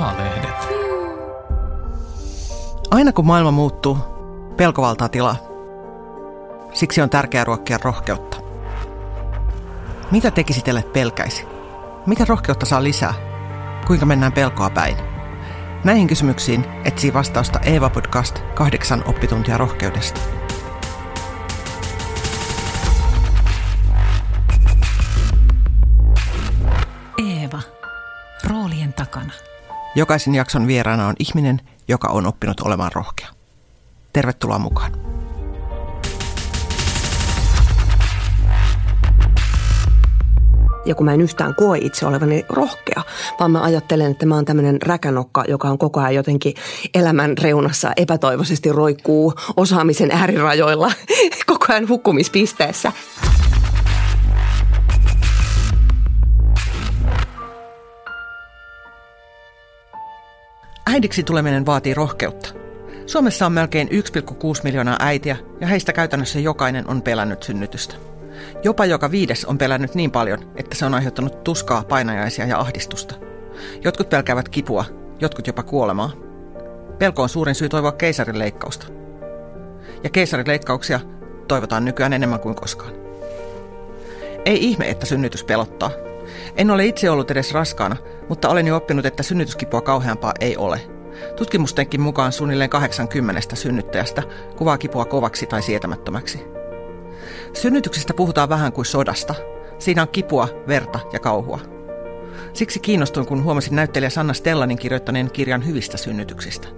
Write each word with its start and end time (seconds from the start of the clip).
A-lehdet. 0.00 0.68
Aina 2.90 3.12
kun 3.12 3.26
maailma 3.26 3.50
muuttuu, 3.50 3.98
pelko 4.56 4.82
valtaa 4.82 5.08
tilaa. 5.08 5.36
Siksi 6.72 7.02
on 7.02 7.10
tärkeää 7.10 7.44
ruokkia 7.44 7.78
rohkeutta. 7.82 8.36
Mitä 10.10 10.30
tekisit, 10.30 10.68
ellet 10.68 10.92
pelkäisi? 10.92 11.46
Mitä 12.06 12.24
rohkeutta 12.28 12.66
saa 12.66 12.82
lisää? 12.82 13.14
Kuinka 13.86 14.06
mennään 14.06 14.32
pelkoa 14.32 14.70
päin? 14.70 14.96
Näihin 15.84 16.06
kysymyksiin 16.06 16.64
etsii 16.84 17.14
vastausta 17.14 17.60
Eeva 17.60 17.90
Podcast 17.90 18.38
kahdeksan 18.54 19.04
oppituntia 19.06 19.58
rohkeudesta. 19.58 20.39
Jokaisen 29.94 30.34
jakson 30.34 30.66
vieraana 30.66 31.06
on 31.06 31.14
ihminen, 31.18 31.60
joka 31.88 32.08
on 32.08 32.26
oppinut 32.26 32.60
olemaan 32.60 32.92
rohkea. 32.94 33.28
Tervetuloa 34.12 34.58
mukaan. 34.58 34.92
Ja 40.84 40.94
kun 40.94 41.06
mä 41.06 41.14
en 41.14 41.20
yhtään 41.20 41.54
koe 41.54 41.78
itse 41.78 42.06
olevani 42.06 42.44
rohkea, 42.48 43.02
vaan 43.40 43.50
mä 43.50 43.62
ajattelen, 43.62 44.10
että 44.10 44.26
mä 44.26 44.34
oon 44.34 44.44
tämmöinen 44.44 44.82
räkänokka, 44.82 45.44
joka 45.48 45.68
on 45.68 45.78
koko 45.78 46.00
ajan 46.00 46.14
jotenkin 46.14 46.54
elämän 46.94 47.38
reunassa 47.38 47.92
epätoivoisesti 47.96 48.72
roikkuu 48.72 49.34
osaamisen 49.56 50.10
äärirajoilla 50.10 50.92
koko 51.46 51.66
ajan 51.68 51.88
hukkumispisteessä. 51.88 52.92
Äidiksi 60.92 61.22
tuleminen 61.22 61.66
vaatii 61.66 61.94
rohkeutta. 61.94 62.48
Suomessa 63.06 63.46
on 63.46 63.52
melkein 63.52 63.88
1,6 63.88 63.94
miljoonaa 64.64 64.96
äitiä 65.00 65.36
ja 65.60 65.66
heistä 65.66 65.92
käytännössä 65.92 66.40
jokainen 66.40 66.88
on 66.88 67.02
pelännyt 67.02 67.42
synnytystä. 67.42 67.94
Jopa 68.64 68.86
joka 68.86 69.10
viides 69.10 69.44
on 69.44 69.58
pelännyt 69.58 69.94
niin 69.94 70.10
paljon, 70.10 70.52
että 70.56 70.76
se 70.76 70.84
on 70.84 70.94
aiheuttanut 70.94 71.44
tuskaa, 71.44 71.84
painajaisia 71.88 72.46
ja 72.46 72.58
ahdistusta. 72.58 73.14
Jotkut 73.84 74.08
pelkäävät 74.08 74.48
kipua, 74.48 74.84
jotkut 75.20 75.46
jopa 75.46 75.62
kuolemaa. 75.62 76.12
Pelko 76.98 77.22
on 77.22 77.28
suurin 77.28 77.54
syy 77.54 77.68
toivoa 77.68 77.92
keisarileikkausta. 77.92 78.86
Ja 80.04 80.10
keisarileikkauksia 80.10 81.00
toivotaan 81.48 81.84
nykyään 81.84 82.12
enemmän 82.12 82.40
kuin 82.40 82.54
koskaan. 82.54 82.92
Ei 84.44 84.64
ihme, 84.64 84.90
että 84.90 85.06
synnytys 85.06 85.44
pelottaa. 85.44 85.90
En 86.56 86.70
ole 86.70 86.86
itse 86.86 87.10
ollut 87.10 87.30
edes 87.30 87.52
raskaana, 87.52 87.96
mutta 88.28 88.48
olen 88.48 88.66
jo 88.66 88.76
oppinut, 88.76 89.06
että 89.06 89.22
synnytyskipua 89.22 89.80
kauheampaa 89.80 90.32
ei 90.40 90.56
ole. 90.56 90.80
Tutkimustenkin 91.36 92.00
mukaan 92.00 92.32
suunnilleen 92.32 92.70
80 92.70 93.56
synnyttäjästä 93.56 94.22
kuvaa 94.56 94.78
kipua 94.78 95.04
kovaksi 95.04 95.46
tai 95.46 95.62
sietämättömäksi. 95.62 96.44
Synnytyksestä 97.52 98.14
puhutaan 98.14 98.48
vähän 98.48 98.72
kuin 98.72 98.84
sodasta. 98.84 99.34
Siinä 99.78 100.02
on 100.02 100.08
kipua, 100.08 100.48
verta 100.68 101.00
ja 101.12 101.18
kauhua. 101.18 101.60
Siksi 102.52 102.80
kiinnostuin, 102.80 103.26
kun 103.26 103.44
huomasin 103.44 103.76
näyttelijä 103.76 104.10
Sanna 104.10 104.32
Stellanin 104.32 104.78
kirjoittaneen 104.78 105.30
kirjan 105.30 105.66
hyvistä 105.66 105.96
synnytyksistä. 105.96 106.68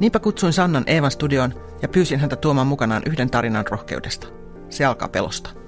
Niinpä 0.00 0.18
kutsuin 0.18 0.52
Sannan 0.52 0.84
Eevan 0.86 1.10
studioon 1.10 1.54
ja 1.82 1.88
pyysin 1.88 2.20
häntä 2.20 2.36
tuomaan 2.36 2.66
mukanaan 2.66 3.02
yhden 3.06 3.30
tarinan 3.30 3.66
rohkeudesta. 3.70 4.26
Se 4.70 4.84
alkaa 4.84 5.08
pelosta. 5.08 5.63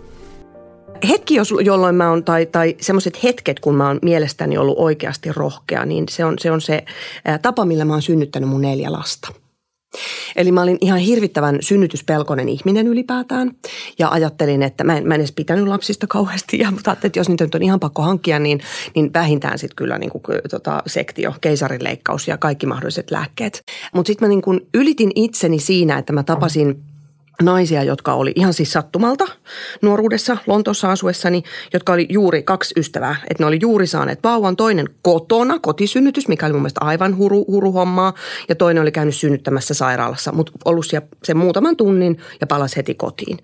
Hetki, 1.08 1.34
jos, 1.34 1.54
jolloin 1.60 1.94
mä 1.94 2.10
oon, 2.10 2.24
tai, 2.24 2.46
tai 2.46 2.76
semmoiset 2.80 3.22
hetket, 3.22 3.60
kun 3.60 3.74
mä 3.74 3.86
oon 3.86 3.98
mielestäni 4.02 4.58
ollut 4.58 4.78
oikeasti 4.78 5.32
rohkea, 5.32 5.84
niin 5.84 6.04
se 6.10 6.24
on 6.24 6.38
se, 6.38 6.50
on 6.50 6.60
se 6.60 6.84
tapa, 7.42 7.64
millä 7.64 7.84
mä 7.84 7.92
oon 7.92 8.02
synnyttänyt 8.02 8.48
mun 8.48 8.60
neljä 8.60 8.92
lasta. 8.92 9.28
Eli 10.36 10.52
mä 10.52 10.62
olin 10.62 10.78
ihan 10.80 10.98
hirvittävän 10.98 11.58
synnytyspelkoinen 11.60 12.48
ihminen 12.48 12.86
ylipäätään 12.86 13.50
ja 13.98 14.08
ajattelin, 14.08 14.62
että 14.62 14.84
mä 14.84 14.96
en, 14.96 15.08
mä 15.08 15.14
en 15.14 15.20
edes 15.20 15.32
pitänyt 15.32 15.68
lapsista 15.68 16.06
kauheasti 16.06 16.58
ja 16.58 16.70
mutta 16.70 16.92
että 16.92 17.18
jos 17.18 17.28
niitä 17.28 17.44
nyt 17.44 17.54
on 17.54 17.62
ihan 17.62 17.80
pakko 17.80 18.02
hankkia, 18.02 18.38
niin, 18.38 18.60
niin 18.94 19.12
vähintään 19.12 19.58
sitten 19.58 19.76
kyllä 19.76 19.98
niin 19.98 20.10
kuin, 20.10 20.22
tota, 20.50 20.82
sektio, 20.86 21.34
keisarileikkaus 21.40 22.28
ja 22.28 22.38
kaikki 22.38 22.66
mahdolliset 22.66 23.10
lääkkeet. 23.10 23.62
Mutta 23.94 24.06
sitten 24.06 24.28
mä 24.28 24.28
niin 24.28 24.42
kuin 24.42 24.60
ylitin 24.74 25.10
itseni 25.14 25.58
siinä, 25.58 25.98
että 25.98 26.12
mä 26.12 26.22
tapasin– 26.22 26.76
naisia, 27.42 27.82
jotka 27.82 28.14
oli 28.14 28.32
ihan 28.36 28.54
siis 28.54 28.72
sattumalta 28.72 29.24
nuoruudessa 29.82 30.36
Lontoossa 30.46 30.90
asuessani, 30.90 31.42
jotka 31.72 31.92
oli 31.92 32.06
juuri 32.10 32.42
kaksi 32.42 32.74
ystävää. 32.76 33.16
Että 33.30 33.42
ne 33.42 33.46
oli 33.46 33.58
juuri 33.60 33.86
saaneet 33.86 34.18
vauvan, 34.24 34.56
toinen 34.56 34.88
kotona, 35.02 35.58
kotisynnytys, 35.58 36.28
mikä 36.28 36.46
oli 36.46 36.52
mun 36.52 36.62
mielestä 36.62 36.84
aivan 36.84 37.16
huru, 37.16 37.44
huruhommaa. 37.48 38.14
Ja 38.48 38.54
toinen 38.54 38.82
oli 38.82 38.92
käynyt 38.92 39.16
synnyttämässä 39.16 39.74
sairaalassa, 39.74 40.32
mutta 40.32 40.52
ollut 40.64 40.86
siellä 40.86 41.06
sen 41.24 41.36
muutaman 41.36 41.76
tunnin 41.76 42.18
ja 42.40 42.46
palasi 42.46 42.76
heti 42.76 42.94
kotiin. 42.94 43.38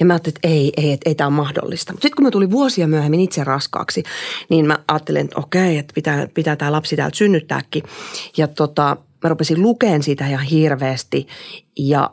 Ja 0.00 0.06
mä 0.06 0.12
ajattelin, 0.12 0.36
että 0.36 0.48
ei, 0.48 0.72
ei, 0.76 0.92
että 0.92 1.10
ei 1.10 1.14
tämä 1.14 1.28
ole 1.28 1.36
mahdollista. 1.36 1.92
Sitten 1.92 2.16
kun 2.16 2.24
mä 2.24 2.30
tulin 2.30 2.50
vuosia 2.50 2.88
myöhemmin 2.88 3.20
itse 3.20 3.44
raskaaksi, 3.44 4.02
niin 4.48 4.66
mä 4.66 4.78
ajattelin, 4.88 5.24
että 5.24 5.38
okei, 5.38 5.78
että 5.78 5.94
pitää, 5.94 6.28
pitää 6.34 6.56
tämä 6.56 6.72
lapsi 6.72 6.96
täältä 6.96 7.16
synnyttääkin. 7.16 7.82
Ja 8.36 8.48
tota, 8.48 8.96
mä 9.22 9.28
rupesin 9.28 9.62
lukeen 9.62 10.02
siitä 10.02 10.26
ihan 10.26 10.44
hirveästi 10.44 11.26
ja 11.78 12.10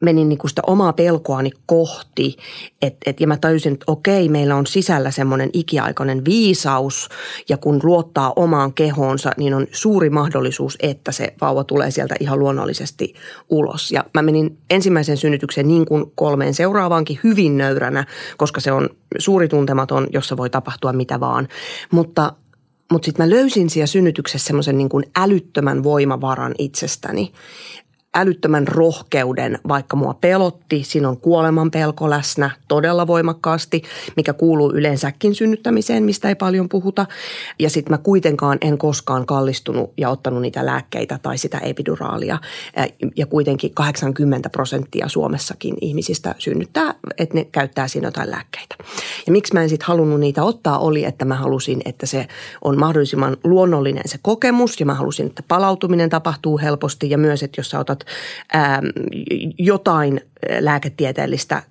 menin 0.00 0.28
niin 0.28 0.38
kuin 0.38 0.48
sitä 0.48 0.62
omaa 0.66 0.92
pelkoani 0.92 1.50
kohti, 1.66 2.36
et, 2.82 2.96
et, 3.06 3.20
ja 3.20 3.26
mä 3.26 3.36
tajusin, 3.36 3.72
että 3.72 3.84
okei, 3.86 4.28
meillä 4.28 4.56
on 4.56 4.66
sisällä 4.66 5.10
semmoinen 5.10 5.50
ikiaikainen 5.52 6.24
viisaus, 6.24 7.08
ja 7.48 7.56
kun 7.56 7.80
luottaa 7.82 8.32
omaan 8.36 8.72
kehoonsa, 8.72 9.30
niin 9.36 9.54
on 9.54 9.66
suuri 9.72 10.10
mahdollisuus, 10.10 10.76
että 10.80 11.12
se 11.12 11.34
vauva 11.40 11.64
tulee 11.64 11.90
sieltä 11.90 12.14
ihan 12.20 12.38
luonnollisesti 12.38 13.14
ulos. 13.50 13.92
Ja 13.92 14.04
mä 14.14 14.22
menin 14.22 14.58
ensimmäisen 14.70 15.16
synnytyksen 15.16 15.68
niin 15.68 15.86
kuin 15.86 16.12
kolmeen 16.14 16.54
seuraavaankin 16.54 17.18
hyvin 17.24 17.58
nöyränä, 17.58 18.06
koska 18.36 18.60
se 18.60 18.72
on 18.72 18.88
suuri 19.18 19.48
tuntematon, 19.48 20.06
jossa 20.12 20.36
voi 20.36 20.50
tapahtua 20.50 20.92
mitä 20.92 21.20
vaan. 21.20 21.48
Mutta 21.90 22.32
mutta 22.92 23.06
sitten 23.06 23.26
mä 23.26 23.30
löysin 23.30 23.70
siellä 23.70 23.86
synnytyksessä 23.86 24.46
semmoisen 24.46 24.78
niin 24.78 24.88
älyttömän 25.16 25.82
voimavaran 25.82 26.54
itsestäni 26.58 27.32
älyttömän 28.14 28.68
rohkeuden, 28.68 29.58
vaikka 29.68 29.96
mua 29.96 30.14
pelotti. 30.14 30.84
Siinä 30.84 31.08
on 31.08 31.16
kuoleman 31.16 31.70
pelko 31.70 32.10
läsnä 32.10 32.50
todella 32.68 33.06
voimakkaasti, 33.06 33.82
mikä 34.16 34.32
kuuluu 34.32 34.72
yleensäkin 34.72 35.34
synnyttämiseen, 35.34 36.02
mistä 36.02 36.28
ei 36.28 36.34
paljon 36.34 36.68
puhuta. 36.68 37.06
Ja 37.58 37.70
sitten 37.70 37.92
mä 37.92 37.98
kuitenkaan 37.98 38.58
en 38.60 38.78
koskaan 38.78 39.26
kallistunut 39.26 39.92
ja 39.96 40.10
ottanut 40.10 40.42
niitä 40.42 40.66
lääkkeitä 40.66 41.18
tai 41.22 41.38
sitä 41.38 41.58
epiduraalia. 41.58 42.38
Ja 43.16 43.26
kuitenkin 43.26 43.74
80 43.74 44.50
prosenttia 44.50 45.08
Suomessakin 45.08 45.74
ihmisistä 45.80 46.34
synnyttää, 46.38 46.94
että 47.18 47.34
ne 47.34 47.44
käyttää 47.44 47.88
siinä 47.88 48.06
jotain 48.06 48.30
lääkkeitä. 48.30 48.74
Ja 49.26 49.32
miksi 49.32 49.54
mä 49.54 49.62
en 49.62 49.68
sitten 49.68 49.86
halunnut 49.86 50.20
niitä 50.20 50.42
ottaa 50.42 50.78
oli, 50.78 51.04
että 51.04 51.24
mä 51.24 51.34
halusin, 51.34 51.82
että 51.84 52.06
se 52.06 52.26
on 52.64 52.78
mahdollisimman 52.78 53.36
luonnollinen 53.44 54.02
se 54.06 54.18
kokemus 54.22 54.80
ja 54.80 54.86
mä 54.86 54.94
halusin, 54.94 55.26
että 55.26 55.42
palautuminen 55.48 56.10
tapahtuu 56.10 56.58
helposti 56.58 57.10
ja 57.10 57.18
myös, 57.18 57.42
että 57.42 57.60
jos 57.60 57.70
sä 57.70 57.78
otat 57.78 57.99
ää, 58.52 58.82
jotain 59.58 60.20
lääketieteellistä 60.60 61.62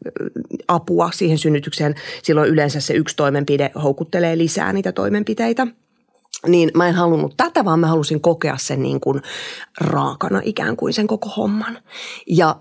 apua 0.68 1.12
siihen 1.14 1.38
synnytykseen, 1.38 1.96
silloin 2.24 2.50
yleensä 2.50 2.80
se 2.80 2.94
yksi 2.94 3.16
toimenpide 3.16 3.72
houkuttelee 3.84 4.38
lisää 4.38 4.74
niitä 4.74 4.92
toimenpiteitä 4.92 5.68
niin 6.48 6.72
mä 6.74 6.88
en 6.88 6.96
halunnut 6.96 7.38
tätä, 7.38 7.66
vaan 7.66 7.80
mä 7.80 7.88
halusin 7.88 8.22
kokea 8.22 8.58
sen 8.58 8.84
niin 8.84 9.00
kuin 9.00 9.22
raakana 9.82 10.42
ikään 10.44 10.76
kuin 10.78 10.94
sen 10.94 11.08
koko 11.08 11.30
homman. 11.30 11.78
Ja 12.28 12.56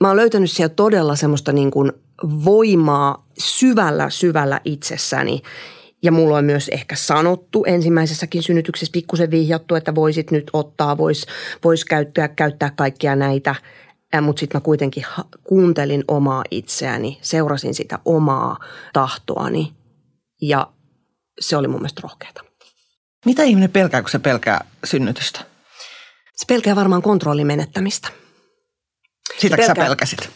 mä 0.00 0.08
oon 0.08 0.16
löytänyt 0.16 0.50
siellä 0.50 0.74
todella 0.74 1.16
semmoista 1.16 1.52
niin 1.52 1.70
kuin 1.70 1.92
voimaa 2.44 3.26
syvällä, 3.38 4.10
syvällä 4.10 4.60
itsessäni. 4.64 5.42
Ja 6.04 6.12
mulla 6.12 6.36
on 6.36 6.44
myös 6.44 6.68
ehkä 6.68 6.96
sanottu 6.96 7.64
ensimmäisessäkin 7.66 8.42
synnytyksessä 8.42 8.92
pikkusen 8.92 9.30
vihjattu, 9.30 9.74
että 9.74 9.94
voisit 9.94 10.30
nyt 10.30 10.50
ottaa, 10.52 10.98
vois, 10.98 11.26
vois 11.64 11.84
käyttää, 11.84 12.28
käyttää 12.28 12.72
kaikkia 12.76 13.16
näitä. 13.16 13.54
Mutta 14.20 14.40
sitten 14.40 14.56
mä 14.56 14.64
kuitenkin 14.64 15.06
kuuntelin 15.44 16.04
omaa 16.08 16.44
itseäni, 16.50 17.18
seurasin 17.22 17.74
sitä 17.74 17.98
omaa 18.04 18.56
tahtoani 18.92 19.72
ja 20.42 20.70
se 21.40 21.56
oli 21.56 21.68
mun 21.68 21.80
mielestä 21.80 22.00
rohkeata. 22.04 22.44
Mitä 23.26 23.42
ihminen 23.42 23.70
pelkää, 23.70 24.02
kun 24.02 24.10
se 24.10 24.18
pelkää 24.18 24.64
synnytystä? 24.84 25.40
Se 26.36 26.44
pelkää 26.48 26.76
varmaan 26.76 27.02
kontrollin 27.02 27.46
menettämistä. 27.46 28.08
Sitäkö 29.38 29.62
pelkää... 29.62 29.84
sä 29.84 29.88
pelkäsit 29.88 30.30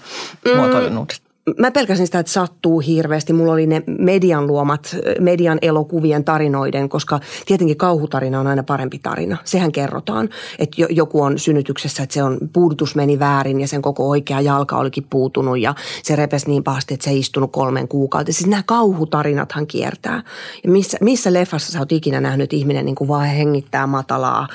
mm, 0.45 1.21
mä 1.59 1.71
pelkäsin 1.71 2.07
sitä, 2.07 2.19
että 2.19 2.33
sattuu 2.33 2.81
hirveästi. 2.81 3.33
Mulla 3.33 3.53
oli 3.53 3.67
ne 3.67 3.83
median 3.87 4.47
luomat, 4.47 4.97
median 5.21 5.59
elokuvien 5.63 6.25
tarinoiden, 6.25 6.89
koska 6.89 7.21
tietenkin 7.47 7.77
kauhutarina 7.77 8.41
on 8.41 8.47
aina 8.47 8.63
parempi 8.63 8.99
tarina. 8.99 9.37
Sehän 9.45 9.73
kerrotaan, 9.73 10.29
että 10.59 10.87
joku 10.91 11.23
on 11.23 11.39
synnytyksessä, 11.39 12.03
että 12.03 12.15
se 12.15 12.23
on, 12.23 12.39
puudutus 12.53 12.95
meni 12.95 13.19
väärin 13.19 13.61
ja 13.61 13.69
sen 13.69 13.83
koko 13.83 14.09
oikea 14.09 14.41
jalka 14.41 14.79
olikin 14.79 15.07
puutunut 15.11 15.59
ja 15.59 15.75
se 16.03 16.17
repesi 16.17 16.47
niin 16.47 16.65
pahasti, 16.65 16.95
että 16.95 17.05
se 17.05 17.11
ei 17.11 17.19
istunut 17.19 17.53
kolmen 17.53 17.89
kuukautta. 17.89 18.33
Siis 18.33 18.47
nämä 18.47 18.63
kauhutarinathan 18.67 19.67
kiertää. 19.67 20.23
Ja 20.65 20.71
missä, 20.71 20.99
missä 21.01 21.33
leffassa 21.33 21.73
sä 21.73 21.79
oot 21.79 21.93
ikinä 21.93 22.21
nähnyt 22.21 22.53
ihminen 22.53 22.85
niin 22.85 22.95
kuin 22.95 23.09
vaan 23.09 23.27
hengittää 23.27 23.87
matalaa 23.87 24.49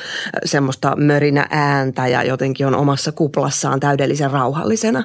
semmoista 0.45 0.95
mörinä 0.95 1.47
ääntä 1.49 2.07
ja 2.07 2.23
jotenkin 2.23 2.67
on 2.67 2.75
omassa 2.75 3.11
kuplassaan 3.11 3.79
täydellisen 3.79 4.31
rauhallisena 4.31 5.03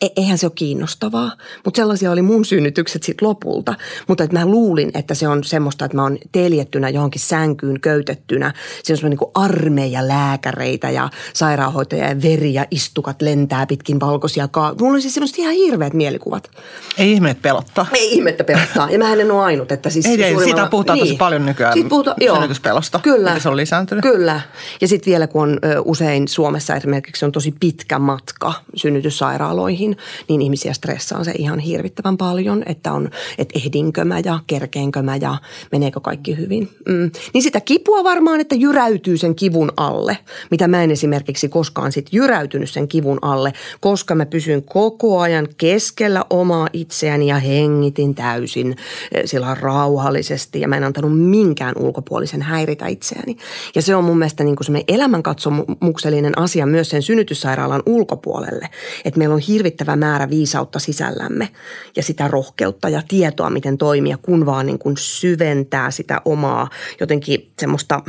E- 0.00 0.08
eihän 0.16 0.38
se 0.38 0.46
ole 0.46 0.52
kiinnostavaa. 0.54 1.32
Mutta 1.64 1.78
sellaisia 1.78 2.10
oli 2.10 2.22
mun 2.22 2.44
synnytykset 2.44 3.02
sitten 3.02 3.28
lopulta. 3.28 3.74
Mutta 4.08 4.24
että 4.24 4.38
mä 4.38 4.46
luulin, 4.46 4.90
että 4.94 5.14
se 5.14 5.28
on 5.28 5.44
semmoista, 5.44 5.84
että 5.84 5.96
mä 5.96 6.02
oon 6.02 6.18
teljettynä 6.32 6.88
johonkin 6.88 7.20
sänkyyn 7.20 7.80
köytettynä. 7.80 8.54
Se 8.82 8.94
on 9.04 9.10
niin 9.10 9.18
armeija 9.34 10.08
lääkäreitä 10.08 10.90
ja 10.90 11.08
sairaanhoitajia 11.32 12.08
ja 12.08 12.22
veri 12.22 12.54
ja 12.54 12.66
istukat 12.70 13.22
lentää 13.22 13.66
pitkin 13.66 14.00
valkoisia 14.00 14.48
kaa. 14.48 14.74
Mulla 14.80 14.92
oli 14.92 15.02
siis 15.02 15.14
semmoiset 15.14 15.38
ihan 15.38 15.54
hirveät 15.54 15.94
mielikuvat. 15.94 16.50
Ei 16.98 17.12
ihme, 17.12 17.30
että 17.30 17.42
pelottaa. 17.42 17.86
Ei 17.92 18.14
ihme, 18.14 18.30
että 18.30 18.44
pelottaa. 18.44 18.90
Ja 18.90 18.98
mä 18.98 19.12
en 19.12 19.30
ole 19.30 19.42
ainut. 19.42 19.72
Että 19.72 19.90
siis 19.90 20.06
ei, 20.06 20.22
ei, 20.22 20.38
siitä 20.44 20.66
puhutaan 20.70 20.98
niin. 20.98 21.06
tosi 21.06 21.16
paljon 21.16 21.46
nykyään 21.46 21.72
Siitä 21.72 21.88
puhuta, 21.88 22.14
joo. 22.20 22.36
synnytyspelosta. 22.36 22.98
Kyllä. 22.98 23.38
se 23.38 23.48
on 23.48 23.56
lisääntynyt. 23.56 24.02
Kyllä. 24.02 24.40
Ja 24.80 24.88
sitten 24.88 25.10
vielä 25.10 25.26
kun 25.26 25.42
on 25.42 25.58
usein 25.84 26.28
Suomessa 26.28 26.76
esimerkiksi 26.76 27.24
on 27.24 27.32
tosi 27.32 27.54
pitkä 27.60 27.98
matka 27.98 28.52
synnytyssairaaloihin, 28.74 29.87
niin, 29.90 30.28
niin 30.28 30.42
ihmisiä 30.42 30.72
stressaa 30.72 31.24
se 31.24 31.32
ihan 31.38 31.58
hirvittävän 31.58 32.16
paljon, 32.16 32.62
että 32.66 32.92
on, 32.92 33.10
että 33.38 33.58
ehdinkö 33.58 34.04
mä 34.04 34.18
ja 34.18 34.38
kerkeenkö 34.46 35.02
mä 35.02 35.16
ja 35.16 35.38
meneekö 35.72 36.00
kaikki 36.00 36.36
hyvin. 36.36 36.68
Mm. 36.88 37.10
Niin 37.34 37.42
sitä 37.42 37.60
kipua 37.60 38.04
varmaan, 38.04 38.40
että 38.40 38.54
jyräytyy 38.54 39.16
sen 39.16 39.34
kivun 39.34 39.72
alle, 39.76 40.18
mitä 40.50 40.68
mä 40.68 40.82
en 40.82 40.90
esimerkiksi 40.90 41.48
koskaan 41.48 41.92
sit 41.92 42.08
jyräytynyt 42.12 42.70
sen 42.70 42.88
kivun 42.88 43.18
alle, 43.22 43.52
koska 43.80 44.14
mä 44.14 44.26
pysyn 44.26 44.62
koko 44.62 45.20
ajan 45.20 45.48
keskellä 45.56 46.24
omaa 46.30 46.68
itseäni 46.72 47.26
ja 47.26 47.38
hengitin 47.38 48.14
täysin 48.14 48.76
eh, 49.12 49.22
sillä 49.24 49.56
rauhallisesti 49.60 50.60
ja 50.60 50.68
mä 50.68 50.76
en 50.76 50.84
antanut 50.84 51.20
minkään 51.20 51.74
ulkopuolisen 51.78 52.42
häiritä 52.42 52.86
itseäni. 52.86 53.36
Ja 53.74 53.82
se 53.82 53.96
on 53.96 54.04
mun 54.04 54.18
mielestä 54.18 54.44
niin 54.44 54.56
kuin 54.56 54.64
semmoinen 54.64 54.94
elämänkatsomuksellinen 54.94 56.38
asia 56.38 56.66
myös 56.66 56.90
sen 56.90 57.02
synnytyssairaalan 57.02 57.82
ulkopuolelle, 57.86 58.68
että 59.04 59.18
meillä 59.18 59.34
on 59.34 59.40
hirvittävän 59.40 59.77
riittävä 59.78 59.96
määrä 59.96 60.30
viisautta 60.30 60.78
sisällämme 60.78 61.48
ja 61.96 62.02
sitä 62.02 62.28
rohkeutta 62.28 62.88
ja 62.88 63.02
tietoa, 63.08 63.50
miten 63.50 63.78
toimia, 63.78 64.18
kun 64.22 64.46
vaan 64.46 64.66
niin 64.66 64.78
kuin 64.78 64.96
syventää 64.96 65.90
sitä 65.90 66.22
omaa 66.24 66.68
jotenkin 67.00 67.52
semmoista 67.58 68.02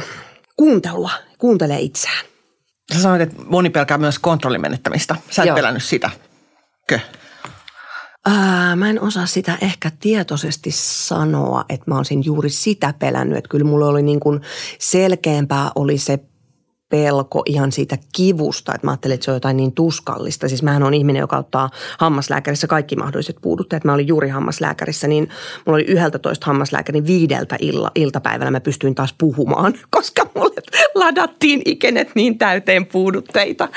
kuuntelua, 0.56 1.12
kuuntelee 1.38 1.80
itseään. 1.80 2.26
Sä 2.94 3.02
sanoit, 3.02 3.22
että 3.22 3.36
moni 3.46 3.70
pelkää 3.70 3.98
myös 3.98 4.20
kontrollin 4.20 4.62
menettämistä. 4.62 5.16
Sä 5.30 5.44
et 5.44 5.48
Joo. 5.48 5.56
pelännyt 5.56 5.84
sitä. 5.84 6.10
Kö? 6.88 7.00
Ää, 8.26 8.76
mä 8.76 8.90
en 8.90 9.02
osaa 9.02 9.26
sitä 9.26 9.58
ehkä 9.62 9.92
tietoisesti 10.00 10.70
sanoa, 10.74 11.66
että 11.70 11.92
mä 11.92 11.98
olisin 11.98 12.26
juuri 12.26 12.50
sitä 12.50 12.94
pelännyt. 13.00 13.38
Että 13.38 13.50
kyllä 13.50 13.66
mulla 13.66 13.88
oli 13.88 14.02
niin 14.02 14.20
kuin 14.20 14.42
selkeämpää 14.80 15.72
oli 15.76 15.98
se 15.98 16.20
pelko 16.90 17.44
ihan 17.46 17.72
siitä 17.72 17.98
kivusta, 18.16 18.76
että 18.76 18.88
mä 18.88 18.92
ajattelin, 18.92 19.14
että 19.14 19.26
se 19.26 19.32
on 19.32 19.36
jotain 19.36 19.58
niin 19.58 19.72
tuskallista. 19.72 20.48
Siis 20.48 20.64
mähän 20.64 20.84
on 20.84 20.94
ihminen, 20.94 21.20
joka 21.20 21.38
ottaa 21.38 21.70
hammaslääkärissä 22.00 22.68
kaikki 22.68 22.96
mahdolliset 22.96 23.38
puudutteet. 23.42 23.84
Mä 23.84 23.94
olin 23.94 24.08
juuri 24.08 24.30
hammaslääkärissä, 24.30 25.08
niin 25.08 25.30
mulla 25.66 25.76
oli 25.76 25.84
yhdeltä 25.84 26.20
toista 26.20 26.46
hammaslääkärin 26.46 27.08
viideltä 27.08 27.56
illa, 27.60 27.92
iltapäivällä 27.96 28.52
mä 28.52 28.60
pystyin 28.60 28.96
taas 28.96 29.16
puhumaan, 29.18 29.74
koska 29.96 30.30
mulle 30.36 30.62
ladattiin 30.96 31.62
ikenet 31.66 32.12
niin 32.16 32.38
täyteen 32.38 32.86
puudutteita. 32.86 33.70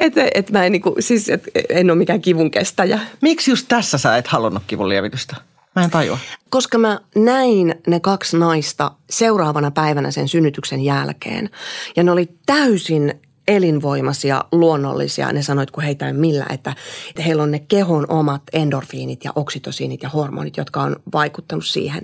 Että 0.00 0.28
et 0.34 0.50
mä 0.50 0.64
en, 0.64 0.72
niin 0.72 0.82
kuin, 0.82 0.94
siis, 1.00 1.28
et 1.28 1.44
en 1.68 1.90
ole 1.90 1.98
mikään 1.98 2.20
kivun 2.20 2.50
kestäjä. 2.50 3.00
Miksi 3.20 3.50
just 3.50 3.68
tässä 3.68 3.98
sä 3.98 4.16
et 4.16 4.26
halunnut 4.26 4.62
kivun 4.66 4.88
lievitystä? 4.88 5.36
Mä 5.76 5.84
en 5.84 5.90
tajua. 5.90 6.18
Koska 6.50 6.78
mä 6.78 7.00
näin 7.14 7.74
ne 7.86 8.00
kaksi 8.00 8.38
naista 8.38 8.92
seuraavana 9.10 9.70
päivänä 9.70 10.10
sen 10.10 10.28
synnytyksen 10.28 10.80
jälkeen. 10.80 11.50
Ja 11.96 12.02
ne 12.02 12.10
oli 12.10 12.28
täysin 12.46 13.20
elinvoimaisia, 13.48 14.44
luonnollisia. 14.52 15.32
Ne 15.32 15.42
sanoit, 15.42 15.70
kun 15.70 15.82
heitä 15.82 16.06
ei 16.06 16.12
millä, 16.12 16.46
että, 16.50 16.74
että 17.08 17.22
heillä 17.22 17.42
on 17.42 17.50
ne 17.50 17.58
kehon 17.58 18.06
omat 18.08 18.42
endorfiinit 18.52 19.24
ja 19.24 19.32
oksitosiinit 19.34 20.02
ja 20.02 20.08
hormonit, 20.08 20.56
jotka 20.56 20.82
on 20.82 20.96
vaikuttanut 21.12 21.66
siihen, 21.66 22.02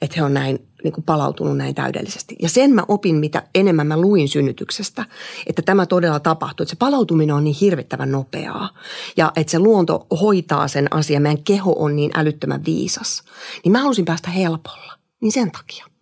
että 0.00 0.16
he 0.16 0.22
on 0.22 0.34
näin 0.34 0.58
niin 0.84 0.92
kuin 0.92 1.04
palautunut 1.04 1.56
näin 1.56 1.74
täydellisesti. 1.74 2.36
Ja 2.42 2.48
sen 2.48 2.70
mä 2.70 2.82
opin, 2.88 3.16
mitä 3.16 3.42
enemmän 3.54 3.86
mä 3.86 4.00
luin 4.00 4.28
synnytyksestä, 4.28 5.04
että 5.46 5.62
tämä 5.62 5.86
todella 5.86 6.20
tapahtuu. 6.20 6.64
Että 6.64 6.70
se 6.70 6.76
palautuminen 6.76 7.36
on 7.36 7.44
niin 7.44 7.56
hirvittävän 7.60 8.12
nopeaa 8.12 8.68
ja 9.16 9.32
että 9.36 9.50
se 9.50 9.58
luonto 9.58 10.06
hoitaa 10.20 10.68
sen 10.68 10.88
asian. 10.90 11.22
Meidän 11.22 11.44
keho 11.44 11.74
on 11.78 11.96
niin 11.96 12.10
älyttömän 12.14 12.64
viisas. 12.64 13.22
Niin 13.64 13.72
mä 13.72 13.78
halusin 13.78 14.04
päästä 14.04 14.30
helpolla. 14.30 14.92
Niin 15.20 15.32
sen 15.32 15.50
takia. 15.50 15.93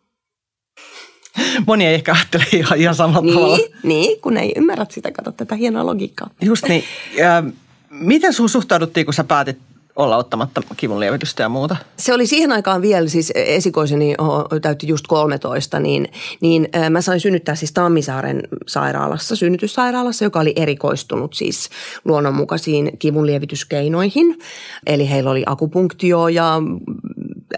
Moni 1.67 1.87
ei 1.87 1.95
ehkä 1.95 2.13
ajattele 2.13 2.45
ihan, 2.53 2.79
ihan 2.79 2.95
samalla 2.95 3.21
niin, 3.21 3.35
tavalla. 3.35 3.59
Niin, 3.83 4.21
kun 4.21 4.37
ei 4.37 4.53
ymmärrä 4.57 4.87
sitä, 4.91 5.13
kato 5.13 5.33
tätä 5.33 5.55
hienoa 5.55 5.87
logiikkaa. 5.87 6.31
Just 6.41 6.69
niin. 6.69 6.85
Ja, 7.17 7.45
miten 7.91 8.33
sun 8.33 8.49
suhtauduttiin, 8.49 9.07
kun 9.07 9.15
sä 9.15 9.25
päätit 9.25 9.59
olla 9.97 10.17
ottamatta 10.17 10.63
kivun 10.77 11.01
lievitystä 11.01 11.43
ja 11.43 11.49
muuta? 11.49 11.77
Se 11.97 12.15
oli 12.15 12.27
siihen 12.27 12.53
aikaan 12.53 12.83
vielä, 12.83 13.09
siis 13.09 13.33
esikoiseni 13.35 14.15
täytti 14.63 14.89
just 14.89 15.07
13, 15.07 15.81
niin, 15.81 16.09
niin 16.41 16.69
mä 16.91 17.01
sain 17.01 17.21
synnyttää 17.21 17.55
siis 17.55 17.73
Tammisaaren 17.73 18.43
sairaalassa, 18.67 19.37
synnytyssairaalassa, 19.37 20.25
joka 20.25 20.41
oli 20.41 20.53
erikoistunut 20.57 21.35
siis 21.35 21.71
luonnonmukaisiin 22.05 22.99
kivunlievityskeinoihin. 22.99 24.39
Eli 24.87 25.11
heillä 25.11 25.31
oli 25.31 25.43
akupunktio 25.47 26.29
ja 26.29 26.63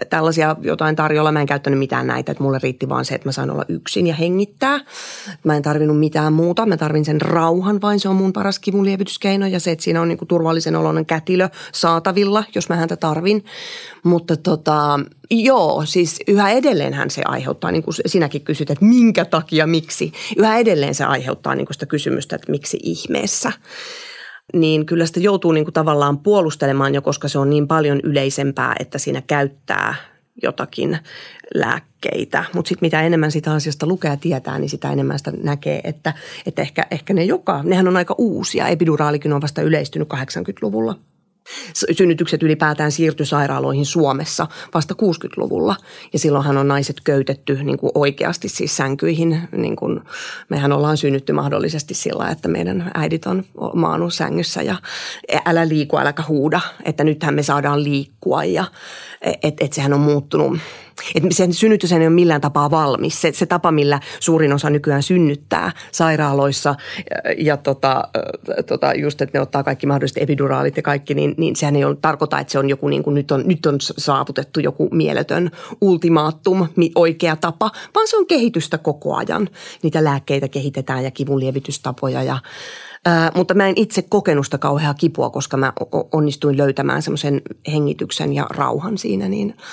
tällaisia 0.09 0.55
jotain 0.61 0.95
tarjolla. 0.95 1.31
Mä 1.31 1.41
en 1.41 1.47
käyttänyt 1.47 1.79
mitään 1.79 2.07
näitä, 2.07 2.31
että 2.31 2.43
mulle 2.43 2.59
riitti 2.63 2.89
vaan 2.89 3.05
se, 3.05 3.15
että 3.15 3.27
mä 3.27 3.31
sain 3.31 3.51
olla 3.51 3.65
yksin 3.69 4.07
ja 4.07 4.15
hengittää. 4.15 4.79
Mä 5.43 5.55
en 5.55 5.61
tarvinnut 5.61 5.99
mitään 5.99 6.33
muuta. 6.33 6.65
Mä 6.65 6.77
tarvin 6.77 7.05
sen 7.05 7.21
rauhan 7.21 7.81
vain, 7.81 7.99
se 7.99 8.09
on 8.09 8.15
mun 8.15 8.33
paras 8.33 8.59
kivunlievityskeino 8.59 9.47
ja 9.47 9.59
se, 9.59 9.71
että 9.71 9.83
siinä 9.83 10.01
on 10.01 10.07
niin 10.07 10.17
kuin 10.17 10.27
turvallisen 10.27 10.75
oloinen 10.75 11.05
kätilö 11.05 11.49
saatavilla, 11.73 12.43
jos 12.55 12.69
mä 12.69 12.75
häntä 12.75 12.95
tarvin. 12.95 13.45
Mutta 14.03 14.37
tota, 14.37 14.99
joo, 15.31 15.83
siis 15.85 16.19
yhä 16.27 16.49
edelleenhän 16.49 17.09
se 17.09 17.21
aiheuttaa, 17.25 17.71
niin 17.71 17.83
kuin 17.83 17.95
sinäkin 18.05 18.41
kysyt, 18.41 18.71
että 18.71 18.85
minkä 18.85 19.25
takia, 19.25 19.67
miksi. 19.67 20.11
Yhä 20.37 20.57
edelleen 20.57 20.95
se 20.95 21.03
aiheuttaa 21.03 21.55
niin 21.55 21.65
kuin 21.65 21.73
sitä 21.73 21.85
kysymystä, 21.85 22.35
että 22.35 22.51
miksi 22.51 22.79
ihmeessä 22.83 23.51
niin 24.55 24.85
kyllä 24.85 25.05
sitä 25.05 25.19
joutuu 25.19 25.51
niin 25.51 25.65
kuin 25.65 25.73
tavallaan 25.73 26.17
puolustelemaan 26.17 26.95
jo, 26.95 27.01
koska 27.01 27.27
se 27.27 27.39
on 27.39 27.49
niin 27.49 27.67
paljon 27.67 27.99
yleisempää, 28.03 28.75
että 28.79 28.97
siinä 28.97 29.21
käyttää 29.21 29.95
jotakin 30.43 30.99
lääkkeitä. 31.55 32.45
Mutta 32.53 32.69
sitten 32.69 32.85
mitä 32.85 33.01
enemmän 33.01 33.31
sitä 33.31 33.53
asiasta 33.53 33.87
lukee 33.87 34.11
ja 34.11 34.17
tietää, 34.17 34.59
niin 34.59 34.69
sitä 34.69 34.91
enemmän 34.91 35.17
sitä 35.17 35.31
näkee, 35.43 35.81
että, 35.83 36.13
että 36.45 36.61
ehkä, 36.61 36.87
ehkä 36.91 37.13
ne 37.13 37.23
joka, 37.23 37.63
nehän 37.63 37.87
on 37.87 37.97
aika 37.97 38.15
uusia. 38.17 38.67
Epiduraalikin 38.67 39.33
on 39.33 39.41
vasta 39.41 39.61
yleistynyt 39.61 40.07
80-luvulla 40.13 40.95
synnytykset 41.91 42.43
ylipäätään 42.43 42.91
siirtyi 42.91 43.25
sairaaloihin 43.25 43.85
Suomessa 43.85 44.47
vasta 44.73 44.93
60-luvulla. 45.01 45.75
Ja 46.13 46.19
silloinhan 46.19 46.57
on 46.57 46.67
naiset 46.67 47.01
köytetty 47.03 47.63
niin 47.63 47.77
kuin 47.77 47.91
oikeasti 47.95 48.49
siis 48.49 48.77
sänkyihin. 48.77 49.41
Niin 49.51 49.75
kuin 49.75 50.01
mehän 50.49 50.71
ollaan 50.71 50.97
synnytty 50.97 51.33
mahdollisesti 51.33 51.93
sillä, 51.93 52.29
että 52.29 52.47
meidän 52.47 52.91
äidit 52.93 53.25
on 53.25 53.45
maannut 53.73 54.13
sängyssä 54.13 54.61
ja 54.61 54.75
älä 55.45 55.67
liiku, 55.67 55.97
äläkä 55.97 56.23
huuda. 56.27 56.61
Että 56.85 57.03
nythän 57.03 57.33
me 57.33 57.43
saadaan 57.43 57.83
liikkua 57.83 58.43
ja 58.43 58.65
että 59.43 59.65
et 59.65 59.73
sehän 59.73 59.93
on 59.93 59.99
muuttunut– 59.99 60.57
että 61.15 61.29
sen 61.31 61.53
synnytys 61.53 61.91
ei 61.91 61.97
ole 61.97 62.09
millään 62.09 62.41
tapaa 62.41 62.71
valmis. 62.71 63.21
Se, 63.21 63.31
se 63.33 63.45
tapa, 63.45 63.71
millä 63.71 63.99
suurin 64.19 64.53
osa 64.53 64.69
nykyään 64.69 65.03
synnyttää 65.03 65.71
sairaaloissa 65.91 66.75
ja, 67.37 67.57
tota, 67.57 68.03
tota, 68.65 68.93
just, 68.93 69.21
että 69.21 69.37
ne 69.37 69.41
ottaa 69.41 69.63
kaikki 69.63 69.87
mahdolliset 69.87 70.23
epiduraalit 70.23 70.77
ja 70.77 70.83
kaikki, 70.83 71.13
niin, 71.13 71.35
niin 71.37 71.55
sehän 71.55 71.75
ei 71.75 71.85
ole 71.85 71.97
tarkoita, 72.01 72.39
että 72.39 72.51
se 72.51 72.59
on 72.59 72.69
joku 72.69 72.87
niin 72.87 73.03
kuin 73.03 73.13
nyt 73.13 73.31
on, 73.31 73.43
nyt 73.45 73.65
on 73.65 73.75
saavutettu 73.79 74.59
joku 74.59 74.89
mieletön 74.91 75.51
ultimaattum, 75.81 76.67
oikea 76.95 77.35
tapa, 77.35 77.71
vaan 77.95 78.07
se 78.07 78.17
on 78.17 78.27
kehitystä 78.27 78.77
koko 78.77 79.15
ajan. 79.15 79.49
Niitä 79.83 80.03
lääkkeitä 80.03 80.47
kehitetään 80.47 81.03
ja 81.03 81.11
kivunlievitystapoja 81.11 82.23
ja 82.23 82.37
Ää, 83.05 83.31
mutta 83.35 83.53
mä 83.53 83.67
en 83.67 83.73
itse 83.77 84.01
kokenut 84.01 84.45
sitä 84.45 84.57
kauheaa 84.57 84.93
kipua, 84.93 85.29
koska 85.29 85.57
mä 85.57 85.73
onnistuin 86.11 86.57
löytämään 86.57 87.01
semmoisen 87.01 87.41
hengityksen 87.71 88.33
ja 88.33 88.45
rauhan 88.49 88.97
siinä, 88.97 89.29
niin– 89.29 89.53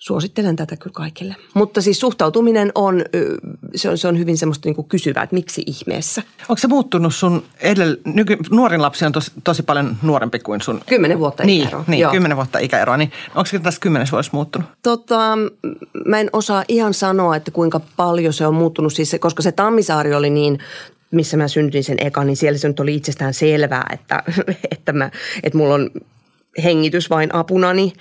suosittelen 0.00 0.56
tätä 0.56 0.76
kyllä 0.76 0.94
kaikille. 0.94 1.36
Mutta 1.54 1.80
siis 1.80 2.00
suhtautuminen 2.00 2.72
on, 2.74 3.04
se 3.74 3.90
on, 3.90 3.98
se 3.98 4.08
on 4.08 4.18
hyvin 4.18 4.38
semmoista 4.38 4.68
niin 4.68 4.84
kysyvää, 4.84 5.22
että 5.22 5.34
miksi 5.34 5.62
ihmeessä. 5.66 6.22
Onko 6.40 6.56
se 6.56 6.68
muuttunut 6.68 7.14
sun 7.14 7.42
edellä, 7.60 7.96
nyky, 8.04 8.36
nuorin 8.50 8.82
lapsi 8.82 9.04
on 9.04 9.12
tosi, 9.12 9.32
tosi 9.44 9.62
paljon 9.62 9.96
nuorempi 10.02 10.38
kuin 10.38 10.60
sun? 10.60 10.80
Kymmenen 10.86 11.18
vuotta 11.18 11.44
niin, 11.44 11.60
ikäeroa. 11.60 11.84
Niin, 11.86 12.00
Joo. 12.00 12.12
kymmenen 12.12 12.36
vuotta 12.36 12.58
ikäeroa. 12.58 12.96
Niin 12.96 13.12
onko 13.34 13.46
se 13.46 13.58
tässä 13.58 13.80
kymmenes 13.80 14.12
vuodessa 14.12 14.30
muuttunut? 14.32 14.68
Tota, 14.82 15.38
mä 16.06 16.20
en 16.20 16.30
osaa 16.32 16.64
ihan 16.68 16.94
sanoa, 16.94 17.36
että 17.36 17.50
kuinka 17.50 17.80
paljon 17.96 18.32
se 18.32 18.46
on 18.46 18.54
muuttunut. 18.54 18.92
Siis 18.92 19.16
koska 19.20 19.42
se 19.42 19.52
Tammisaari 19.52 20.14
oli 20.14 20.30
niin 20.30 20.58
missä 21.10 21.36
mä 21.36 21.48
syntyin 21.48 21.84
sen 21.84 21.96
ekan, 22.00 22.26
niin 22.26 22.36
siellä 22.36 22.58
se 22.58 22.68
nyt 22.68 22.80
oli 22.80 22.94
itsestään 22.94 23.34
selvää, 23.34 23.86
että, 23.92 24.22
että, 24.74 24.92
mä, 24.92 25.10
että 25.42 25.58
mulla 25.58 25.74
on 25.74 25.90
hengitys 26.64 27.10
vain 27.10 27.34
apunani. 27.34 27.92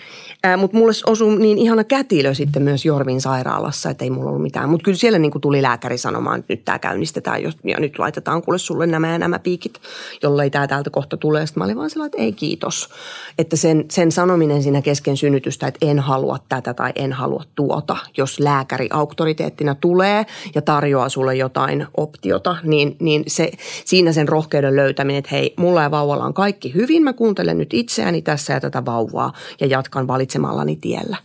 Mutta 0.58 0.78
mulle 0.78 0.92
osui 1.06 1.40
niin 1.40 1.58
ihana 1.58 1.84
kätilö 1.84 2.34
sitten 2.34 2.64
myös 2.64 2.86
Jorvin 2.86 3.22
sairaalassa, 3.22 3.90
että 3.90 4.04
ei 4.04 4.10
mulla 4.10 4.30
ollut 4.30 4.42
mitään. 4.42 4.70
Mutta 4.70 4.84
kyllä 4.84 4.98
siellä 4.98 5.20
niin 5.20 5.32
tuli 5.42 5.62
lääkäri 5.62 5.98
sanomaan, 5.98 6.40
että 6.40 6.54
nyt 6.54 6.66
tämä 6.66 6.80
käynnistetään 6.80 7.44
ja 7.44 7.80
nyt 7.80 8.00
laitetaan 8.00 8.42
kuule 8.42 8.58
sulle 8.58 8.88
nämä 8.88 9.12
ja 9.12 9.18
nämä 9.18 9.40
piikit, 9.40 9.80
jollei 10.24 10.50
tämä 10.50 10.68
täältä 10.68 10.90
kohta 10.90 11.18
tulee. 11.18 11.46
Sitten 11.46 11.62
mä 11.62 11.66
olin 11.66 11.78
vaan 11.78 11.90
sellainen, 11.90 12.12
että 12.14 12.24
ei 12.24 12.32
kiitos. 12.32 12.90
Että 13.38 13.56
sen, 13.56 13.86
sen 13.92 14.12
sanominen 14.12 14.64
siinä 14.64 14.82
kesken 14.82 15.18
synnytystä, 15.18 15.68
että 15.68 15.86
en 15.86 16.00
halua 16.00 16.38
tätä 16.50 16.74
tai 16.74 16.92
en 16.96 17.14
halua 17.14 17.44
tuota, 17.56 17.98
jos 18.18 18.40
lääkäri 18.40 18.88
auktoriteettina 18.92 19.76
tulee 19.76 20.26
ja 20.56 20.62
tarjoaa 20.62 21.10
sulle 21.10 21.36
jotain 21.36 21.88
optiota, 21.98 22.56
niin, 22.64 22.96
niin 23.00 23.24
se, 23.28 23.52
siinä 23.86 24.12
sen 24.12 24.28
rohkeuden 24.28 24.76
löytäminen, 24.76 25.20
että 25.20 25.32
hei, 25.32 25.54
mulla 25.58 25.82
ja 25.84 25.92
vauvalla 25.92 26.26
on 26.26 26.34
kaikki 26.34 26.74
hyvin, 26.74 27.04
mä 27.04 27.14
kuuntelen 27.14 27.58
nyt 27.58 27.74
itseäni 27.74 28.22
tässä 28.22 28.39
tässä 28.40 28.54
ja 28.54 28.60
tätä 28.60 28.86
vauvaa 28.86 29.34
ja 29.60 29.68
jatkan 29.68 30.08
valitsemallani 30.08 30.76
tiellä. 30.76 31.18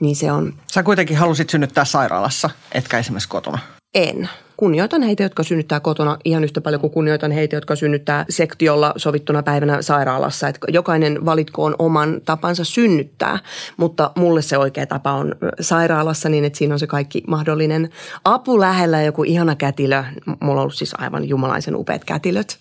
Niin 0.00 0.16
se 0.16 0.32
on... 0.32 0.54
Sä 0.72 0.82
kuitenkin 0.82 1.16
halusit 1.16 1.50
synnyttää 1.50 1.84
sairaalassa, 1.84 2.50
etkä 2.72 2.98
esimerkiksi 2.98 3.28
kotona. 3.28 3.58
En. 3.94 4.28
Kunnioitan 4.56 5.02
heitä, 5.02 5.22
jotka 5.22 5.42
synnyttää 5.42 5.80
kotona 5.80 6.18
ihan 6.24 6.44
yhtä 6.44 6.60
paljon 6.60 6.80
kuin 6.80 6.90
kunnioitan 6.90 7.30
heitä, 7.30 7.56
jotka 7.56 7.76
synnyttää 7.76 8.24
sektiolla 8.28 8.92
sovittuna 8.96 9.42
päivänä 9.42 9.82
sairaalassa. 9.82 10.48
Että 10.48 10.66
jokainen 10.68 11.24
valitkoon 11.24 11.74
oman 11.78 12.20
tapansa 12.24 12.64
synnyttää, 12.64 13.38
mutta 13.76 14.10
mulle 14.16 14.42
se 14.42 14.58
oikea 14.58 14.86
tapa 14.86 15.12
on 15.12 15.34
sairaalassa 15.60 16.28
niin, 16.28 16.44
että 16.44 16.58
siinä 16.58 16.74
on 16.74 16.78
se 16.78 16.86
kaikki 16.86 17.22
mahdollinen 17.26 17.90
apu 18.24 18.60
lähellä. 18.60 19.02
Joku 19.02 19.22
ihana 19.22 19.56
kätilö, 19.56 20.04
mulla 20.40 20.60
on 20.60 20.62
ollut 20.62 20.74
siis 20.74 20.94
aivan 20.98 21.28
jumalaisen 21.28 21.76
upeat 21.76 22.04
kätilöt. 22.04 22.58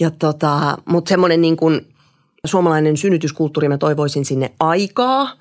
Ja 0.00 0.10
tota, 0.10 0.78
mutta 0.84 1.08
semmoinen 1.08 1.40
niin 1.40 1.56
kuin 1.56 1.91
Suomalainen 2.46 2.96
synnytyskulttuuri, 2.96 3.68
mä 3.68 3.78
toivoisin 3.78 4.24
sinne 4.24 4.52
aikaa, 4.60 5.32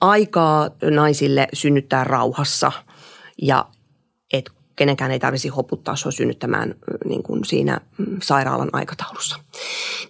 aikaa 0.00 0.70
naisille 0.90 1.48
synnyttää 1.52 2.04
rauhassa. 2.04 2.72
Ja 3.42 3.68
et 4.32 4.50
kenenkään 4.76 5.10
ei 5.10 5.18
tarvitsisi 5.18 5.48
hoputtaa 5.48 5.96
sua 5.96 6.12
synnyttämään 6.12 6.74
niin 7.04 7.22
kuin 7.22 7.44
siinä 7.44 7.80
mm, 7.98 8.16
sairaalan 8.22 8.70
aikataulussa. 8.72 9.36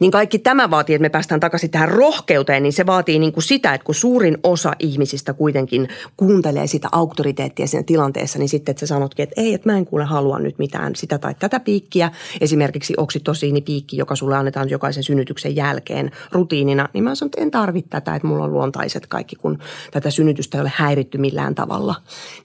Niin 0.00 0.10
kaikki 0.10 0.38
tämä 0.38 0.70
vaatii, 0.70 0.94
että 0.94 1.02
me 1.02 1.08
päästään 1.08 1.40
takaisin 1.40 1.70
tähän 1.70 1.88
rohkeuteen, 1.88 2.62
niin 2.62 2.72
se 2.72 2.86
vaatii 2.86 3.18
niin 3.18 3.32
kuin 3.32 3.44
sitä, 3.44 3.74
että 3.74 3.84
kun 3.84 3.94
suurin 3.94 4.38
osa 4.42 4.72
ihmisistä 4.78 5.32
kuitenkin 5.32 5.88
kuuntelee 6.16 6.66
sitä 6.66 6.88
auktoriteettia 6.92 7.66
siinä 7.66 7.82
tilanteessa, 7.82 8.38
niin 8.38 8.48
sitten 8.48 8.72
että 8.72 8.80
sä 8.80 8.86
sanotkin, 8.86 9.22
että 9.22 9.40
ei, 9.40 9.54
että 9.54 9.68
mä 9.68 9.78
en 9.78 9.86
kuule 9.86 10.04
halua 10.04 10.38
nyt 10.38 10.58
mitään 10.58 10.96
sitä 10.96 11.18
tai 11.18 11.34
tätä 11.34 11.60
piikkiä. 11.60 12.10
Esimerkiksi 12.40 12.94
oksitosiinipiikki, 12.96 13.96
joka 13.96 14.16
sulle 14.16 14.36
annetaan 14.36 14.70
jokaisen 14.70 15.02
synnytyksen 15.02 15.56
jälkeen 15.56 16.10
rutiinina, 16.32 16.88
niin 16.92 17.04
mä 17.04 17.14
sanon, 17.14 17.28
että 17.28 17.42
en 17.42 17.50
tarvitse 17.50 17.90
tätä, 17.90 18.14
että 18.14 18.28
mulla 18.28 18.44
on 18.44 18.52
luontaiset 18.52 19.06
kaikki, 19.06 19.36
kun 19.36 19.58
tätä 19.90 20.10
synnytystä 20.10 20.58
ei 20.58 20.62
ole 20.62 20.72
häiritty 20.74 21.18
millään 21.18 21.54
tavalla. 21.54 21.94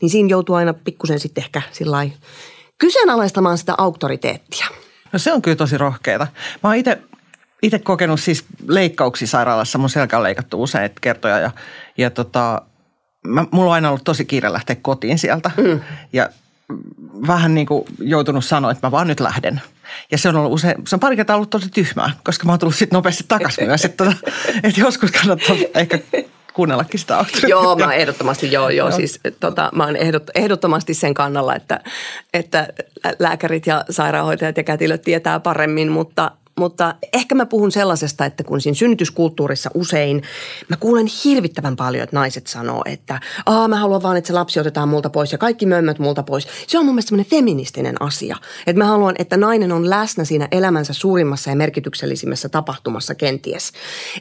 Niin 0.02 0.10
siinä 0.10 0.30
joutuu 0.30 0.56
aina 0.56 0.74
pikkusen 0.74 1.20
sitten 1.20 1.44
ehkä 1.44 1.62
sillä 1.72 1.98
kyseenalaistamaan 2.78 3.58
sitä 3.58 3.76
auktoriteettia. 3.78 4.68
No 5.14 5.20
se 5.20 5.34
on 5.34 5.42
kyllä 5.42 5.58
tosi 5.58 5.78
rohkeita. 5.78 6.28
Mä 6.64 6.70
oon 6.70 6.76
itse 6.76 7.02
itse 7.62 7.80
kokenut 7.80 8.20
siis 8.20 8.46
leikkauksia 8.68 9.28
sairaalassa. 9.28 9.78
Mun 9.78 9.90
selkä 9.90 10.18
on 10.18 10.24
leikattu 10.24 10.64
useita 10.64 10.96
kertoja 11.02 11.40
ja, 11.40 11.52
ja 11.98 12.10
tota, 12.10 12.62
mä, 13.28 13.46
mulla 13.52 13.70
on 13.70 13.74
aina 13.74 13.90
ollut 13.90 14.04
tosi 14.04 14.26
kiire 14.26 14.54
lähteä 14.54 14.76
kotiin 14.82 15.18
sieltä. 15.18 15.52
Mm. 15.58 15.80
Ja 16.14 16.30
vähän 17.28 17.54
niin 17.56 17.68
kuin 17.68 17.86
joutunut 18.00 18.46
sanoa, 18.46 18.72
että 18.72 18.88
mä 18.88 18.92
vaan 18.92 19.08
nyt 19.08 19.20
lähden. 19.20 19.62
Ja 20.12 20.18
se 20.18 20.30
on 20.30 20.36
ollut 20.36 20.54
usein, 20.54 20.76
se 20.88 20.96
on 20.96 21.00
pari 21.00 21.16
kertaa 21.16 21.36
ollut 21.36 21.50
tosi 21.50 21.70
tyhmää, 21.70 22.12
koska 22.24 22.46
mä 22.46 22.52
oon 22.52 22.60
tullut 22.60 22.76
sitten 22.76 22.98
nopeasti 22.98 23.26
takaisin 23.28 23.68
myös. 23.68 23.86
Että, 23.86 24.06
tota, 24.06 24.18
että 24.64 24.82
joskus 24.82 25.12
kannattaa 25.12 25.56
ehkä 25.76 26.00
kuunnellakin 26.58 27.00
sitä 27.00 27.26
Joo, 27.48 27.76
mä 27.76 27.94
ehdottomasti, 27.94 28.52
joo, 28.52 28.70
joo. 28.70 28.88
joo. 28.88 28.98
Siis, 28.98 29.20
tota, 29.40 29.70
mä 29.76 29.86
oon 29.86 29.96
ehdot, 29.96 30.24
ehdottomasti 30.36 30.94
sen 30.94 31.14
kannalla, 31.14 31.56
että, 31.56 31.80
että 32.34 32.68
lääkärit 33.20 33.68
ja 33.68 33.86
sairaanhoitajat 33.90 34.58
ja 34.58 34.64
kätilöt 34.64 35.02
tietää 35.02 35.40
paremmin, 35.40 35.92
mutta 35.92 36.32
mutta 36.58 36.96
ehkä 37.14 37.36
mä 37.36 37.46
puhun 37.46 37.72
sellaisesta, 37.72 38.26
että 38.26 38.44
kun 38.44 38.62
siinä 38.62 38.76
synnytyskulttuurissa 38.76 39.70
usein, 39.74 40.22
mä 40.70 40.78
kuulen 40.78 41.08
hirvittävän 41.26 41.76
paljon, 41.76 42.04
että 42.04 42.16
naiset 42.16 42.48
sanoo, 42.48 42.82
että 42.86 43.20
Aa, 43.46 43.68
mä 43.68 43.76
haluan 43.76 44.04
vaan, 44.04 44.18
että 44.18 44.28
se 44.28 44.34
lapsi 44.34 44.60
otetaan 44.60 44.90
multa 44.90 45.10
pois 45.10 45.32
ja 45.32 45.38
kaikki 45.38 45.66
mömmöt 45.66 46.00
multa 46.00 46.24
pois. 46.24 46.48
Se 46.68 46.78
on 46.78 46.86
mun 46.86 46.96
mielestä 46.96 47.10
semmoinen 47.10 47.30
feministinen 47.30 48.02
asia. 48.02 48.38
Että 48.68 48.78
mä 48.78 48.86
haluan, 48.86 49.16
että 49.20 49.38
nainen 49.38 49.72
on 49.72 49.90
läsnä 49.90 50.26
siinä 50.26 50.48
elämänsä 50.52 50.94
suurimmassa 50.94 51.50
ja 51.50 51.56
merkityksellisimmässä 51.56 52.50
tapahtumassa 52.50 53.16
kenties. 53.16 53.72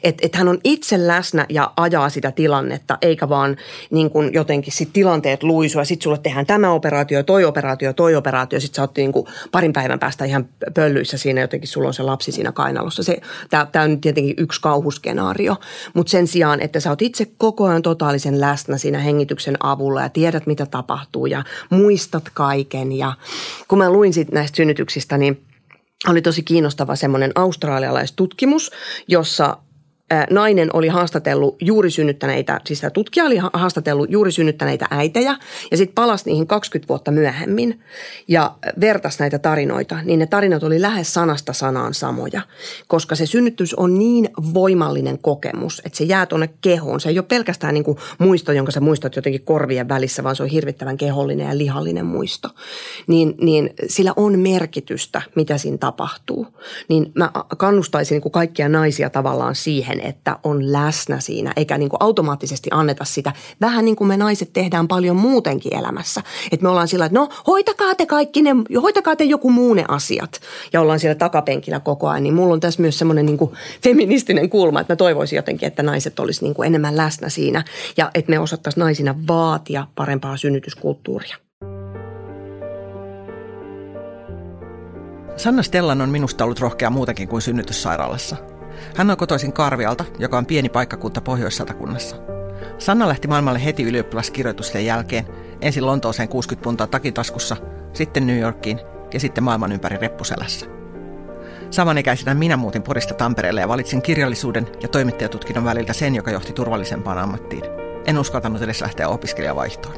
Että 0.03 0.25
et 0.25 0.35
hän 0.35 0.47
on 0.47 0.59
itse 0.63 1.07
läsnä 1.07 1.45
ja 1.49 1.73
ajaa 1.77 2.09
sitä 2.09 2.31
tilannetta, 2.31 2.97
eikä 3.01 3.29
vaan 3.29 3.57
niin 3.91 4.09
kuin 4.09 4.33
jotenkin 4.33 4.73
sit 4.73 4.93
tilanteet 4.93 5.43
luisua. 5.43 5.85
Sitten 5.85 6.03
sulle 6.03 6.17
tehdään 6.17 6.45
tämä 6.45 6.71
operaatio, 6.71 7.23
toi 7.23 7.45
operaatio, 7.45 7.93
toi 7.93 8.15
operaatio. 8.15 8.59
Sitten 8.59 8.75
sä 8.75 8.81
oot 8.81 8.97
niin 8.97 9.11
kuin 9.11 9.25
parin 9.51 9.73
päivän 9.73 9.99
päästä 9.99 10.25
ihan 10.25 10.49
pöllyissä 10.73 11.17
siinä 11.17 11.41
jotenkin 11.41 11.67
sulla 11.67 11.87
on 11.87 11.93
se 11.93 12.03
lapsi 12.03 12.26
lapsi 12.27 12.31
siinä 12.31 12.51
kainalossa. 12.51 13.03
Se, 13.03 13.21
tämä 13.49 13.83
on 13.83 14.01
tietenkin 14.01 14.35
yksi 14.37 14.61
kauhuskenaario, 14.61 15.55
mutta 15.93 16.11
sen 16.11 16.27
sijaan, 16.27 16.61
että 16.61 16.79
sä 16.79 16.89
oot 16.89 17.01
itse 17.01 17.25
koko 17.37 17.65
ajan 17.65 17.81
totaalisen 17.81 18.39
läsnä 18.41 18.77
siinä 18.77 18.99
hengityksen 18.99 19.57
avulla 19.59 20.01
ja 20.01 20.09
tiedät, 20.09 20.47
mitä 20.47 20.65
tapahtuu 20.65 21.25
ja 21.25 21.43
muistat 21.69 22.29
kaiken. 22.33 22.91
Ja 22.91 23.13
kun 23.67 23.77
mä 23.77 23.89
luin 23.89 24.13
sit 24.13 24.31
näistä 24.31 24.55
synnytyksistä, 24.55 25.17
niin 25.17 25.41
oli 26.07 26.21
tosi 26.21 26.43
kiinnostava 26.43 26.95
semmoinen 26.95 27.31
australialaistutkimus, 27.35 28.71
jossa 29.07 29.57
nainen 30.29 30.69
oli 30.73 30.87
haastatellut 30.87 31.55
juuri 31.61 31.91
synnyttäneitä, 31.91 32.61
siis 32.65 32.81
tämä 32.81 32.91
tutkija 32.91 33.25
oli 33.25 33.37
haastatellut 33.53 34.11
juuri 34.11 34.31
synnyttäneitä 34.31 34.85
äitejä 34.91 35.35
ja 35.71 35.77
sitten 35.77 35.95
palasi 35.95 36.25
niihin 36.25 36.47
20 36.47 36.87
vuotta 36.87 37.11
myöhemmin 37.11 37.81
ja 38.27 38.55
vertasi 38.79 39.19
näitä 39.19 39.39
tarinoita, 39.39 39.99
niin 40.03 40.19
ne 40.19 40.27
tarinat 40.27 40.63
oli 40.63 40.81
lähes 40.81 41.13
sanasta 41.13 41.53
sanaan 41.53 41.93
samoja, 41.93 42.41
koska 42.87 43.15
se 43.15 43.25
synnytys 43.25 43.73
on 43.73 43.99
niin 43.99 44.29
voimallinen 44.53 45.19
kokemus, 45.19 45.81
että 45.85 45.97
se 45.97 46.03
jää 46.03 46.25
tuonne 46.25 46.49
kehoon. 46.61 46.99
Se 46.99 47.09
ei 47.09 47.19
ole 47.19 47.25
pelkästään 47.25 47.73
niin 47.73 47.83
kuin 47.83 47.97
muisto, 48.17 48.51
jonka 48.51 48.71
sä 48.71 48.79
muistat 48.79 49.15
jotenkin 49.15 49.41
korvien 49.41 49.89
välissä, 49.89 50.23
vaan 50.23 50.35
se 50.35 50.43
on 50.43 50.49
hirvittävän 50.49 50.97
kehollinen 50.97 51.47
ja 51.47 51.57
lihallinen 51.57 52.05
muisto. 52.05 52.49
Niin, 53.07 53.35
niin 53.41 53.69
sillä 53.87 54.13
on 54.15 54.39
merkitystä, 54.39 55.21
mitä 55.35 55.57
siinä 55.57 55.77
tapahtuu. 55.77 56.47
Niin 56.89 57.11
mä 57.15 57.31
kannustaisin 57.57 58.15
niin 58.15 58.21
kuin 58.21 58.31
kaikkia 58.31 58.69
naisia 58.69 59.09
tavallaan 59.09 59.55
siihen, 59.55 59.96
siihen, 59.97 60.09
että 60.09 60.39
on 60.43 60.71
läsnä 60.71 61.19
siinä, 61.19 61.53
eikä 61.55 61.77
niin 61.77 61.89
kuin 61.89 61.97
automaattisesti 61.99 62.69
anneta 62.71 63.05
sitä. 63.05 63.33
Vähän 63.61 63.85
niin 63.85 63.95
kuin 63.95 64.07
me 64.07 64.17
naiset 64.17 64.53
tehdään 64.53 64.87
paljon 64.87 65.15
muutenkin 65.15 65.77
elämässä. 65.77 66.21
Että 66.51 66.63
me 66.63 66.69
ollaan 66.69 66.87
sillä, 66.87 67.05
että 67.05 67.19
no 67.19 67.29
hoitakaa 67.47 67.95
te 67.95 68.05
kaikki 68.05 68.41
ne, 68.41 68.51
hoitakaa 68.81 69.15
te 69.15 69.23
joku 69.23 69.49
muu 69.49 69.73
ne 69.73 69.85
asiat. 69.87 70.39
Ja 70.73 70.81
ollaan 70.81 70.99
siellä 70.99 71.15
takapenkillä 71.15 71.79
koko 71.79 72.07
ajan. 72.07 72.23
Niin 72.23 72.33
mulla 72.33 72.53
on 72.53 72.59
tässä 72.59 72.81
myös 72.81 72.99
semmoinen 72.99 73.25
niin 73.25 73.37
kuin 73.37 73.51
feministinen 73.83 74.49
kulma, 74.49 74.81
että 74.81 74.93
mä 74.93 74.95
toivoisin 74.95 75.37
jotenkin, 75.37 75.67
että 75.67 75.83
naiset 75.83 76.19
olisi 76.19 76.43
niin 76.43 76.53
kuin 76.53 76.67
enemmän 76.67 76.97
läsnä 76.97 77.29
siinä. 77.29 77.63
Ja 77.97 78.11
että 78.13 78.29
me 78.29 78.39
osattaisiin 78.39 78.81
naisina 78.81 79.15
vaatia 79.27 79.87
parempaa 79.95 80.37
synnytyskulttuuria. 80.37 81.37
Sanna 85.35 85.63
Stellan 85.63 86.01
on 86.01 86.09
minusta 86.09 86.43
ollut 86.43 86.59
rohkea 86.59 86.89
muutakin 86.89 87.27
kuin 87.27 87.41
synnytyssairaalassa– 87.41 88.35
hän 88.95 89.11
on 89.11 89.17
kotoisin 89.17 89.53
Karvialta, 89.53 90.05
joka 90.19 90.37
on 90.37 90.45
pieni 90.45 90.69
paikkakunta 90.69 91.21
Pohjois-Satakunnassa. 91.21 92.15
Sanna 92.77 93.07
lähti 93.07 93.27
maailmalle 93.27 93.65
heti 93.65 93.83
ylioppilaskirjoitusten 93.83 94.85
jälkeen, 94.85 95.25
ensin 95.61 95.85
Lontooseen 95.85 96.29
60 96.29 96.63
puntaa 96.63 96.87
takitaskussa, 96.87 97.57
sitten 97.93 98.27
New 98.27 98.39
Yorkiin 98.39 98.79
ja 99.13 99.19
sitten 99.19 99.43
maailman 99.43 99.71
ympäri 99.71 99.97
reppuselässä. 99.97 100.65
Samanikäisenä 101.69 102.33
minä 102.33 102.57
muutin 102.57 102.83
Porista 102.83 103.13
Tampereelle 103.13 103.61
ja 103.61 103.67
valitsin 103.67 104.01
kirjallisuuden 104.01 104.67
ja 104.81 104.87
toimittajatutkinnon 104.87 105.65
väliltä 105.65 105.93
sen, 105.93 106.15
joka 106.15 106.31
johti 106.31 106.53
turvallisempaan 106.53 107.17
ammattiin. 107.17 107.63
En 108.05 108.17
uskaltanut 108.17 108.61
edes 108.61 108.81
lähteä 108.81 109.09
opiskelijavaihtoon. 109.09 109.95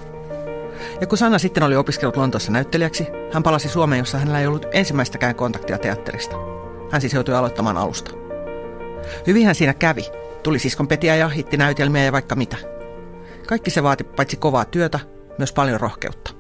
Ja 1.02 1.08
kun 1.08 1.18
Sanna 1.18 1.40
sitten 1.40 1.64
oli 1.64 1.76
opiskellut 1.76 2.18
Lontoossa 2.18 2.52
näyttelijäksi, 2.52 3.08
hän 3.34 3.44
palasi 3.44 3.70
Suomeen, 3.70 4.00
jossa 4.00 4.18
hänellä 4.18 4.40
ei 4.40 4.48
ollut 4.48 4.66
ensimmäistäkään 4.72 5.36
kontaktia 5.36 5.78
teatterista. 5.78 6.36
Hän 6.92 7.02
siis 7.02 7.14
joutui 7.14 7.36
aloittamaan 7.36 7.78
alusta. 7.78 8.19
Hyvinhän 9.28 9.56
siinä 9.56 9.74
kävi. 9.74 10.06
Tuli 10.44 10.60
siskon 10.60 10.88
petiä 10.88 11.16
ja 11.16 11.30
hitti 11.30 11.58
näytelmiä 11.58 12.04
ja 12.04 12.12
vaikka 12.12 12.36
mitä. 12.36 12.58
Kaikki 13.48 13.72
se 13.72 13.84
vaati 13.84 14.04
paitsi 14.04 14.38
kovaa 14.38 14.66
työtä, 14.66 15.00
myös 15.38 15.54
paljon 15.54 15.80
rohkeutta. 15.80 16.40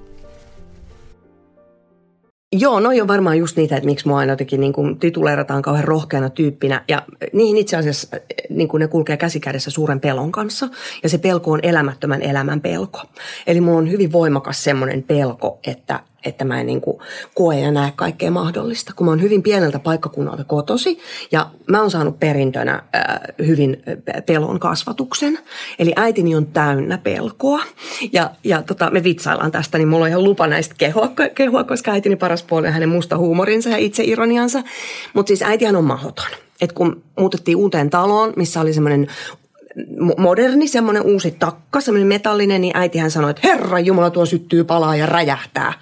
Joo, 2.52 2.80
no 2.80 2.90
on 3.02 3.08
varmaan 3.08 3.38
just 3.38 3.58
niitä, 3.58 3.76
että 3.76 3.86
miksi 3.86 4.08
mua 4.08 4.18
aina 4.18 4.34
jotenkin 4.34 4.60
niin 4.60 4.74
kuin 4.74 5.00
tituleerataan 5.00 5.62
kauhean 5.62 5.88
rohkeana 5.88 6.30
tyyppinä. 6.30 6.84
Ja 6.88 7.02
niihin 7.34 7.58
itse 7.58 7.78
asiassa 7.78 8.18
niin 8.50 8.68
kuin 8.68 8.82
ne 8.82 8.88
kulkee 8.88 9.18
käsikädessä 9.18 9.72
suuren 9.72 10.00
pelon 10.00 10.32
kanssa. 10.32 10.70
Ja 11.04 11.10
se 11.10 11.18
pelko 11.18 11.52
on 11.52 11.60
elämättömän 11.64 12.22
elämän 12.22 12.62
pelko. 12.62 13.02
Eli 13.48 13.62
mulla 13.62 13.78
on 13.78 13.92
hyvin 13.92 14.12
voimakas 14.12 14.64
semmoinen 14.64 15.04
pelko, 15.04 15.60
että 15.68 16.00
että 16.24 16.46
mä 16.46 16.60
en 16.60 16.66
niin 16.66 16.82
kuin 16.82 16.98
koe 17.36 17.60
ja 17.60 17.72
näe 17.72 17.94
kaikkea 17.96 18.32
mahdollista. 18.32 18.94
Kun 18.96 19.06
mä 19.06 19.12
oon 19.12 19.22
hyvin 19.22 19.44
pieneltä 19.44 19.80
paikkakunnalta 19.80 20.44
kotosi 20.44 21.00
ja 21.32 21.50
mä 21.68 21.82
oon 21.82 21.92
saanut 21.92 22.20
perintönä 22.20 22.74
äh, 22.74 23.20
hyvin 23.48 23.84
pelon 24.26 24.60
kasvatuksen. 24.60 25.40
Eli 25.80 25.94
äitini 25.96 26.36
on 26.36 26.48
täynnä 26.48 26.98
pelkoa 26.98 27.64
ja, 28.14 28.32
ja 28.44 28.62
tota, 28.62 28.90
me 28.90 29.04
vitsaillaan 29.04 29.52
tästä, 29.52 29.78
niin 29.78 29.88
mulla 29.88 30.06
on 30.06 30.10
ihan 30.10 30.24
lupa 30.24 30.48
näistä 30.48 30.76
kehua, 30.78 31.12
kehua 31.36 31.64
koska 31.64 31.92
äitini 31.92 32.16
paras 32.16 32.44
puoli 32.44 32.68
on 32.68 32.74
hänen 32.74 32.90
musta 32.90 33.18
huumorinsa 33.18 33.70
ja 33.70 33.78
itseironiansa. 33.78 34.64
Mutta 35.14 35.28
siis 35.28 35.42
äitihän 35.42 35.76
on 35.76 35.86
mahoton. 35.86 36.28
Et 36.62 36.72
kun 36.72 37.04
muutettiin 37.20 37.58
uuteen 37.58 37.90
taloon, 37.90 38.34
missä 38.36 38.62
oli 38.62 38.74
semmoinen 38.74 39.08
moderni, 40.18 40.68
semmoinen 40.68 41.04
uusi 41.04 41.32
takka, 41.32 41.82
semmoinen 41.82 42.08
metallinen, 42.08 42.62
niin 42.62 42.78
äitihän 42.78 43.12
sanoi, 43.12 43.32
että 43.32 43.48
Herra 43.48 43.80
Jumala, 43.80 44.10
tuo 44.10 44.26
syttyy 44.26 44.64
palaa 44.64 44.96
ja 44.96 45.06
räjähtää. 45.06 45.74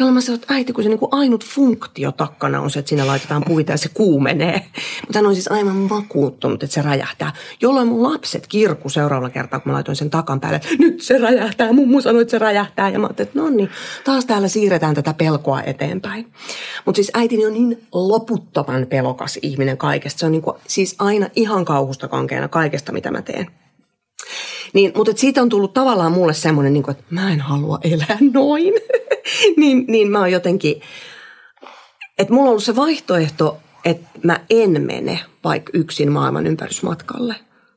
Jolloin 0.00 0.14
mä 0.14 0.20
sanoin, 0.20 0.42
että 0.42 0.54
äiti, 0.54 0.72
kun 0.72 0.84
se 0.84 0.90
niin 0.90 0.98
kuin 0.98 1.08
ainut 1.12 1.44
funktio 1.44 2.12
takkana 2.12 2.60
on 2.60 2.70
se, 2.70 2.78
että 2.78 2.88
siinä 2.88 3.06
laitetaan 3.06 3.42
puita 3.46 3.72
ja 3.72 3.78
se 3.78 3.88
kuumenee. 3.94 4.66
Mutta 5.06 5.18
hän 5.18 5.26
on 5.26 5.34
siis 5.34 5.52
aivan 5.52 5.88
vakuuttunut, 5.88 6.62
että 6.62 6.74
se 6.74 6.82
räjähtää. 6.82 7.32
Jolloin 7.60 7.88
mun 7.88 8.02
lapset 8.02 8.46
kirku 8.46 8.88
seuraavalla 8.88 9.30
kertaa, 9.30 9.60
kun 9.60 9.72
mä 9.72 9.74
laitoin 9.74 9.96
sen 9.96 10.10
takan 10.10 10.40
päälle, 10.40 10.56
että 10.56 10.68
nyt 10.78 11.02
se 11.02 11.18
räjähtää. 11.18 11.72
Mummu 11.72 12.00
sanoi, 12.00 12.22
että 12.22 12.30
se 12.30 12.38
räjähtää. 12.38 12.88
Ja 12.88 12.98
mä 12.98 13.06
ajattelin, 13.06 13.28
että 13.28 13.40
no 13.40 13.50
niin, 13.50 13.70
taas 14.04 14.24
täällä 14.24 14.48
siirretään 14.48 14.94
tätä 14.94 15.14
pelkoa 15.14 15.62
eteenpäin. 15.62 16.32
Mutta 16.84 16.96
siis 16.96 17.10
äitini 17.14 17.46
on 17.46 17.52
niin 17.52 17.86
loputtoman 17.92 18.86
pelokas 18.86 19.38
ihminen 19.42 19.78
kaikesta. 19.78 20.18
Se 20.18 20.26
on 20.26 20.32
niin 20.32 20.42
kuin, 20.42 20.56
siis 20.66 20.94
aina 20.98 21.28
ihan 21.36 21.64
kauhusta 21.64 22.08
kankeena 22.08 22.48
kaikesta, 22.48 22.92
mitä 22.92 23.10
mä 23.10 23.22
teen. 23.22 23.46
Niin, 24.72 24.92
mutta 24.96 25.12
siitä 25.16 25.42
on 25.42 25.48
tullut 25.48 25.74
tavallaan 25.74 26.12
mulle 26.12 26.34
semmoinen, 26.34 26.72
niin 26.72 26.82
kuin, 26.82 26.92
että 26.92 27.04
mä 27.10 27.32
en 27.32 27.40
halua 27.40 27.78
elää 27.82 28.18
noin. 28.34 28.74
niin, 29.56 29.84
niin 29.88 30.10
mä 30.10 30.18
oon 30.18 30.32
jotenkin, 30.32 30.82
että 32.18 32.34
mulla 32.34 32.46
on 32.46 32.50
ollut 32.50 32.64
se 32.64 32.76
vaihtoehto, 32.76 33.58
että 33.84 34.08
mä 34.22 34.40
en 34.50 34.82
mene 34.82 35.20
vaikka 35.44 35.70
yksin 35.74 36.12
maailman 36.12 36.46
ympärysmatkalle. 36.46 37.34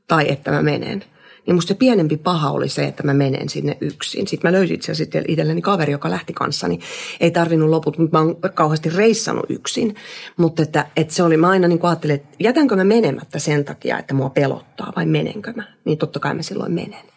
Tai 0.08 0.32
että 0.32 0.52
mä 0.52 0.62
menen. 0.62 1.06
Niin 1.46 1.56
musta 1.56 1.68
se 1.68 1.74
pienempi 1.74 2.18
paha 2.18 2.52
oli 2.52 2.70
se, 2.70 2.86
että 2.86 3.04
mä 3.04 3.14
menen 3.14 3.50
sinne 3.50 3.78
yksin. 3.82 4.28
Sitten 4.28 4.52
mä 4.52 4.58
löysin 4.58 4.76
itse 4.76 4.92
asiassa 4.92 5.20
itselleni 5.28 5.62
kaveri, 5.62 5.92
joka 5.92 6.10
lähti 6.10 6.34
kanssani. 6.34 6.80
Ei 7.20 7.32
tarvinnut 7.32 7.70
loput, 7.70 7.98
mutta 7.98 8.18
mä 8.18 8.24
oon 8.24 8.36
kauheasti 8.54 8.90
reissannut 8.90 9.46
yksin. 9.50 9.96
Mutta 10.38 10.64
että, 10.64 10.86
että 10.98 11.14
se 11.14 11.24
oli, 11.24 11.38
mä 11.38 11.50
aina 11.50 11.68
niin 11.68 11.80
ajattelin, 11.84 12.16
että 12.16 12.30
jätänkö 12.40 12.76
mä 12.76 12.84
menemättä 12.84 13.40
sen 13.40 13.66
takia, 13.66 14.00
että 14.00 14.14
mua 14.14 14.30
pelottaa 14.30 14.94
vai 14.96 15.06
menenkö 15.06 15.54
mä. 15.56 15.64
Niin 15.86 15.98
totta 15.98 16.20
kai 16.20 16.34
mä 16.34 16.42
silloin 16.42 16.72
menen. 16.72 17.14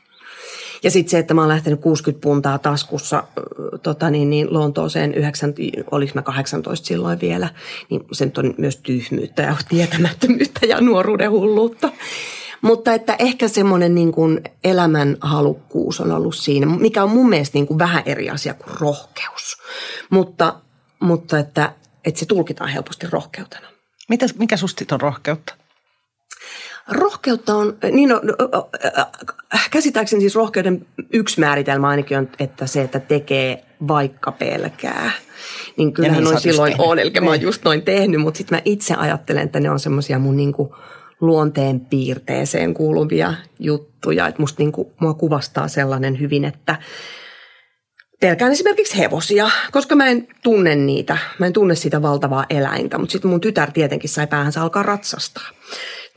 Ja 0.82 0.90
sitten 0.90 1.10
se, 1.10 1.18
että 1.18 1.34
mä 1.34 1.40
oon 1.40 1.48
lähtenyt 1.48 1.80
60 1.80 2.22
puntaa 2.22 2.58
taskussa 2.58 3.24
tota 3.82 4.10
niin, 4.10 4.30
niin 4.30 4.46
Lontooseen, 4.50 5.14
9, 5.14 5.54
oliko 5.90 6.12
mä 6.14 6.22
18 6.22 6.86
silloin 6.86 7.20
vielä, 7.20 7.48
niin 7.90 8.04
se 8.12 8.24
nyt 8.24 8.38
on 8.38 8.54
myös 8.58 8.76
tyhmyyttä 8.76 9.42
ja 9.42 9.56
tietämättömyyttä 9.68 10.66
ja 10.66 10.80
nuoruuden 10.80 11.30
hulluutta. 11.30 11.92
Mutta 12.62 12.94
että 12.94 13.16
ehkä 13.18 13.48
semmoinen 13.48 13.94
niin 13.94 14.12
kuin 14.12 14.40
elämän 14.64 15.16
halukkuus 15.20 16.00
on 16.00 16.12
ollut 16.12 16.36
siinä, 16.36 16.66
mikä 16.66 17.02
on 17.02 17.10
mun 17.10 17.28
mielestä 17.28 17.58
niin 17.58 17.66
kuin 17.66 17.78
vähän 17.78 18.02
eri 18.06 18.30
asia 18.30 18.54
kuin 18.54 18.76
rohkeus. 18.80 19.56
Mutta, 20.10 20.54
mutta 21.00 21.38
että, 21.38 21.72
että 22.04 22.20
se 22.20 22.26
tulkitaan 22.26 22.70
helposti 22.70 23.06
rohkeutena. 23.10 23.68
Mitä, 24.08 24.26
mikä 24.38 24.56
susta 24.56 24.94
on 24.94 25.00
rohkeutta? 25.00 25.54
Rohkeutta 26.88 27.54
on, 27.54 27.78
niin 27.92 28.08
no, 28.08 28.20
käsittääkseni 29.70 30.20
siis 30.20 30.34
rohkeuden 30.34 30.86
yksi 31.12 31.40
määritelmä 31.40 31.88
ainakin 31.88 32.18
on, 32.18 32.28
että 32.38 32.66
se, 32.66 32.82
että 32.82 33.00
tekee 33.00 33.64
vaikka 33.88 34.32
pelkää. 34.32 35.10
Niin 35.76 35.92
kyllähän 35.92 36.18
niin 36.18 36.30
noin 36.30 36.40
silloin 36.40 36.74
on, 36.78 36.98
eli 36.98 37.12
mä 37.20 37.30
oon 37.30 37.40
just 37.40 37.64
noin 37.64 37.82
tehnyt, 37.82 38.20
mutta 38.20 38.38
sitten 38.38 38.56
mä 38.56 38.62
itse 38.64 38.94
ajattelen, 38.94 39.42
että 39.42 39.60
ne 39.60 39.70
on 39.70 39.80
semmoisia 39.80 40.18
mun 40.18 40.36
niinku 40.36 40.76
luonteen 41.20 41.80
piirteeseen 41.80 42.74
kuuluvia 42.74 43.34
juttuja. 43.58 44.26
Että 44.26 44.42
musta 44.42 44.62
niinku, 44.62 44.92
mua 45.00 45.14
kuvastaa 45.14 45.68
sellainen 45.68 46.20
hyvin, 46.20 46.44
että 46.44 46.76
pelkään 48.20 48.52
esimerkiksi 48.52 48.98
hevosia, 48.98 49.50
koska 49.72 49.94
mä 49.94 50.06
en 50.06 50.28
tunne 50.42 50.74
niitä. 50.74 51.18
Mä 51.38 51.46
en 51.46 51.52
tunne 51.52 51.74
sitä 51.74 52.02
valtavaa 52.02 52.46
eläintä, 52.50 52.98
mutta 52.98 53.12
sitten 53.12 53.30
mun 53.30 53.40
tytär 53.40 53.70
tietenkin 53.70 54.10
sai 54.10 54.26
päähänsä 54.26 54.62
alkaa 54.62 54.82
ratsastaa. 54.82 55.48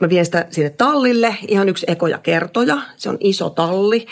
Mä 0.00 0.08
vien 0.08 0.24
sitä 0.24 0.46
sinne 0.50 0.70
tallille, 0.70 1.36
ihan 1.48 1.68
yksi 1.68 1.86
ekoja 1.88 2.18
kertoja. 2.18 2.78
Se 2.96 3.08
on 3.08 3.16
iso 3.20 3.50
talli 3.50 4.06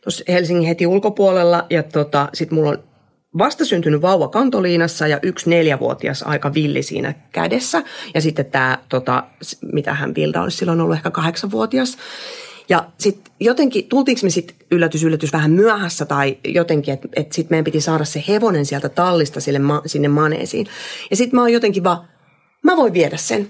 tuossa 0.00 0.24
Helsingin 0.28 0.68
heti 0.68 0.86
ulkopuolella 0.86 1.66
ja 1.70 1.82
tota, 1.82 2.28
sitten 2.34 2.56
mulla 2.56 2.70
on 2.70 2.93
vastasyntynyt 3.38 4.02
vauva 4.02 4.28
kantoliinassa 4.28 5.06
ja 5.06 5.18
yksi 5.22 5.50
neljävuotias 5.50 6.22
aika 6.22 6.54
villi 6.54 6.82
siinä 6.82 7.14
kädessä. 7.32 7.82
Ja 8.14 8.20
sitten 8.20 8.46
tämä, 8.46 8.78
tota, 8.88 9.24
mitä 9.72 9.94
hän 9.94 10.14
Vilda 10.14 10.42
olisi 10.42 10.56
silloin 10.56 10.80
ollut, 10.80 10.96
ehkä 10.96 11.10
kahdeksanvuotias. 11.10 11.98
Ja 12.68 12.86
sitten 12.98 13.34
jotenkin, 13.40 13.88
tultiinko 13.88 14.20
me 14.22 14.30
sitten 14.30 14.56
yllätys, 14.70 15.02
yllätys 15.02 15.32
vähän 15.32 15.50
myöhässä 15.50 16.04
tai 16.04 16.38
jotenkin, 16.44 16.94
että 16.94 17.08
et 17.16 17.32
sitten 17.32 17.52
meidän 17.52 17.64
piti 17.64 17.80
saada 17.80 18.04
se 18.04 18.24
hevonen 18.28 18.66
sieltä 18.66 18.88
tallista 18.88 19.40
sille 19.40 19.58
ma, 19.58 19.82
sinne 19.86 20.08
maneesiin. 20.08 20.66
Ja 21.10 21.16
sitten 21.16 21.36
mä 21.36 21.40
oon 21.40 21.52
jotenkin 21.52 21.84
vaan, 21.84 22.08
mä 22.62 22.76
voin 22.76 22.92
viedä 22.92 23.16
sen. 23.16 23.48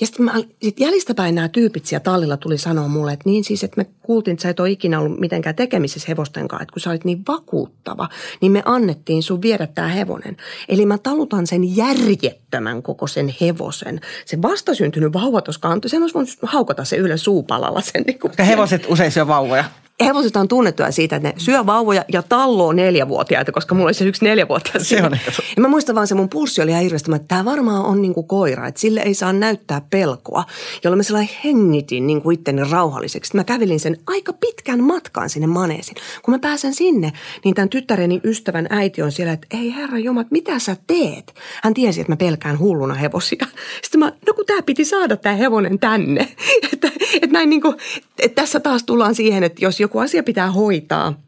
Ja 0.00 0.06
sitten 0.06 0.30
sit 0.62 0.80
jäljistäpäin 0.80 1.34
nämä 1.34 1.48
tyypit 1.48 1.86
siellä 1.86 2.02
tallilla 2.02 2.36
tuli 2.36 2.58
sanoa 2.58 2.88
mulle, 2.88 3.12
että 3.12 3.28
niin 3.28 3.44
siis, 3.44 3.64
että 3.64 3.80
me 3.80 3.86
kuultiin, 4.02 4.32
että 4.32 4.42
sä 4.42 4.48
et 4.48 4.60
ole 4.60 4.70
ikinä 4.70 5.00
ollut 5.00 5.20
mitenkään 5.20 5.56
tekemisissä 5.56 6.06
hevosten 6.08 6.48
kanssa, 6.48 6.62
että 6.62 6.72
kun 6.72 6.80
sä 6.80 6.90
olit 6.90 7.04
niin 7.04 7.22
vakuuttava, 7.28 8.08
niin 8.40 8.52
me 8.52 8.62
annettiin 8.64 9.22
sun 9.22 9.42
viedä 9.42 9.66
tämä 9.66 9.88
hevonen. 9.88 10.36
Eli 10.68 10.86
mä 10.86 10.98
talutan 10.98 11.46
sen 11.46 11.76
järjettömän 11.76 12.82
koko 12.82 13.06
sen 13.06 13.34
hevosen. 13.40 14.00
Se 14.24 14.42
vastasyntynyt 14.42 15.12
vauva 15.12 15.40
tuossa 15.40 15.60
kantoi, 15.60 15.88
sen 15.88 16.02
olisi 16.02 16.14
voinut 16.14 16.30
haukata 16.42 16.84
se 16.84 16.96
ylös 16.96 17.24
suupalalla. 17.24 17.80
Sen, 17.80 18.02
niin 18.06 18.18
kuin. 18.18 18.32
hevoset 18.46 18.86
usein 18.88 19.12
syö 19.12 19.26
vauvoja 19.26 19.64
hevoset 20.04 20.36
on 20.36 20.48
tunnettuja 20.48 20.90
siitä, 20.90 21.16
että 21.16 21.28
ne 21.28 21.34
syö 21.36 21.66
vauvoja 21.66 22.04
ja 22.12 22.22
talloo 22.22 22.72
neljävuotiaita, 22.72 23.52
koska 23.52 23.74
mulla 23.74 23.86
oli 23.86 23.94
se 23.94 24.04
yksi 24.04 24.24
neljävuotias. 24.24 24.88
Se 24.88 25.02
on 25.02 25.18
ja 25.56 25.62
mä 25.62 25.68
muistan 25.68 25.94
vaan 25.94 26.06
se 26.06 26.14
mun 26.14 26.28
pulssi 26.28 26.62
oli 26.62 26.70
ihan 26.70 26.82
hirveästi, 26.82 27.14
että 27.14 27.28
tämä 27.28 27.44
varmaan 27.44 27.84
on 27.84 28.02
niin 28.02 28.14
kuin 28.14 28.26
koira, 28.26 28.66
että 28.66 28.80
sille 28.80 29.00
ei 29.00 29.14
saa 29.14 29.32
näyttää 29.32 29.80
pelkoa, 29.90 30.44
jolloin 30.84 30.98
mä 30.98 31.02
sellainen 31.02 31.34
hengitin 31.44 32.06
niin 32.06 32.22
kuin 32.22 32.34
itteni 32.34 32.62
rauhalliseksi. 32.70 33.36
Mä 33.36 33.44
kävelin 33.44 33.80
sen 33.80 33.96
aika 34.06 34.32
pitkän 34.32 34.84
matkan 34.84 35.30
sinne 35.30 35.46
maneesin. 35.46 35.94
Kun 36.22 36.34
mä 36.34 36.38
pääsen 36.38 36.74
sinne, 36.74 37.12
niin 37.44 37.54
tämän 37.54 37.68
tyttäreni 37.68 38.20
ystävän 38.24 38.66
äiti 38.70 39.02
on 39.02 39.12
siellä, 39.12 39.32
että 39.32 39.46
ei 39.50 39.74
herra 39.74 39.98
jumat, 39.98 40.30
mitä 40.30 40.58
sä 40.58 40.76
teet? 40.86 41.34
Hän 41.62 41.74
tiesi, 41.74 42.00
että 42.00 42.12
mä 42.12 42.16
pelkään 42.16 42.58
hulluna 42.58 42.94
hevosia. 42.94 43.46
Sitten 43.82 43.98
mä, 43.98 44.12
no 44.26 44.32
kun 44.34 44.46
tää 44.46 44.62
piti 44.62 44.84
saada 44.84 45.16
tämä 45.16 45.36
hevonen 45.36 45.78
tänne. 45.78 46.28
että, 46.72 46.90
että 47.22 47.32
näin 47.32 47.50
niin 47.50 47.60
kuin, 47.60 47.76
että 48.18 48.42
tässä 48.42 48.60
taas 48.60 48.82
tullaan 48.82 49.14
siihen, 49.14 49.44
että 49.44 49.64
jos 49.64 49.80
joku 49.80 49.98
asia 49.98 50.22
pitää 50.22 50.50
hoitaa, 50.50 51.20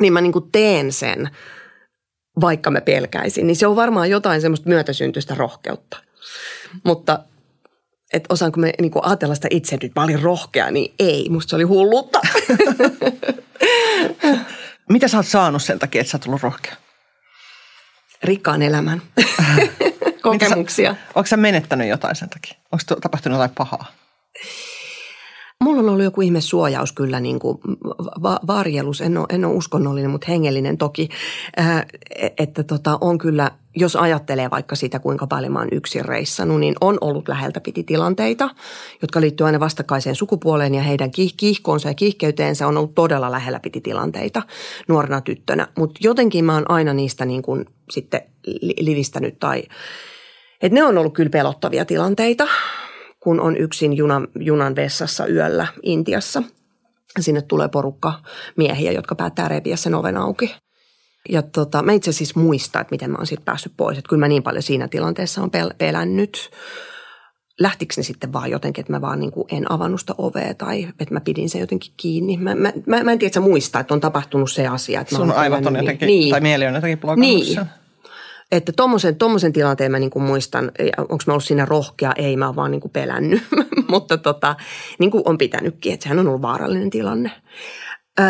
niin 0.00 0.12
mä 0.12 0.20
niin 0.20 0.32
kuin 0.32 0.52
teen 0.52 0.92
sen, 0.92 1.30
vaikka 2.40 2.70
mä 2.70 2.80
pelkäisin. 2.80 3.46
Niin 3.46 3.56
se 3.56 3.66
on 3.66 3.76
varmaan 3.76 4.10
jotain 4.10 4.40
semmoista 4.40 4.68
myötäsyntyistä 4.68 5.34
rohkeutta. 5.34 5.96
Mutta 6.84 7.18
että 8.12 8.26
osaanko 8.34 8.60
me 8.60 8.72
niin 8.80 8.92
ajatella 9.02 9.34
sitä 9.34 9.48
itse 9.50 9.78
nyt, 9.82 9.94
paljon 9.94 10.22
rohkea, 10.22 10.70
niin 10.70 10.94
ei. 10.98 11.28
Musta 11.30 11.50
se 11.50 11.56
oli 11.56 11.64
hullutta. 11.64 12.20
Mitä 14.88 15.08
sä 15.08 15.16
oot 15.16 15.26
saanut 15.26 15.62
sen 15.62 15.78
takia, 15.78 16.00
että 16.00 16.10
sä 16.10 16.16
oot 16.16 16.22
tullut 16.22 16.42
rohkea? 16.42 16.76
Rikkaan 18.22 18.62
elämän. 18.62 19.02
Kokemuksia. 20.22 20.96
Onko 21.14 21.26
sä 21.26 21.36
menettänyt 21.36 21.88
jotain 21.88 22.16
sen 22.16 22.28
takia? 22.30 22.54
Onko 22.72 23.00
tapahtunut 23.00 23.36
jotain 23.36 23.54
pahaa? 23.54 23.92
Mulla 25.64 25.80
on 25.80 25.88
ollut 25.88 26.04
joku 26.04 26.20
ihme 26.20 26.40
suojaus 26.40 26.92
kyllä, 26.92 27.20
niin 27.20 27.38
kuin 27.38 27.58
va- 28.22 28.40
varjelus. 28.46 29.00
En 29.00 29.18
ole, 29.18 29.26
en 29.28 29.44
ole 29.44 29.54
uskonnollinen, 29.54 30.10
mutta 30.10 30.26
hengellinen 30.28 30.78
toki. 30.78 31.08
Äh, 31.60 31.86
että 32.38 32.62
tota, 32.62 32.98
on 33.00 33.18
kyllä, 33.18 33.50
jos 33.76 33.96
ajattelee 33.96 34.50
vaikka 34.50 34.76
sitä, 34.76 34.98
kuinka 34.98 35.26
paljon 35.26 35.52
mä 35.52 35.58
oon 35.58 35.68
yksin 35.72 36.04
reissannut, 36.04 36.60
niin 36.60 36.74
on 36.80 36.98
ollut 37.00 37.28
läheltä 37.28 37.60
piti 37.60 37.84
tilanteita, 37.84 38.50
jotka 39.02 39.20
liittyy 39.20 39.46
aina 39.46 39.60
vastakkaiseen 39.60 40.16
sukupuoleen 40.16 40.74
ja 40.74 40.82
heidän 40.82 41.10
kiih- 41.10 41.34
kiihkoonsa 41.36 41.88
ja 41.88 41.94
kiihkeyteensä 41.94 42.66
on 42.66 42.76
ollut 42.76 42.94
todella 42.94 43.30
lähellä 43.30 43.60
piti 43.60 43.80
tilanteita 43.80 44.42
nuorena 44.88 45.20
tyttönä. 45.20 45.68
Mutta 45.78 46.00
jotenkin 46.02 46.44
mä 46.44 46.54
oon 46.54 46.70
aina 46.70 46.94
niistä 46.94 47.24
niin 47.24 47.42
kuin 47.42 47.66
sitten 47.90 48.20
livistänyt 48.80 49.38
tai, 49.38 49.62
että 50.62 50.74
ne 50.74 50.84
on 50.84 50.98
ollut 50.98 51.14
kyllä 51.14 51.30
pelottavia 51.30 51.84
tilanteita 51.84 52.48
kun 53.24 53.40
on 53.40 53.56
yksin 53.56 53.96
junan, 53.96 54.28
junan 54.38 54.76
vessassa 54.76 55.26
yöllä 55.26 55.66
Intiassa. 55.82 56.42
Sinne 57.20 57.42
tulee 57.42 57.68
porukka 57.68 58.12
miehiä, 58.56 58.92
jotka 58.92 59.14
päättää 59.14 59.48
repiä 59.48 59.76
sen 59.76 59.94
oven 59.94 60.16
auki. 60.16 60.54
Ja 61.28 61.42
tota, 61.42 61.82
mä 61.82 61.92
itse 61.92 62.12
siis 62.12 62.36
muista, 62.36 62.80
että 62.80 62.94
miten 62.94 63.10
mä 63.10 63.16
oon 63.16 63.26
siitä 63.26 63.44
päässyt 63.44 63.72
pois. 63.76 63.98
Että 63.98 64.08
kyllä 64.08 64.20
mä 64.20 64.28
niin 64.28 64.42
paljon 64.42 64.62
siinä 64.62 64.88
tilanteessa 64.88 65.42
on 65.42 65.50
pel- 65.56 65.74
pelännyt. 65.78 66.50
Lähtikö 67.60 67.94
ne 67.96 68.02
sitten 68.02 68.32
vaan 68.32 68.50
jotenkin, 68.50 68.82
että 68.82 68.92
mä 68.92 69.00
vaan 69.00 69.20
niin 69.20 69.32
kuin 69.32 69.46
en 69.50 69.72
avannut 69.72 70.00
sitä 70.00 70.14
ovea 70.18 70.54
tai 70.54 70.88
että 71.00 71.14
mä 71.14 71.20
pidin 71.20 71.50
sen 71.50 71.60
jotenkin 71.60 71.92
kiinni. 71.96 72.36
Mä, 72.36 72.54
mä, 72.54 72.72
mä, 72.86 73.02
mä 73.02 73.12
en 73.12 73.18
tiedä, 73.18 73.28
että 73.28 73.40
sä 73.40 73.40
muistaa, 73.40 73.80
että 73.80 73.94
on 73.94 74.00
tapahtunut 74.00 74.52
se 74.52 74.66
asia. 74.66 75.00
Että 75.00 75.16
Sun 75.16 75.32
aivot 75.32 75.66
on 75.66 75.76
jotenkin, 75.76 76.06
niin. 76.06 76.30
tai 76.30 76.40
mieli 76.40 76.66
on 76.66 76.74
jotenkin 76.74 76.98
blokannut 76.98 77.28
niin. 77.28 77.54
sen. 77.54 77.83
Että 78.54 78.72
tommosen, 78.72 79.16
tommosen 79.16 79.52
tilanteen 79.52 79.90
mä 79.90 79.98
niin 79.98 80.10
kuin 80.10 80.22
muistan, 80.22 80.72
onko 80.98 81.24
mä 81.26 81.32
ollut 81.32 81.44
siinä 81.44 81.64
rohkea, 81.64 82.12
ei 82.16 82.36
mä 82.36 82.46
oon 82.46 82.56
vaan 82.56 82.70
niin 82.70 82.80
kuin 82.80 82.92
pelännyt, 82.92 83.42
mutta 83.90 84.18
tota, 84.18 84.56
niin 84.98 85.10
kuin 85.10 85.22
on 85.26 85.38
pitänytkin, 85.38 85.94
että 85.94 86.02
sehän 86.04 86.18
on 86.18 86.28
ollut 86.28 86.42
vaarallinen 86.42 86.90
tilanne. 86.90 87.30
Öö, 88.20 88.26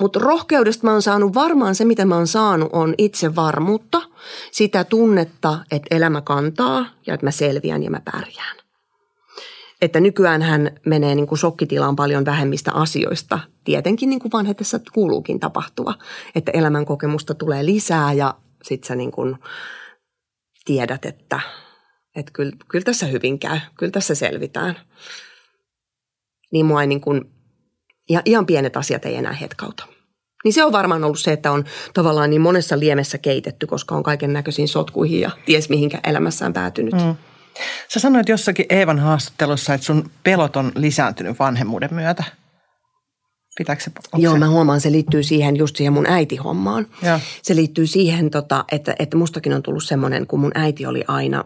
mutta 0.00 0.18
rohkeudesta 0.18 0.86
mä 0.86 0.92
oon 0.92 1.02
saanut 1.02 1.34
varmaan 1.34 1.74
se, 1.74 1.84
mitä 1.84 2.04
mä 2.04 2.16
oon 2.16 2.26
saanut, 2.26 2.68
on 2.72 2.94
itse 2.98 3.36
varmuutta, 3.36 4.02
sitä 4.52 4.84
tunnetta, 4.84 5.58
että 5.70 5.96
elämä 5.96 6.20
kantaa 6.20 6.86
ja 7.06 7.14
että 7.14 7.26
mä 7.26 7.30
selviän 7.30 7.82
ja 7.82 7.90
mä 7.90 8.00
pärjään. 8.12 8.56
Että 9.82 10.00
nykyään 10.00 10.42
hän 10.42 10.70
menee 10.86 11.14
niin 11.14 11.26
kuin 11.26 11.38
shokkitilaan 11.38 11.96
paljon 11.96 12.24
vähemmistä 12.24 12.72
asioista. 12.72 13.38
Tietenkin 13.64 14.10
niin 14.10 14.20
kuin 14.20 14.32
vanhetessa 14.32 14.80
kuuluukin 14.92 15.40
tapahtua, 15.40 15.94
että 16.34 16.52
elämän 16.54 16.86
kokemusta 16.86 17.34
tulee 17.34 17.66
lisää 17.66 18.12
ja 18.12 18.34
sit 18.62 18.84
sä 18.84 18.94
niin 18.94 19.10
kuin 19.10 19.36
tiedät, 20.64 21.04
että, 21.04 21.40
että 22.16 22.32
kyllä, 22.32 22.52
kyllä 22.68 22.84
tässä 22.84 23.06
hyvin 23.06 23.38
käy, 23.38 23.58
kyllä 23.78 23.92
tässä 23.92 24.14
selvitään. 24.14 24.76
Niin 26.52 26.66
mua 26.66 26.80
ei 26.80 26.86
niin 26.86 27.00
kuin, 27.00 27.24
ja 28.08 28.22
ihan 28.24 28.46
pienet 28.46 28.76
asiat 28.76 29.04
ei 29.04 29.16
enää 29.16 29.32
hetkauta. 29.32 29.86
Niin 30.44 30.52
se 30.52 30.64
on 30.64 30.72
varmaan 30.72 31.04
ollut 31.04 31.20
se, 31.20 31.32
että 31.32 31.52
on 31.52 31.64
tavallaan 31.94 32.30
niin 32.30 32.40
monessa 32.40 32.78
liemessä 32.78 33.18
keitetty, 33.18 33.66
koska 33.66 33.94
on 33.94 34.02
kaiken 34.02 34.32
näköisiin 34.32 34.68
sotkuihin 34.68 35.20
ja 35.20 35.30
ties 35.46 35.68
mihinkä 35.68 36.00
elämässään 36.04 36.52
päätynyt. 36.52 36.94
Mm. 36.94 37.14
Sä 37.88 38.00
sanoit 38.00 38.28
jossakin 38.28 38.66
Eevan 38.68 38.98
haastattelussa, 38.98 39.74
että 39.74 39.84
sun 39.84 40.10
pelot 40.22 40.56
on 40.56 40.72
lisääntynyt 40.74 41.38
vanhemmuuden 41.38 41.94
myötä. 41.94 42.24
Pitääkö 43.58 43.82
se, 43.82 43.90
Joo, 44.16 44.32
se? 44.32 44.38
mä 44.38 44.48
huomaan, 44.48 44.80
se 44.80 44.92
liittyy 44.92 45.22
siihen 45.22 45.56
just 45.56 45.76
siihen 45.76 45.92
mun 45.92 46.06
äitihommaan. 46.06 46.86
Ja. 47.02 47.20
Se 47.42 47.56
liittyy 47.56 47.86
siihen, 47.86 48.30
tota, 48.30 48.64
että, 48.72 48.94
että 48.98 49.16
mustakin 49.16 49.52
on 49.52 49.62
tullut 49.62 49.84
semmoinen, 49.84 50.26
kun 50.26 50.40
mun 50.40 50.52
äiti 50.54 50.86
oli 50.86 51.04
aina 51.08 51.44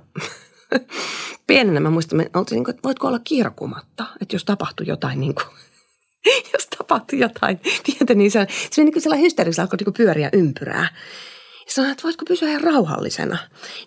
pienenä. 1.46 1.80
Mä 1.80 1.90
muistan, 1.90 2.20
että 2.20 2.38
oltiin 2.38 2.56
niin 2.56 2.64
kuin, 2.64 2.74
että 2.74 2.82
voitko 2.84 3.08
olla 3.08 3.18
kirkumatta, 3.18 4.06
että 4.22 4.34
jos 4.34 4.44
tapahtuu 4.44 4.86
jotain 4.86 5.20
niin 5.20 5.34
kuin, 5.34 5.46
jos 6.52 6.66
tapahtui 6.78 7.18
jotain 7.18 7.60
pientä, 7.86 8.14
niin 8.14 8.30
se, 8.30 8.46
se 8.70 8.80
oli 8.80 8.84
niin 8.84 8.92
kuin 8.92 9.02
sellainen 9.02 9.24
hysteeristä, 9.24 9.62
alkoi 9.62 9.76
niin 9.76 9.94
pyöriä 9.94 10.30
ympyrää. 10.32 10.88
Sanoin, 11.68 11.92
että 11.92 12.02
voitko 12.02 12.24
pysyä 12.24 12.48
ihan 12.48 12.64
rauhallisena. 12.64 13.38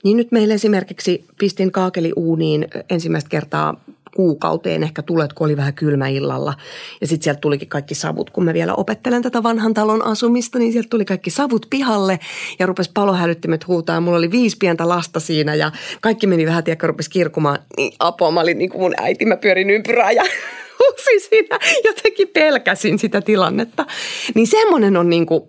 Niin 0.03 0.17
nyt 0.17 0.32
meille 0.32 0.53
esimerkiksi 0.53 1.25
pistin 1.39 1.71
kaakeli 1.71 2.13
uuniin 2.15 2.67
ensimmäistä 2.89 3.30
kertaa 3.30 3.82
kuukauteen 4.17 4.84
ehkä 4.84 5.01
tulet, 5.01 5.34
kun 5.34 5.45
oli 5.45 5.58
vähän 5.58 5.73
kylmä 5.73 6.08
illalla. 6.08 6.53
Ja 7.01 7.08
sitten 7.08 7.23
sieltä 7.23 7.39
tulikin 7.39 7.67
kaikki 7.67 7.95
savut, 7.95 8.30
kun 8.30 8.43
mä 8.43 8.53
vielä 8.53 8.73
opettelen 8.73 9.21
tätä 9.21 9.43
vanhan 9.43 9.73
talon 9.73 10.06
asumista, 10.06 10.60
niin 10.60 10.71
sieltä 10.71 10.89
tuli 10.89 11.06
kaikki 11.06 11.30
savut 11.30 11.67
pihalle 11.69 12.19
ja 12.60 12.65
rupesi 12.65 12.91
palohälyttimet 12.93 13.67
huutaa. 13.67 14.01
Mulla 14.01 14.17
oli 14.17 14.32
viisi 14.32 14.58
pientä 14.58 14.89
lasta 14.89 15.19
siinä 15.19 15.56
ja 15.56 15.71
kaikki 16.01 16.27
meni 16.27 16.45
vähän, 16.45 16.63
tiedäkö, 16.63 16.88
rupesi 16.88 17.10
kirkumaan. 17.10 17.60
Niin 17.77 17.93
apua, 17.99 18.32
mä 18.32 18.41
olin 18.41 18.58
niin 18.58 18.69
kuin 18.69 18.82
mun 18.82 18.93
äiti, 18.97 19.25
mä 19.25 19.38
pyörin 19.38 19.69
ympyrää 19.69 20.12
ja 20.12 20.23
huusin 20.79 21.21
siinä, 21.29 21.59
jotenkin 21.83 22.27
pelkäsin 22.27 22.99
sitä 22.99 23.21
tilannetta. 23.21 23.85
Niin 24.35 24.47
semmoinen 24.47 24.97
on 24.97 25.09
niin 25.09 25.25
kuin, 25.25 25.43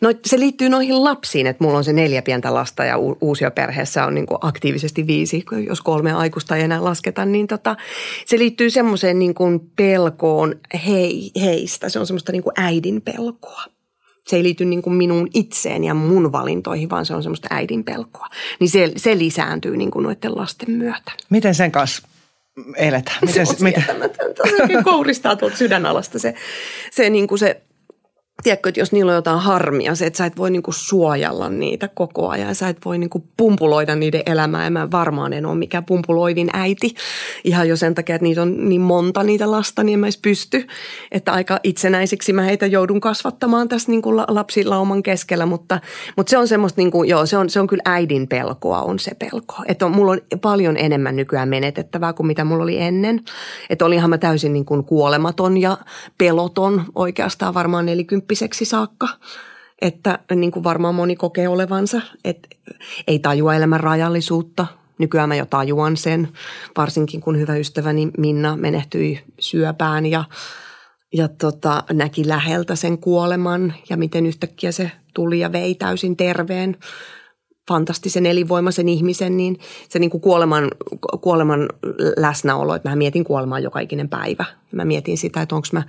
no 0.00 0.12
se 0.26 0.38
liittyy 0.38 0.68
noihin 0.68 1.04
lapsiin, 1.04 1.46
että 1.46 1.64
mulla 1.64 1.78
on 1.78 1.84
se 1.84 1.92
neljä 1.92 2.22
pientä 2.22 2.54
lasta 2.54 2.84
ja 2.84 2.98
u- 2.98 3.18
uusia 3.20 3.50
perheessä 3.50 4.04
on 4.04 4.14
niin 4.14 4.26
kuin 4.26 4.38
aktiivisesti 4.40 5.06
viisi, 5.06 5.44
jos 5.66 5.80
kolme 5.80 6.12
aikuista 6.12 6.56
ei 6.56 6.62
enää 6.62 6.84
lasketa, 6.84 7.24
niin 7.24 7.46
tota, 7.46 7.76
se 8.26 8.38
liittyy 8.38 8.70
semmoiseen 8.70 9.18
niin 9.18 9.34
kuin 9.34 9.60
pelkoon 9.76 10.54
hei, 10.86 11.30
heistä. 11.40 11.88
Se 11.88 11.98
on 11.98 12.06
semmoista 12.06 12.32
niin 12.32 12.42
kuin 12.42 12.54
äidin 12.56 13.02
pelkoa 13.02 13.62
se 14.26 14.36
ei 14.36 14.42
liity 14.42 14.64
niin 14.64 14.82
kuin 14.82 14.96
minun 14.96 15.28
itseen 15.34 15.84
ja 15.84 15.94
mun 15.94 16.32
valintoihin, 16.32 16.90
vaan 16.90 17.06
se 17.06 17.14
on 17.14 17.22
semmoista 17.22 17.48
äidin 17.50 17.84
pelkoa. 17.84 18.26
Niin 18.60 18.70
se, 18.70 18.92
se 18.96 19.18
lisääntyy 19.18 19.76
niin 19.76 19.90
kuin 19.90 20.02
noiden 20.02 20.36
lasten 20.36 20.70
myötä. 20.70 21.12
Miten 21.30 21.54
sen 21.54 21.72
kanssa 21.72 22.08
eletään. 22.76 23.18
Miten, 23.20 23.46
se 23.46 23.52
on 23.52 23.62
miten? 23.62 23.84
Se 24.66 24.82
kouristaa 24.84 25.36
tuolta 25.36 25.56
sydänalasta 25.56 26.18
se, 26.18 26.34
se, 26.90 27.10
niin 27.10 27.26
kuin 27.26 27.38
se 27.38 27.62
tiedätkö, 28.44 28.68
että 28.68 28.80
jos 28.80 28.92
niillä 28.92 29.10
on 29.10 29.16
jotain 29.16 29.38
harmia, 29.38 29.94
se, 29.94 30.06
että 30.06 30.16
sä 30.16 30.26
et 30.26 30.36
voi 30.36 30.50
niinku 30.50 30.72
suojella 30.72 31.48
niitä 31.48 31.88
koko 31.88 32.28
ajan. 32.28 32.54
Sä 32.54 32.68
et 32.68 32.78
voi 32.84 32.98
niinku 32.98 33.24
pumpuloida 33.36 33.94
niiden 33.94 34.22
elämää. 34.26 34.64
Ja 34.64 34.70
mä 34.70 34.90
varmaan 34.90 35.32
en 35.32 35.46
ole 35.46 35.54
mikään 35.54 35.84
pumpuloivin 35.84 36.50
äiti. 36.52 36.94
Ihan 37.44 37.68
jo 37.68 37.76
sen 37.76 37.94
takia, 37.94 38.14
että 38.14 38.22
niitä 38.22 38.42
on 38.42 38.68
niin 38.68 38.80
monta 38.80 39.22
niitä 39.22 39.50
lasta, 39.50 39.82
niin 39.82 39.94
en 39.94 40.00
mä 40.00 40.06
edes 40.06 40.18
pysty. 40.22 40.66
Että 41.12 41.32
aika 41.32 41.60
itsenäisiksi 41.62 42.32
mä 42.32 42.42
heitä 42.42 42.66
joudun 42.66 43.00
kasvattamaan 43.00 43.68
tässä 43.68 43.90
niinku 43.90 44.16
lapsilauman 44.16 45.02
keskellä. 45.02 45.46
Mutta, 45.46 45.80
mutta 46.16 46.30
se 46.30 46.38
on 46.38 46.48
semmoista, 46.48 46.80
niinku, 46.80 47.04
joo, 47.04 47.26
se 47.26 47.36
on, 47.36 47.50
se 47.50 47.60
on 47.60 47.66
kyllä 47.66 47.82
äidin 47.84 48.28
pelkoa 48.28 48.82
on 48.82 48.98
se 48.98 49.14
pelko. 49.14 49.54
Että 49.66 49.88
mulla 49.88 50.12
on 50.12 50.20
paljon 50.40 50.76
enemmän 50.76 51.16
nykyään 51.16 51.48
menetettävää 51.48 52.12
kuin 52.12 52.26
mitä 52.26 52.44
mulla 52.44 52.62
oli 52.62 52.80
ennen. 52.80 53.20
Että 53.70 53.84
olihan 53.84 54.10
mä 54.10 54.18
täysin 54.18 54.52
niinku 54.52 54.82
kuolematon 54.82 55.58
ja 55.58 55.78
peloton 56.18 56.84
oikeastaan 56.94 57.54
varmaan 57.54 57.86
40 57.86 58.33
kymppiseksi 58.34 58.64
saakka. 58.64 59.08
Että 59.82 60.18
niin 60.34 60.50
kuin 60.50 60.64
varmaan 60.64 60.94
moni 60.94 61.16
kokee 61.16 61.48
olevansa, 61.48 62.00
että 62.24 62.48
ei 63.06 63.18
tajua 63.18 63.54
elämän 63.54 63.80
rajallisuutta. 63.80 64.66
Nykyään 64.98 65.28
mä 65.28 65.34
jo 65.34 65.46
tajuan 65.46 65.96
sen, 65.96 66.28
varsinkin 66.76 67.20
kun 67.20 67.38
hyvä 67.38 67.56
ystäväni 67.56 68.10
Minna 68.18 68.56
menehtyi 68.56 69.20
syöpään 69.38 70.06
ja, 70.06 70.24
ja 71.12 71.28
tota, 71.28 71.84
näki 71.92 72.28
läheltä 72.28 72.76
sen 72.76 72.98
kuoleman 72.98 73.74
ja 73.90 73.96
miten 73.96 74.26
yhtäkkiä 74.26 74.72
se 74.72 74.90
tuli 75.14 75.40
ja 75.40 75.52
vei 75.52 75.74
täysin 75.74 76.16
terveen 76.16 76.76
fantastisen 77.68 78.26
elinvoimaisen 78.26 78.88
ihmisen, 78.88 79.36
niin 79.36 79.58
se 79.88 79.98
niin 79.98 80.10
kuin 80.10 80.20
kuoleman, 80.20 80.70
kuoleman 81.20 81.68
läsnäolo, 82.16 82.74
että 82.74 82.88
mä 82.88 82.96
mietin 82.96 83.24
kuolemaa 83.24 83.60
joka 83.60 83.80
ikinen 83.80 84.08
päivä. 84.08 84.44
Mä 84.72 84.84
mietin 84.84 85.18
sitä, 85.18 85.42
että, 85.42 85.54
onko 85.54 85.68
mä, 85.72 85.82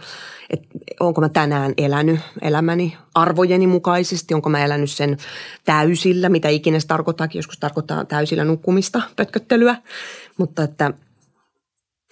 että 0.49 0.67
onko 0.99 1.21
mä 1.21 1.29
tänään 1.29 1.73
elänyt 1.77 2.19
elämäni 2.41 2.97
arvojeni 3.15 3.67
mukaisesti, 3.67 4.33
onko 4.33 4.49
mä 4.49 4.65
elänyt 4.65 4.91
sen 4.91 5.17
täysillä, 5.65 6.29
mitä 6.29 6.49
ikinä 6.49 6.79
se 6.79 6.88
tarkoittaakin. 6.88 7.39
Joskus 7.39 7.59
tarkoittaa 7.59 8.05
täysillä 8.05 8.45
nukkumista, 8.45 9.01
pötköttelyä, 9.15 9.75
mutta 10.38 10.63
että 10.63 10.93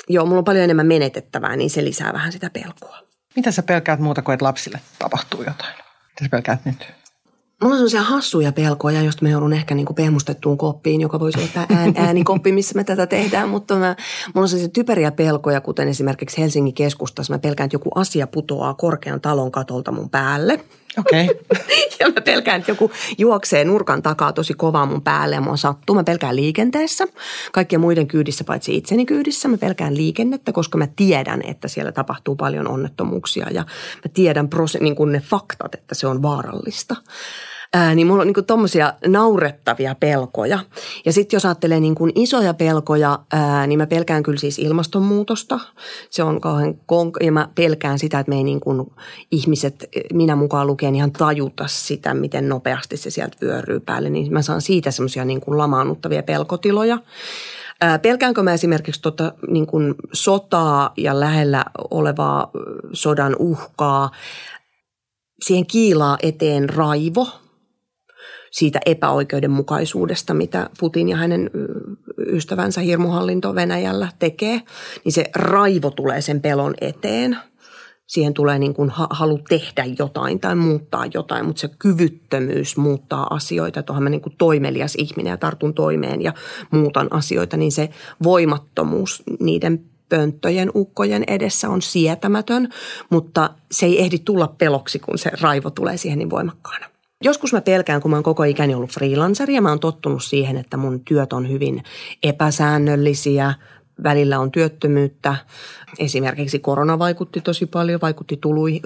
joo, 0.10 0.26
mulla 0.26 0.40
on 0.40 0.46
paljon 0.46 0.64
enemmän 0.64 0.88
menetettävää, 0.88 1.56
niin 1.56 1.70
se 1.70 1.84
lisää 1.84 2.14
vähän 2.14 2.32
sitä 2.32 2.50
pelkoa. 2.50 2.98
Mitä 3.36 3.52
sä 3.52 3.64
pelkäät 3.64 4.00
muuta 4.00 4.22
kuin, 4.22 4.34
että 4.34 4.46
lapsille 4.46 4.80
tapahtuu 5.00 5.40
jotain? 5.40 5.74
Mitä 6.10 6.24
sä 6.24 6.30
pelkäät 6.30 6.66
nyt? 6.66 7.03
Mulla 7.62 7.74
on 7.74 7.78
sellaisia 7.80 8.02
hassuja 8.02 8.52
pelkoja, 8.52 9.02
joista 9.02 9.24
me 9.24 9.30
joudun 9.30 9.54
ehkä 9.54 9.76
niin 9.76 9.86
kuin 9.86 9.96
pehmustettuun 9.96 10.58
koppiin, 10.58 11.02
joka 11.02 11.20
voisi 11.20 11.40
olla 11.40 11.68
ään, 11.70 11.94
äänikoppi, 12.08 12.52
missä 12.52 12.76
me 12.76 12.84
tätä 12.84 13.08
tehdään. 13.08 13.50
Mutta 13.50 13.76
mä, 13.76 13.96
mulla 14.34 14.44
on 14.44 14.50
sellaisia 14.50 14.74
typeriä 14.74 15.12
pelkoja, 15.12 15.62
kuten 15.62 15.88
esimerkiksi 15.88 16.42
Helsingin 16.42 16.74
keskustassa. 16.74 17.34
Mä 17.34 17.40
pelkään, 17.40 17.66
että 17.66 17.76
joku 17.76 17.90
asia 17.96 18.28
putoaa 18.28 18.74
korkean 18.74 19.22
talon 19.22 19.52
katolta 19.52 19.92
mun 19.92 20.10
päälle. 20.10 20.60
Okei. 21.00 21.26
Okay. 21.26 21.66
ja 22.00 22.10
mä 22.10 22.22
pelkään, 22.22 22.60
että 22.60 22.72
joku 22.72 22.92
juoksee 23.18 23.66
nurkan 23.66 24.02
takaa 24.02 24.34
tosi 24.34 24.54
kovaa 24.54 24.86
mun 24.86 25.02
päälle 25.02 25.36
ja 25.36 25.42
mua 25.42 25.58
sattuu. 25.58 25.96
Mä 25.96 26.04
pelkään 26.04 26.36
liikenteessä, 26.36 27.08
kaikkien 27.52 27.82
muiden 27.82 28.08
kyydissä 28.08 28.44
paitsi 28.44 28.78
itseni 28.78 29.06
kyydissä. 29.06 29.48
Mä 29.48 29.58
pelkään 29.58 29.98
liikennettä, 29.98 30.52
koska 30.52 30.78
mä 30.78 30.88
tiedän, 30.96 31.42
että 31.48 31.68
siellä 31.68 31.92
tapahtuu 31.92 32.36
paljon 32.36 32.68
onnettomuuksia 32.68 33.48
ja 33.52 33.62
mä 33.96 34.12
tiedän 34.14 34.50
prose- 34.50 34.84
niin 34.84 34.96
kuin 34.96 35.12
ne 35.12 35.20
faktat, 35.20 35.76
että 35.76 35.96
se 35.96 36.08
on 36.08 36.22
vaarallista 36.22 36.96
ää, 37.74 37.96
niin 37.96 38.08
mulla 38.08 38.22
on 38.22 38.28
niin 38.28 38.46
tommosia 38.46 38.94
naurettavia 39.08 39.96
pelkoja. 39.96 40.60
Ja 41.06 41.14
sitten 41.14 41.38
jos 41.38 41.46
ajattelee 41.46 41.80
niin 41.80 41.96
kuin 41.96 42.12
isoja 42.16 42.54
pelkoja, 42.54 43.20
ää, 43.34 43.68
niin 43.68 43.80
mä 43.80 43.88
pelkään 43.88 44.24
kyllä 44.24 44.40
siis 44.40 44.60
ilmastonmuutosta. 44.60 45.60
Se 46.10 46.24
on 46.24 46.42
kauhean, 46.42 46.74
konk- 46.74 47.26
ja 47.26 47.32
mä 47.32 47.50
pelkään 47.56 48.00
sitä, 48.00 48.20
että 48.20 48.30
me 48.30 48.36
ei 48.36 48.44
niin 48.44 48.60
kuin 48.60 48.92
ihmiset, 49.32 49.90
minä 50.14 50.36
mukaan 50.36 50.68
lukien 50.68 50.96
ihan 50.96 51.12
tajuta 51.12 51.68
sitä, 51.68 52.14
miten 52.14 52.50
nopeasti 52.50 52.98
se 52.98 53.10
sieltä 53.10 53.38
vyöryy 53.42 53.80
päälle. 53.80 54.10
Niin 54.10 54.34
mä 54.34 54.42
saan 54.42 54.62
siitä 54.62 54.92
semmoisia 54.92 55.26
niin 55.26 55.42
kuin 55.42 55.58
lamaannuttavia 55.58 56.24
pelkotiloja. 56.24 56.98
Pelkäänkö 58.02 58.44
mä 58.44 58.54
esimerkiksi 58.54 59.02
tota, 59.02 59.34
niin 59.48 59.68
kuin 59.68 59.96
sotaa 60.14 60.94
ja 60.98 61.20
lähellä 61.20 61.66
olevaa 61.92 62.52
sodan 62.94 63.36
uhkaa? 63.40 64.12
Siihen 65.42 65.68
kiilaa 65.68 66.18
eteen 66.22 66.70
raivo– 66.70 67.28
siitä 68.54 68.80
epäoikeudenmukaisuudesta, 68.86 70.34
mitä 70.34 70.70
Putin 70.80 71.10
ja 71.10 71.18
hänen 71.18 71.50
ystävänsä 72.18 72.82
hirmuhallinto 72.82 73.56
Venäjällä 73.56 74.10
tekee, 74.20 74.62
niin 75.06 75.14
se 75.14 75.26
raivo 75.36 75.92
tulee 75.92 76.22
sen 76.22 76.42
pelon 76.42 76.74
eteen. 76.82 77.38
siihen 78.08 78.34
tulee 78.34 78.60
niin 78.60 78.74
kuin 78.74 78.92
halu 79.10 79.40
tehdä 79.50 79.86
jotain 80.00 80.40
tai 80.40 80.56
muuttaa 80.56 81.06
jotain, 81.14 81.46
mutta 81.46 81.60
se 81.60 81.70
kyvyttömyys 81.80 82.78
muuttaa 82.78 83.28
asioita, 83.30 83.80
että 83.80 83.94
onhan 83.94 84.04
mä 84.04 84.10
niin 84.10 84.22
kuin 84.22 84.36
toimelias 84.38 84.96
ihminen 84.98 85.32
ja 85.32 85.38
tartun 85.38 85.74
toimeen 85.74 86.22
ja 86.22 86.34
muutan 86.72 87.08
asioita, 87.12 87.58
niin 87.58 87.72
se 87.72 87.90
voimattomuus 88.24 89.24
niiden 89.40 89.86
pönttöjen 90.10 90.72
ukkojen 90.76 91.24
edessä 91.28 91.70
on 91.70 91.82
sietämätön, 91.82 92.70
mutta 93.10 93.50
se 93.72 93.86
ei 93.86 94.02
ehdi 94.02 94.20
tulla 94.20 94.48
peloksi, 94.58 95.00
kun 95.00 95.18
se 95.18 95.32
raivo 95.42 95.70
tulee 95.70 95.98
siihen 95.98 96.20
niin 96.20 96.30
voimakkaana. 96.30 96.93
Joskus 97.24 97.54
mä 97.54 97.62
pelkään, 97.62 98.02
kun 98.02 98.12
mä 98.12 98.18
oon 98.18 98.24
koko 98.24 98.44
ikäni 98.44 98.76
ollut 98.76 98.92
freelanceri 98.92 99.56
ja 99.56 99.62
mä 99.62 99.70
oon 99.70 99.80
tottunut 99.80 100.24
siihen, 100.24 100.58
että 100.58 100.78
mun 100.78 101.00
työt 101.00 101.34
on 101.34 101.50
hyvin 101.50 101.84
epäsäännöllisiä, 102.24 103.54
välillä 104.04 104.40
on 104.40 104.52
työttömyyttä. 104.52 105.36
Esimerkiksi 106.00 106.60
korona 106.60 107.00
vaikutti 107.00 107.42
tosi 107.42 107.66
paljon, 107.66 108.02
vaikutti 108.02 108.40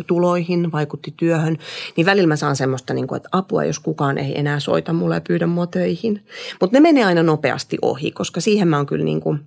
tuloihin, 0.07 0.71
vaikutti 0.71 1.13
työhön. 1.17 1.57
Niin 1.95 2.05
välillä 2.05 2.27
mä 2.27 2.35
saan 2.35 2.55
semmoista, 2.55 2.93
niin 2.93 3.07
kuin, 3.07 3.17
että 3.17 3.29
apua, 3.31 3.63
jos 3.63 3.79
kukaan 3.79 4.17
ei 4.17 4.39
enää 4.39 4.59
soita 4.59 4.93
mulle 4.93 5.15
ja 5.15 5.21
pyydä 5.27 5.47
mua 5.47 5.67
töihin. 5.67 6.25
Mutta 6.61 6.75
ne 6.75 6.79
menee 6.79 7.05
aina 7.05 7.23
nopeasti 7.23 7.77
ohi, 7.81 8.11
koska 8.11 8.41
siihen 8.41 8.67
mä 8.67 8.77
oon 8.77 8.85
kyllä 8.85 9.05
niin 9.05 9.21
kuin 9.21 9.39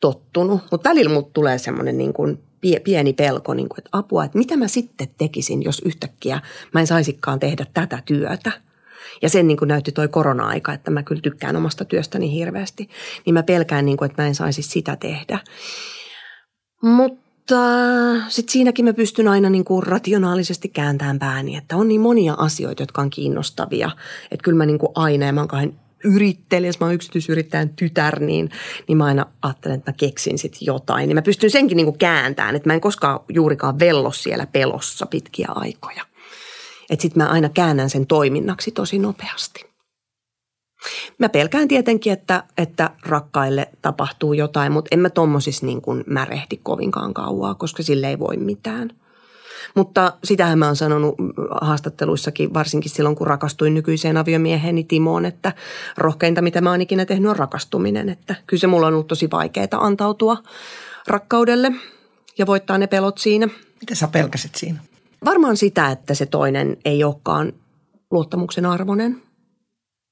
tottunut. 0.00 0.60
Mutta 0.70 0.88
välillä 0.88 1.14
mut 1.14 1.32
tulee 1.32 1.58
semmoinen 1.58 1.98
niin 1.98 2.12
kuin 2.12 2.45
pieni 2.84 3.12
pelko, 3.12 3.54
niin 3.54 3.68
kuin, 3.68 3.78
että 3.78 3.90
apua, 3.92 4.24
että 4.24 4.38
mitä 4.38 4.56
mä 4.56 4.68
sitten 4.68 5.08
tekisin, 5.18 5.62
jos 5.62 5.82
yhtäkkiä 5.84 6.40
mä 6.74 6.80
en 6.80 6.86
saisikaan 6.86 7.40
tehdä 7.40 7.66
tätä 7.74 8.02
työtä. 8.06 8.52
Ja 9.22 9.28
sen 9.28 9.48
niin 9.48 9.56
kuin 9.56 9.68
näytti 9.68 9.92
toi 9.92 10.08
korona-aika, 10.08 10.72
että 10.72 10.90
mä 10.90 11.02
kyllä 11.02 11.20
tykkään 11.20 11.56
omasta 11.56 11.84
työstäni 11.84 12.32
hirveästi. 12.32 12.88
Niin 13.26 13.34
mä 13.34 13.42
pelkään, 13.42 13.86
niin 13.86 13.96
kuin, 13.96 14.10
että 14.10 14.22
mä 14.22 14.28
en 14.28 14.34
saisi 14.34 14.62
sitä 14.62 14.96
tehdä. 14.96 15.38
Mutta 16.82 17.56
sitten 18.28 18.52
siinäkin 18.52 18.84
mä 18.84 18.92
pystyn 18.92 19.28
aina 19.28 19.50
niin 19.50 19.64
kuin 19.64 19.82
rationaalisesti 19.82 20.68
kääntämään 20.68 21.18
pääni, 21.18 21.56
että 21.56 21.76
on 21.76 21.88
niin 21.88 22.00
monia 22.00 22.34
asioita, 22.38 22.82
jotka 22.82 23.02
on 23.02 23.10
kiinnostavia. 23.10 23.90
Että 24.30 24.44
kyllä 24.44 24.58
mä 24.58 24.66
niin 24.66 24.78
kuin 24.78 24.92
aina, 24.94 25.26
ja 25.26 25.32
mä 25.32 25.40
oon 25.40 25.74
kahden 26.06 26.14
yrittelijäs, 26.14 26.80
mä 26.80 26.86
oon 26.86 26.94
yksityisyrittäjän 26.94 27.68
tytär, 27.68 28.20
niin, 28.20 28.50
niin 28.88 28.98
mä 28.98 29.04
aina 29.04 29.26
ajattelen, 29.42 29.78
että 29.78 29.90
mä 29.90 29.96
keksin 29.96 30.38
sitten 30.38 30.66
jotain. 30.66 31.08
Niin 31.08 31.16
mä 31.16 31.22
pystyn 31.22 31.50
senkin 31.50 31.76
niin 31.76 31.98
kääntämään, 31.98 32.56
että 32.56 32.68
mä 32.68 32.74
en 32.74 32.80
koskaan 32.80 33.20
juurikaan 33.28 33.78
vello 33.78 34.12
siellä 34.12 34.46
pelossa 34.46 35.06
pitkiä 35.06 35.48
aikoja. 35.54 36.02
Että 36.90 37.02
sitten 37.02 37.22
mä 37.22 37.28
aina 37.28 37.48
käännän 37.48 37.90
sen 37.90 38.06
toiminnaksi 38.06 38.70
tosi 38.70 38.98
nopeasti. 38.98 39.66
Mä 41.18 41.28
pelkään 41.28 41.68
tietenkin, 41.68 42.12
että, 42.12 42.44
että 42.58 42.90
rakkaille 43.02 43.68
tapahtuu 43.82 44.32
jotain, 44.32 44.72
mutta 44.72 44.88
en 44.92 44.98
mä 44.98 45.10
tommosissa 45.10 45.66
niin 45.66 45.82
kuin 45.82 46.04
märehdi 46.06 46.56
kovinkaan 46.62 47.14
kauaa, 47.14 47.54
koska 47.54 47.82
sille 47.82 48.08
ei 48.08 48.18
voi 48.18 48.36
mitään– 48.36 48.90
mutta 49.74 50.12
sitähän 50.24 50.58
mä 50.58 50.66
oon 50.66 50.76
sanonut 50.76 51.14
haastatteluissakin, 51.60 52.54
varsinkin 52.54 52.90
silloin 52.90 53.16
kun 53.16 53.26
rakastuin 53.26 53.74
nykyiseen 53.74 54.16
aviomieheeni 54.16 54.84
Timoon, 54.84 55.26
että 55.26 55.52
rohkeinta 55.96 56.42
mitä 56.42 56.60
mä 56.60 56.70
oon 56.70 56.82
ikinä 56.82 57.04
tehnyt 57.04 57.30
on 57.30 57.36
rakastuminen. 57.36 58.08
Että 58.08 58.34
kyllä 58.46 58.60
se 58.60 58.66
mulla 58.66 58.86
on 58.86 58.92
ollut 58.92 59.06
tosi 59.06 59.30
vaikeaa 59.30 59.66
antautua 59.72 60.36
rakkaudelle 61.06 61.72
ja 62.38 62.46
voittaa 62.46 62.78
ne 62.78 62.86
pelot 62.86 63.18
siinä. 63.18 63.48
Mitä 63.80 63.94
sä 63.94 64.08
pelkäsit 64.08 64.54
siinä? 64.54 64.80
Varmaan 65.24 65.56
sitä, 65.56 65.90
että 65.90 66.14
se 66.14 66.26
toinen 66.26 66.76
ei 66.84 67.04
olekaan 67.04 67.52
luottamuksen 68.10 68.66
arvoinen. 68.66 69.22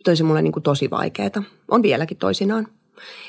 Toi 0.04 0.16
se 0.16 0.24
mulle 0.24 0.42
niin 0.42 0.52
kuin 0.52 0.62
tosi 0.62 0.90
vaikeaa. 0.90 1.42
On 1.70 1.82
vieläkin 1.82 2.16
toisinaan. 2.16 2.68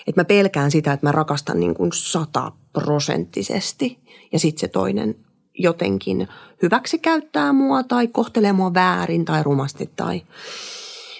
Että 0.07 0.21
mä 0.21 0.25
pelkään 0.25 0.71
sitä, 0.71 0.93
että 0.93 1.05
mä 1.05 1.11
rakastan 1.11 1.59
niin 1.59 1.75
kuin 1.75 1.91
sataprosenttisesti 1.93 3.99
ja 4.33 4.39
sitten 4.39 4.59
se 4.59 4.67
toinen 4.67 5.15
jotenkin 5.57 6.27
hyväksi 6.61 6.99
käyttää 6.99 7.53
mua 7.53 7.83
tai 7.83 8.07
kohtelee 8.07 8.53
mua 8.53 8.73
väärin 8.73 9.25
tai 9.25 9.43
rumasti 9.43 9.89
tai 9.95 10.21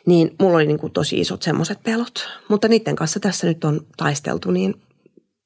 niin 0.06 0.36
mulla 0.40 0.56
oli 0.56 0.66
niin 0.66 0.80
kuin 0.80 0.94
tosi 0.94 1.20
isot 1.20 1.42
semmoiset 1.42 1.84
pelot. 1.84 2.28
Mutta 2.48 2.68
niiden 2.68 2.96
kanssa 2.96 3.20
tässä 3.20 3.48
nyt 3.48 3.64
on 3.64 3.82
taisteltu, 3.98 4.52
niin 4.52 4.82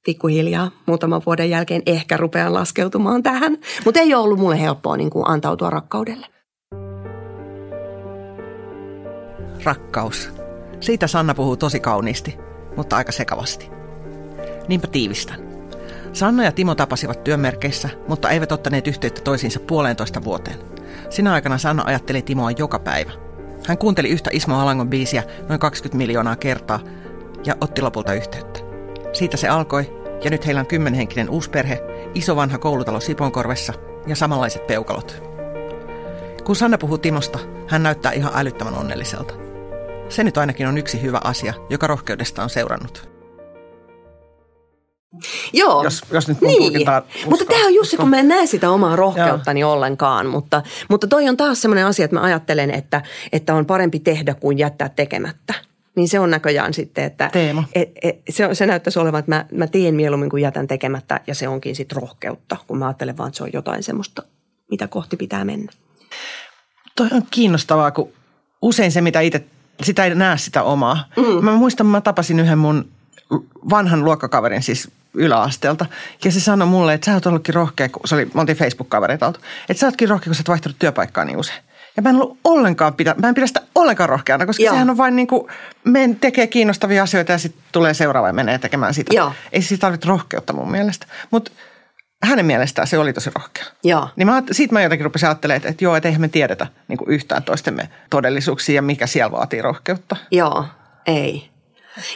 pikkuhiljaa 0.06 0.72
muutaman 0.86 1.22
vuoden 1.26 1.50
jälkeen 1.50 1.82
ehkä 1.86 2.18
rupean 2.18 2.54
laskeutumaan 2.54 3.24
tähän. 3.24 3.58
Mutta 3.86 4.00
ei 4.00 4.14
ole 4.14 4.24
ollut 4.24 4.40
mulle 4.40 4.62
helppoa 4.62 4.98
niin 4.98 5.10
kuin 5.10 5.28
antautua 5.28 5.70
rakkaudelle. 5.70 6.28
Rakkaus. 9.64 10.30
Siitä 10.80 11.08
Sanna 11.08 11.34
puhuu 11.34 11.58
tosi 11.58 11.80
kauniisti, 11.80 12.38
mutta 12.78 12.96
aika 12.96 13.12
sekavasti. 13.12 13.70
Niinpä 14.68 14.88
tiivistän. 14.88 15.49
Sanna 16.14 16.44
ja 16.44 16.52
Timo 16.52 16.76
tapasivat 16.76 17.24
työmerkeissä, 17.24 17.90
mutta 18.08 18.30
eivät 18.30 18.52
ottaneet 18.52 18.88
yhteyttä 18.88 19.22
toisiinsa 19.22 19.60
puolentoista 19.60 20.24
vuoteen. 20.24 20.60
Sinä 21.10 21.34
aikana 21.34 21.58
Sanna 21.58 21.84
ajatteli 21.86 22.22
Timoa 22.22 22.52
joka 22.52 22.80
päivä. 22.80 23.12
Hän 23.68 23.78
kuunteli 23.78 24.10
yhtä 24.10 24.30
Ismo 24.34 24.60
Alangon 24.60 24.90
biisiä 24.90 25.24
noin 25.50 25.60
20 25.60 25.98
miljoonaa 25.98 26.36
kertaa 26.36 26.80
ja 27.46 27.56
otti 27.62 27.82
lopulta 27.82 28.14
yhteyttä. 28.14 28.60
Siitä 29.14 29.38
se 29.38 29.48
alkoi, 29.48 30.00
ja 30.24 30.30
nyt 30.30 30.46
heillä 30.46 30.60
on 30.60 30.68
kymmenhenkinen 30.68 31.30
uusperhe, 31.30 31.82
iso 32.14 32.36
vanha 32.36 32.58
koulutalo 32.58 33.00
Siponkorvessa 33.00 33.74
ja 34.08 34.16
samanlaiset 34.16 34.68
peukalot. 34.68 35.24
Kun 36.44 36.56
Sanna 36.56 36.78
puhuu 36.78 36.98
Timosta, 36.98 37.40
hän 37.68 37.84
näyttää 37.84 38.12
ihan 38.12 38.32
älyttömän 38.36 38.78
onnelliselta. 38.78 39.34
Se 40.10 40.24
nyt 40.24 40.38
ainakin 40.38 40.68
on 40.68 40.78
yksi 40.78 41.02
hyvä 41.02 41.20
asia, 41.24 41.54
joka 41.70 41.88
rohkeudesta 41.88 42.44
on 42.44 42.50
seurannut. 42.50 43.19
Joo. 45.54 45.84
Jos, 45.84 46.02
jos 46.12 46.28
nyt 46.28 46.42
niin. 46.42 46.74
Mutta 47.30 47.46
tämä 47.46 47.66
on 47.66 47.74
just 47.74 47.92
se, 47.92 47.98
kun 47.98 48.10
mä 48.10 48.20
en 48.20 48.28
näe 48.28 48.46
sitä 48.46 48.70
omaa 48.70 48.96
rohkeuttani 48.96 49.60
Joo. 49.60 49.74
ollenkaan. 49.74 50.28
Mutta, 50.28 50.64
mutta 50.90 51.08
toi 51.08 51.30
on 51.30 51.38
taas 51.38 51.62
sellainen 51.62 51.86
asia, 51.86 52.06
että 52.06 52.16
mä 52.16 52.24
ajattelen, 52.24 52.72
että, 52.72 53.02
että 53.32 53.56
on 53.56 53.66
parempi 53.66 54.00
tehdä 54.00 54.34
kuin 54.34 54.58
jättää 54.58 54.90
tekemättä. 54.90 55.54
Niin 55.96 56.10
se 56.10 56.20
on 56.20 56.32
näköjään 56.32 56.74
sitten, 56.74 57.04
että 57.04 57.30
Teema. 57.34 57.64
Et, 57.76 57.90
et, 58.02 58.20
se, 58.30 58.50
se 58.54 58.66
näyttäisi 58.66 59.00
olevan, 59.00 59.20
että 59.20 59.32
mä, 59.32 59.46
mä 59.52 59.68
teen 59.68 59.96
mieluummin 59.96 60.30
kuin 60.30 60.44
jätän 60.44 60.68
tekemättä 60.68 61.20
ja 61.28 61.36
se 61.36 61.48
onkin 61.48 61.76
sitten 61.76 62.02
rohkeutta, 62.02 62.58
kun 62.68 62.78
mä 62.78 62.88
ajattelen 62.88 63.18
vaan, 63.18 63.28
että 63.28 63.38
se 63.38 63.44
on 63.44 63.50
jotain 63.54 63.84
semmoista, 63.84 64.24
mitä 64.72 64.88
kohti 64.88 65.18
pitää 65.18 65.46
mennä. 65.46 65.72
Toi 66.96 67.08
on 67.12 67.24
kiinnostavaa, 67.32 67.92
kun 67.92 68.10
usein 68.62 68.92
se, 68.92 69.02
mitä 69.02 69.20
itse, 69.22 69.44
sitä 69.82 70.06
ei 70.06 70.16
näe 70.16 70.38
sitä 70.38 70.64
omaa. 70.64 71.06
Mm. 71.18 71.46
Mä 71.46 71.52
muistan, 71.52 71.88
mä 71.88 72.02
tapasin 72.02 72.40
yhden 72.40 72.58
mun 72.58 72.90
vanhan 73.70 74.06
luokkakaverin, 74.06 74.64
siis 74.64 74.92
yläasteelta. 75.14 75.86
Ja 76.26 76.32
se 76.32 76.40
sanoi 76.40 76.68
mulle, 76.68 76.94
että 76.94 77.06
sä 77.06 77.14
oot 77.14 77.26
ollutkin 77.26 77.56
rohkea, 77.56 77.90
kun 77.90 78.02
se 78.06 78.16
oli, 78.16 78.26
me 78.34 78.42
oltiin 78.42 78.58
Facebook-kavereita 78.58 79.28
oltu, 79.28 79.40
että 79.70 79.80
sä 79.80 79.88
ootkin 79.88 80.10
rohkea, 80.10 80.26
kun 80.26 80.36
sä 80.36 80.42
oot 80.42 80.48
vaihtanut 80.48 80.80
työpaikkaa 80.80 81.26
niin 81.26 81.38
usein. 81.38 81.64
Ja 81.98 82.02
mä 82.02 82.10
en 82.10 82.16
ollut 82.16 82.40
ollenkaan 82.44 82.94
pidä, 82.94 83.16
mä 83.22 83.28
en 83.28 83.36
pidä 83.36 83.48
sitä 83.48 83.62
ollenkaan 83.76 84.10
rohkeana, 84.10 84.46
koska 84.46 84.64
Joo. 84.64 84.74
sehän 84.74 84.90
on 84.90 84.98
vain 84.98 85.16
niin 85.16 85.28
kuin, 85.28 85.48
men 85.84 86.16
tekee 86.16 86.48
kiinnostavia 86.48 87.04
asioita 87.04 87.32
ja 87.32 87.38
sitten 87.38 87.64
tulee 87.72 87.94
seuraava 87.94 88.28
ja 88.28 88.34
menee 88.34 88.58
tekemään 88.58 88.94
sitä. 88.94 89.16
Joo. 89.16 89.34
Ei 89.52 89.62
siis 89.62 89.80
tarvitse 89.80 90.08
rohkeutta 90.08 90.54
mun 90.54 90.72
mielestä. 90.72 91.08
Mutta 91.32 91.52
hänen 92.24 92.46
mielestään 92.46 92.88
se 92.88 92.98
oli 92.98 93.14
tosi 93.14 93.32
rohkea. 93.36 93.66
Joo. 93.84 94.10
Niin 94.16 94.28
mä, 94.28 94.44
siitä 94.52 94.74
mä 94.74 94.82
jotenkin 94.82 95.06
rupesin 95.06 95.30
ajattelemaan, 95.30 95.58
että, 95.58 95.70
että 95.70 95.84
joo, 95.84 95.96
että 95.96 96.10
eihän 96.10 96.22
me 96.22 96.28
tiedetä 96.28 96.68
niin 96.88 97.00
yhtään 97.08 97.44
toistemme 97.44 97.90
todellisuuksia 98.10 98.76
ja 98.76 98.82
mikä 98.82 99.08
siellä 99.08 99.32
vaatii 99.32 99.62
rohkeutta. 99.62 100.16
Joo, 100.32 100.66
ei. 101.06 101.50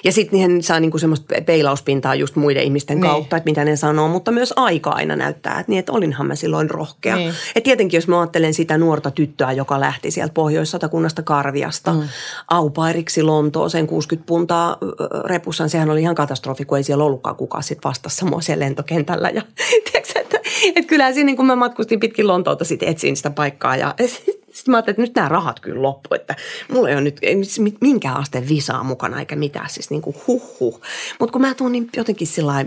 Ja 0.03 0.11
sitten 0.11 0.39
niihin 0.39 0.63
saa 0.63 0.79
niinku 0.79 0.97
semmoista 0.97 1.35
peilauspintaa 1.45 2.15
just 2.15 2.35
muiden 2.35 2.63
ihmisten 2.63 2.97
niin. 2.97 3.09
kautta, 3.09 3.37
että 3.37 3.49
mitä 3.49 3.65
ne 3.65 3.75
sanoo, 3.75 4.07
mutta 4.07 4.31
myös 4.31 4.53
aika 4.55 4.89
aina 4.89 5.15
näyttää, 5.15 5.59
että, 5.59 5.71
niin, 5.71 5.79
että 5.79 5.91
olinhan 5.91 6.27
mä 6.27 6.35
silloin 6.35 6.69
rohkea. 6.69 7.15
Niin. 7.15 7.33
Et 7.55 7.63
tietenkin 7.63 7.97
jos 7.97 8.07
mä 8.07 8.19
ajattelen 8.19 8.53
sitä 8.53 8.77
nuorta 8.77 9.11
tyttöä, 9.11 9.51
joka 9.51 9.79
lähti 9.79 10.11
sieltä 10.11 10.33
Pohjois-Satakunnasta 10.33 11.21
Karviasta 11.21 11.93
mm. 11.93 12.01
aupairiksi 12.47 13.23
Lontooseen 13.23 13.87
60 13.87 14.27
puntaa 14.27 14.77
repussaan, 15.25 15.69
sehän 15.69 15.89
oli 15.89 16.01
ihan 16.01 16.15
katastrofi, 16.15 16.65
kun 16.65 16.77
ei 16.77 16.83
siellä 16.83 17.03
ollutkaan 17.03 17.35
kukaan 17.35 17.63
sitten 17.63 17.89
vastassa 17.89 18.19
samoin 18.19 18.43
lentokentällä. 18.55 19.29
Ja, 19.29 19.41
tiedätkö, 19.91 20.19
että, 20.19 20.39
että 20.75 20.89
kyllähän 20.89 21.13
siinä, 21.13 21.25
niin 21.25 21.37
kun 21.37 21.45
mä 21.45 21.55
matkustin 21.55 21.99
pitkin 21.99 22.27
Lontoota 22.27 22.65
sitten 22.65 22.89
etsin 22.89 23.17
sitä 23.17 23.29
paikkaa 23.29 23.75
ja 23.75 23.95
sitten 24.53 24.71
mä 24.71 24.77
ajattelin, 24.77 24.93
että 24.93 25.01
nyt 25.01 25.15
nämä 25.15 25.29
rahat 25.29 25.59
kyllä 25.59 25.81
loppu, 25.81 26.15
että 26.15 26.35
mulla 26.71 26.89
ei 26.89 26.95
ole 26.95 27.01
nyt 27.01 27.17
ei 27.21 27.35
minkään 27.81 28.17
asteen 28.17 28.49
visaa 28.49 28.83
mukana 28.83 29.19
eikä 29.19 29.35
mitään, 29.35 29.69
siis 29.69 29.89
niin 29.89 30.01
kuin 30.01 30.15
huh. 30.27 30.81
Mutta 31.19 31.31
kun 31.31 31.41
mä 31.41 31.53
tuun 31.53 31.71
niin 31.71 31.89
jotenkin 31.97 32.27
sillä 32.27 32.65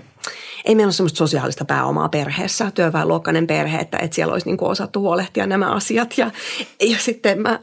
ei 0.64 0.74
meillä 0.74 0.88
ole 0.88 0.92
semmoista 0.92 1.18
sosiaalista 1.18 1.64
pääomaa 1.64 2.08
perheessä, 2.08 2.70
työväenluokkainen 2.70 3.46
perhe, 3.46 3.78
että, 3.78 3.98
että 3.98 4.14
siellä 4.14 4.32
olisi 4.32 4.46
niin 4.46 4.56
kuin 4.56 4.70
osattu 4.70 5.00
huolehtia 5.00 5.46
nämä 5.46 5.72
asiat. 5.72 6.18
Ja, 6.18 6.30
ja 6.80 6.98
sitten 6.98 7.42
mä, 7.42 7.60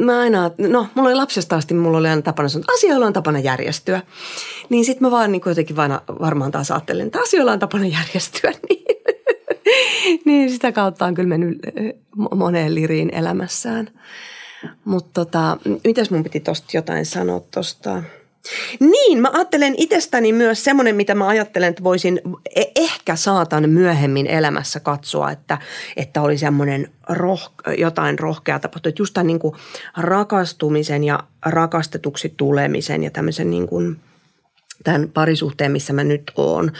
mä 0.00 0.18
aina, 0.20 0.50
no 0.58 0.86
mulla 0.94 1.08
oli 1.08 1.16
lapsesta 1.16 1.56
asti, 1.56 1.74
mulla 1.74 1.98
oli 1.98 2.08
aina 2.08 2.22
tapana 2.22 2.48
sanoa, 2.48 2.62
että 2.62 2.72
asioilla 2.72 3.06
on 3.06 3.12
tapana 3.12 3.38
järjestyä. 3.38 4.02
Niin 4.68 4.84
sitten 4.84 5.06
mä 5.06 5.10
vaan 5.10 5.32
niin 5.32 5.42
jotenkin 5.46 5.76
vaan, 5.76 6.00
varmaan 6.20 6.52
taas 6.52 6.70
ajattelin, 6.70 7.06
että 7.06 7.20
asioilla 7.20 7.52
on 7.52 7.58
tapana 7.58 7.86
järjestyä. 7.86 8.52
Niin 8.68 8.95
niin 10.24 10.50
sitä 10.50 10.72
kautta 10.72 11.04
on 11.06 11.14
kyllä 11.14 11.28
mennyt 11.28 11.58
moneen 12.34 12.74
liriin 12.74 13.14
elämässään. 13.14 13.90
Mutta 14.84 15.10
tota, 15.24 15.58
mitäs 15.84 16.10
mun 16.10 16.22
piti 16.22 16.40
tosta 16.40 16.66
jotain 16.74 17.06
sanoa 17.06 17.40
tosta? 17.40 18.02
Niin, 18.80 19.20
mä 19.20 19.30
ajattelen 19.32 19.74
itsestäni 19.76 20.32
myös 20.32 20.64
semmoinen, 20.64 20.96
mitä 20.96 21.14
mä 21.14 21.26
ajattelen, 21.26 21.68
että 21.68 21.82
voisin, 21.82 22.20
e- 22.56 22.72
ehkä 22.76 23.16
saatan 23.16 23.70
myöhemmin 23.70 24.26
elämässä 24.26 24.80
katsoa, 24.80 25.30
että, 25.30 25.58
että 25.96 26.22
oli 26.22 26.38
semmoinen 26.38 26.90
roh, 27.08 27.52
jotain 27.78 28.18
rohkea 28.18 28.58
tapahtunut. 28.58 28.92
Että 28.92 29.02
just 29.02 29.14
tämän 29.14 29.26
niin 29.26 29.38
kuin 29.38 29.54
rakastumisen 29.96 31.04
ja 31.04 31.20
rakastetuksi 31.46 32.34
tulemisen 32.36 33.02
ja 33.02 33.10
tämmöisen 33.10 33.50
niin 33.50 33.66
kuin, 33.66 34.00
tämän 34.84 35.08
parisuhteen, 35.14 35.72
missä 35.72 35.92
mä 35.92 36.04
nyt 36.04 36.32
oon, 36.36 36.72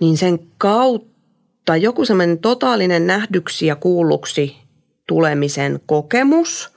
niin 0.00 0.16
sen 0.16 0.38
kautta 0.58 1.13
joku 1.80 2.04
semmoinen 2.04 2.38
totaalinen 2.38 3.06
nähdyksi 3.06 3.66
ja 3.66 3.76
kuulluksi 3.76 4.56
tulemisen 5.08 5.80
kokemus– 5.86 6.70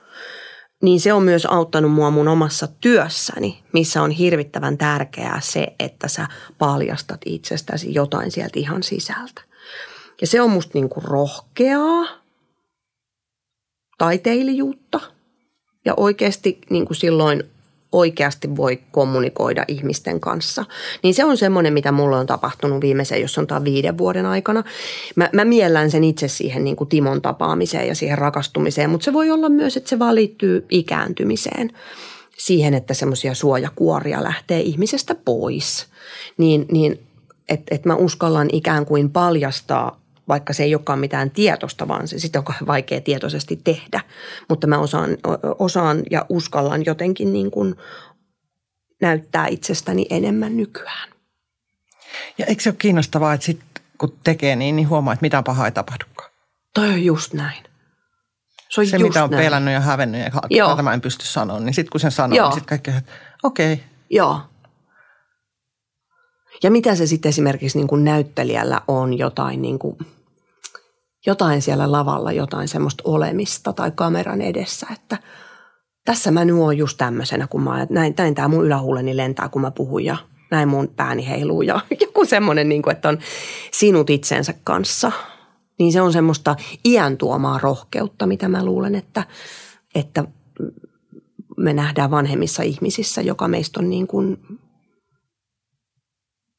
niin 0.82 1.00
se 1.00 1.12
on 1.12 1.22
myös 1.22 1.46
auttanut 1.46 1.92
mua 1.92 2.10
mun 2.10 2.28
omassa 2.28 2.68
työssäni, 2.80 3.62
missä 3.72 4.02
on 4.02 4.10
hirvittävän 4.10 4.78
tärkeää 4.78 5.40
se, 5.40 5.66
että 5.78 6.08
sä 6.08 6.26
paljastat 6.58 7.20
itsestäsi 7.24 7.94
jotain 7.94 8.30
sieltä 8.30 8.58
ihan 8.58 8.82
sisältä. 8.82 9.42
Ja 10.20 10.26
se 10.26 10.40
on 10.40 10.50
musta 10.50 10.70
niinku 10.74 11.00
rohkeaa, 11.00 12.06
taiteilijuutta 13.98 15.00
ja 15.84 15.94
oikeasti 15.96 16.58
niinku 16.70 16.94
silloin 16.94 17.44
oikeasti 17.92 18.56
voi 18.56 18.80
kommunikoida 18.92 19.64
ihmisten 19.68 20.20
kanssa. 20.20 20.64
Niin 21.02 21.14
se 21.14 21.24
on 21.24 21.36
semmoinen, 21.36 21.72
mitä 21.72 21.92
mulle 21.92 22.16
on 22.16 22.26
tapahtunut 22.26 22.80
viimeisen, 22.80 23.20
jos 23.20 23.40
tämä 23.48 23.64
viiden 23.64 23.98
vuoden 23.98 24.26
aikana. 24.26 24.64
Mä, 25.16 25.30
mä 25.32 25.44
miellän 25.44 25.90
sen 25.90 26.04
itse 26.04 26.28
siihen 26.28 26.64
niin 26.64 26.76
kuin 26.76 26.88
Timon 26.88 27.22
tapaamiseen 27.22 27.88
ja 27.88 27.94
siihen 27.94 28.18
rakastumiseen, 28.18 28.90
mutta 28.90 29.04
se 29.04 29.12
voi 29.12 29.30
olla 29.30 29.48
myös, 29.48 29.76
että 29.76 29.90
se 29.90 29.98
vaan 29.98 30.14
liittyy 30.14 30.66
ikääntymiseen. 30.70 31.70
Siihen, 32.38 32.74
että 32.74 32.94
semmoisia 32.94 33.34
suojakuoria 33.34 34.22
lähtee 34.22 34.60
ihmisestä 34.60 35.14
pois. 35.14 35.86
Niin, 36.36 36.66
niin 36.72 37.00
että 37.48 37.74
et 37.74 37.84
mä 37.84 37.94
uskallan 37.94 38.48
ikään 38.52 38.86
kuin 38.86 39.10
paljastaa 39.10 40.00
vaikka 40.28 40.52
se 40.52 40.62
ei 40.62 40.74
olekaan 40.74 40.98
mitään 40.98 41.30
tietosta, 41.30 41.88
vaan 41.88 42.08
se 42.08 42.18
sitten 42.18 42.42
on 42.48 42.66
vaikea 42.66 43.00
tietoisesti 43.00 43.60
tehdä. 43.64 44.00
Mutta 44.48 44.66
mä 44.66 44.78
osaan, 44.78 45.10
osaan 45.58 46.02
ja 46.10 46.26
uskallan 46.28 46.84
jotenkin 46.86 47.32
niin 47.32 47.50
kuin 47.50 47.74
näyttää 49.00 49.46
itsestäni 49.46 50.06
enemmän 50.10 50.56
nykyään. 50.56 51.08
Ja 52.38 52.46
eikö 52.46 52.62
se 52.62 52.68
ole 52.68 52.76
kiinnostavaa, 52.78 53.34
että 53.34 53.46
sit, 53.46 53.60
kun 53.98 54.18
tekee 54.24 54.56
niin, 54.56 54.76
niin 54.76 54.88
huomaa, 54.88 55.14
että 55.14 55.24
mitään 55.24 55.44
pahaa 55.44 55.66
ei 55.66 55.72
tapahdukaan? 55.72 56.30
Toi 56.74 56.88
on 56.88 57.04
just 57.04 57.32
näin. 57.32 57.62
Se, 58.68 58.80
on 58.80 58.86
se 58.86 58.96
just 58.96 59.08
mitä 59.08 59.24
on 59.24 59.30
näin. 59.30 59.44
pelännyt 59.44 59.74
ja 59.74 59.80
hävennyt 59.80 60.20
ja 60.20 60.30
Joo. 60.50 60.76
tämä 60.76 60.94
en 60.94 61.00
pysty 61.00 61.26
sanoa, 61.26 61.60
niin 61.60 61.74
sitten 61.74 61.90
kun 61.90 62.00
sen 62.00 62.10
sanoo, 62.10 62.44
niin 62.44 62.52
sitten 62.52 62.68
kaikki, 62.68 62.90
että 62.90 63.12
okei. 63.42 63.72
Okay. 63.72 63.84
Joo. 64.10 64.40
Ja 66.62 66.70
mitä 66.70 66.94
se 66.94 67.06
sitten 67.06 67.28
esimerkiksi 67.28 67.78
niin 67.78 67.88
kuin 67.88 68.04
näyttelijällä 68.04 68.80
on 68.88 69.18
jotain 69.18 69.62
niin 69.62 69.78
kuin– 69.78 69.96
jotain 71.28 71.62
siellä 71.62 71.92
lavalla, 71.92 72.32
jotain 72.32 72.68
semmoista 72.68 73.02
olemista 73.06 73.72
tai 73.72 73.92
kameran 73.94 74.40
edessä, 74.40 74.86
että 74.92 75.18
tässä 76.04 76.30
mä 76.30 76.44
nyt 76.44 76.56
oon 76.56 76.78
just 76.78 76.98
tämmöisenä, 76.98 77.46
kun 77.46 77.62
mä 77.62 77.86
näin, 77.90 78.14
näin 78.18 78.34
tämä 78.34 78.48
mun 78.48 78.64
ylähuuleni 78.64 79.16
lentää, 79.16 79.48
kun 79.48 79.62
mä 79.62 79.70
puhun 79.70 80.04
ja 80.04 80.16
näin 80.50 80.68
mun 80.68 80.88
pääni 80.96 81.28
heiluu 81.28 81.62
ja 81.62 81.80
joku 82.00 82.24
semmoinen, 82.24 82.68
niin 82.68 82.82
kuin, 82.82 82.96
että 82.96 83.08
on 83.08 83.18
sinut 83.72 84.10
itsensä 84.10 84.54
kanssa. 84.64 85.12
Niin 85.78 85.92
se 85.92 86.00
on 86.00 86.12
semmoista 86.12 86.56
iän 86.84 87.16
tuomaa 87.16 87.58
rohkeutta, 87.58 88.26
mitä 88.26 88.48
mä 88.48 88.64
luulen, 88.64 88.94
että, 88.94 89.26
että 89.94 90.24
me 91.56 91.72
nähdään 91.72 92.10
vanhemmissa 92.10 92.62
ihmisissä, 92.62 93.22
joka 93.22 93.48
meistä 93.48 93.80
on 93.80 93.90
niin 93.90 94.06
kuin 94.06 94.38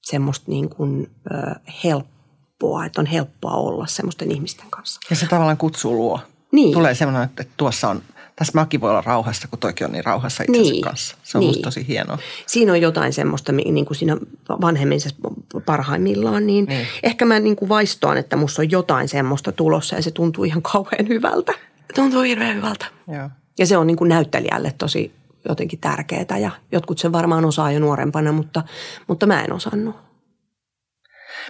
semmoista 0.01 0.45
niin 0.47 0.69
kuin, 0.69 1.11
ö, 1.31 1.59
helppoa 1.83 2.18
helppoa, 2.59 2.85
että 2.85 3.01
on 3.01 3.05
helppoa 3.05 3.53
olla 3.53 3.87
semmoisten 3.87 4.31
ihmisten 4.31 4.65
kanssa. 4.69 4.99
Ja 5.09 5.15
se 5.15 5.27
tavallaan 5.27 5.57
kutsuu 5.57 5.95
luo. 5.95 6.19
Niin. 6.51 6.73
Tulee 6.73 6.95
semmoinen, 6.95 7.23
että 7.23 7.45
tuossa 7.57 7.89
on, 7.89 8.01
tässä 8.35 8.51
mäkin 8.55 8.81
voi 8.81 8.89
olla 8.89 9.03
rauhassa, 9.05 9.47
kun 9.47 9.59
toikin 9.59 9.87
on 9.87 9.91
niin 9.91 10.05
rauhassa 10.05 10.43
itsensä 10.43 10.71
niin. 10.71 10.83
kanssa. 10.83 11.17
Se 11.23 11.37
on 11.37 11.39
niin. 11.39 11.49
musta 11.49 11.63
tosi 11.63 11.87
hienoa. 11.87 12.17
Siinä 12.45 12.71
on 12.71 12.81
jotain 12.81 13.13
semmoista, 13.13 13.51
niin 13.51 13.85
kuin 13.85 13.97
siinä 13.97 14.17
vanhemmisessa 14.61 15.17
parhaimmillaan, 15.65 16.47
niin, 16.47 16.65
niin. 16.65 16.87
ehkä 17.03 17.25
mä 17.25 17.39
niin 17.39 17.55
kuin 17.55 17.69
vaistoan, 17.69 18.17
että 18.17 18.35
musta 18.35 18.61
on 18.61 18.71
jotain 18.71 19.07
semmoista 19.07 19.51
tulossa 19.51 19.95
ja 19.95 20.01
se 20.01 20.11
tuntuu 20.11 20.43
ihan 20.43 20.61
kauhean 20.61 21.07
hyvältä. 21.07 21.53
Tuntuu 21.95 22.21
hirveän 22.21 22.55
hyvältä. 22.55 22.85
Joo. 23.07 23.29
Ja 23.59 23.65
se 23.65 23.77
on 23.77 23.87
niin 23.87 23.97
kuin 23.97 24.09
näyttelijälle 24.09 24.73
tosi 24.77 25.11
jotenkin 25.49 25.79
tärkeää 25.79 26.37
ja 26.39 26.51
jotkut 26.71 26.99
sen 26.99 27.11
varmaan 27.11 27.45
osaa 27.45 27.71
jo 27.71 27.79
nuorempana, 27.79 28.31
mutta, 28.31 28.63
mutta 29.07 29.25
mä 29.25 29.43
en 29.43 29.53
osannut. 29.53 30.08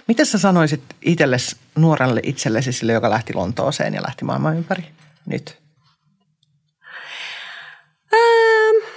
Mitä 0.08 0.24
sä 0.24 0.38
sanoisit 0.38 0.82
itsellesi, 1.02 1.56
nuorelle 1.76 2.20
itsellesi 2.24 2.72
sille, 2.72 2.92
joka 2.92 3.10
lähti 3.10 3.34
Lontooseen 3.34 3.94
ja 3.94 4.02
lähti 4.02 4.24
maailman 4.24 4.56
ympäri 4.56 4.84
nyt? 5.26 5.58
Ähm, 8.14 8.90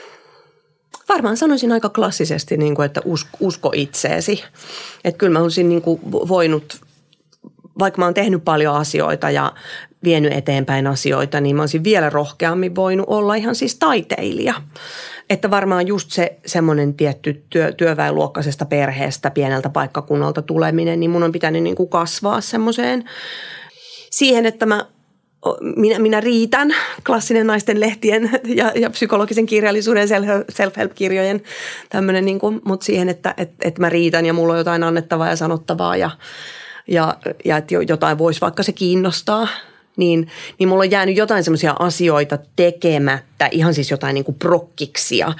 varmaan 1.09 1.37
sanoisin 1.37 1.71
aika 1.71 1.89
klassisesti, 1.89 2.57
niin 2.57 2.75
kuin, 2.75 2.85
että 2.85 3.01
usko, 3.05 3.37
usko 3.39 3.71
itseesi. 3.75 4.43
Että 5.03 5.17
kyllä 5.17 5.39
mä 5.39 5.43
olisin 5.43 5.69
niin 5.69 5.81
kuin 5.81 5.99
voinut, 6.11 6.81
vaikka 7.79 8.01
mä 8.01 8.05
oon 8.05 8.13
tehnyt 8.13 8.43
paljon 8.45 8.75
asioita 8.75 9.29
ja 9.29 9.53
vienyt 10.03 10.33
eteenpäin 10.33 10.87
asioita, 10.87 11.41
niin 11.41 11.55
mä 11.55 11.61
olisin 11.61 11.83
vielä 11.83 12.09
rohkeammin 12.09 12.75
voinut 12.75 13.05
olla 13.09 13.35
ihan 13.35 13.55
siis 13.55 13.75
taiteilija. 13.75 14.53
Että 15.29 15.51
varmaan 15.51 15.87
just 15.87 16.11
se 16.11 16.37
semmoinen 16.45 16.93
tietty 16.93 17.43
työ, 17.49 17.71
työväenluokkaisesta 17.71 18.65
perheestä, 18.65 19.31
pieneltä 19.31 19.69
paikkakunnalta 19.69 20.41
tuleminen, 20.41 20.99
niin 20.99 21.11
mun 21.11 21.23
on 21.23 21.31
pitänyt 21.31 21.63
niin 21.63 21.75
kuin 21.75 21.89
kasvaa 21.89 22.41
semmoiseen 22.41 23.03
siihen, 24.11 24.45
että 24.45 24.65
mä 24.65 24.85
minä, 25.75 25.99
minä 25.99 26.19
riitän 26.19 26.75
klassinen 27.05 27.47
naisten 27.47 27.79
lehtien 27.79 28.29
ja, 28.45 28.71
ja 28.75 28.89
psykologisen 28.89 29.45
kirjallisuuden, 29.45 30.07
self-help-kirjojen 30.49 31.41
tämmöinen, 31.89 32.25
niin 32.25 32.39
kuin, 32.39 32.61
mutta 32.65 32.85
siihen, 32.85 33.09
että 33.09 33.33
et, 33.37 33.51
et 33.61 33.79
mä 33.79 33.89
riitän 33.89 34.25
ja 34.25 34.33
mulla 34.33 34.53
on 34.53 34.59
jotain 34.59 34.83
annettavaa 34.83 35.29
ja 35.29 35.35
sanottavaa 35.35 35.97
ja, 35.97 36.11
ja, 36.87 37.17
ja 37.45 37.57
että 37.57 37.75
jotain 37.87 38.17
voisi 38.17 38.41
vaikka 38.41 38.63
se 38.63 38.71
kiinnostaa– 38.71 39.47
niin, 39.97 40.27
niin 40.59 40.69
mulla 40.69 40.83
on 40.83 40.91
jäänyt 40.91 41.17
jotain 41.17 41.43
semmoisia 41.43 41.75
asioita 41.79 42.37
tekemättä, 42.55 43.49
ihan 43.51 43.73
siis 43.73 43.91
jotain 43.91 44.13
niin 44.13 44.25
kuin 44.25 44.35
prokkiksia. 44.35 45.33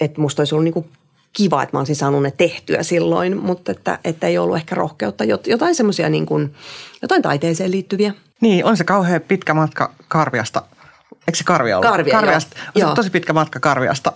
Että 0.00 0.20
musta 0.20 0.40
olisi 0.40 0.54
ollut 0.54 0.64
niin 0.64 0.74
kuin 0.74 0.90
kiva, 1.32 1.62
että 1.62 1.76
mä 1.76 1.80
olisin 1.80 1.96
saanut 1.96 2.22
ne 2.22 2.30
tehtyä 2.30 2.82
silloin, 2.82 3.36
mutta 3.36 3.72
että, 3.72 3.98
että 4.04 4.26
ei 4.26 4.38
ollut 4.38 4.56
ehkä 4.56 4.74
rohkeutta. 4.74 5.24
Jotain 5.24 5.74
semmoisia 5.74 6.08
niin 6.08 6.26
kuin, 6.26 6.54
jotain 7.02 7.22
taiteeseen 7.22 7.70
liittyviä. 7.70 8.12
Niin, 8.40 8.64
on 8.64 8.76
se 8.76 8.84
kauhean 8.84 9.20
pitkä 9.20 9.54
matka 9.54 9.92
Karviasta. 10.08 10.62
Eikö 11.12 11.38
se 11.38 11.44
Karvia 11.44 11.78
ollut? 11.78 11.90
Karvia, 11.90 12.12
Karviasta. 12.12 12.56
joo. 12.74 12.88
On 12.88 12.92
se 12.92 12.96
tosi 12.96 13.10
pitkä 13.10 13.32
matka 13.32 13.60
Karviasta 13.60 14.12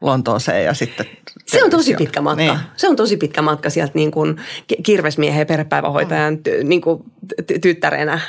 Lontooseen 0.00 0.64
ja 0.64 0.74
sitten... 0.74 1.06
Se 1.46 1.64
on 1.64 1.70
tosi 1.70 1.94
pitkä 1.94 2.20
matka. 2.20 2.42
Niin. 2.42 2.58
Se 2.76 2.88
on 2.88 2.96
tosi 2.96 3.16
pitkä 3.16 3.42
matka 3.42 3.70
sieltä 3.70 3.92
niin 3.94 4.10
kuin 4.10 4.36
kirvesmiehen 4.82 5.38
ja 5.38 5.46
perhepäivähoitajan 5.46 6.38
ty, 6.38 6.64
niin 6.64 6.80
kuin 6.80 7.04
tyttärenä 7.60 8.20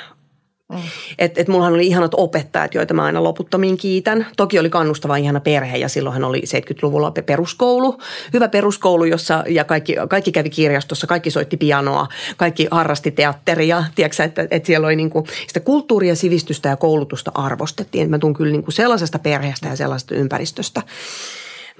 Mm. 0.72 0.78
Että 1.20 1.42
et 1.42 1.48
mullahan 1.48 1.74
oli 1.74 1.88
ihanat 1.88 2.12
opettajat, 2.18 2.76
joita 2.76 2.94
mä 2.94 3.04
aina 3.04 3.24
loputtomiin 3.24 3.78
kiitän. 3.78 4.28
Toki 4.38 4.60
oli 4.60 4.70
kannustava 4.70 5.18
ihana 5.18 5.40
perhe 5.40 5.78
ja 5.78 5.90
silloinhan 5.90 6.24
oli 6.24 6.42
70-luvulla 6.46 7.12
peruskoulu. 7.26 7.98
Hyvä 8.34 8.48
peruskoulu, 8.48 9.06
jossa 9.06 9.44
ja 9.48 9.64
kaikki, 9.64 9.96
kaikki 10.10 10.32
kävi 10.32 10.50
kirjastossa, 10.50 11.08
kaikki 11.08 11.32
soitti 11.32 11.58
pianoa, 11.58 12.08
kaikki 12.38 12.68
harrasti 12.72 13.12
teatteria. 13.12 13.84
Tiedätkö, 13.96 14.24
että, 14.24 14.48
että 14.52 14.68
siellä 14.68 14.88
oli 14.88 14.96
niinku, 14.96 15.28
sitä 15.48 15.60
kulttuuria, 15.60 16.16
sivistystä 16.16 16.70
ja 16.70 16.76
koulutusta 16.76 17.32
arvostettiin. 17.34 18.10
Mä 18.10 18.20
tuun 18.20 18.34
kyllä 18.34 18.52
niinku 18.52 18.72
sellaisesta 18.72 19.20
perheestä 19.20 19.68
ja 19.68 19.76
sellaisesta 19.76 20.16
ympäristöstä 20.16 20.82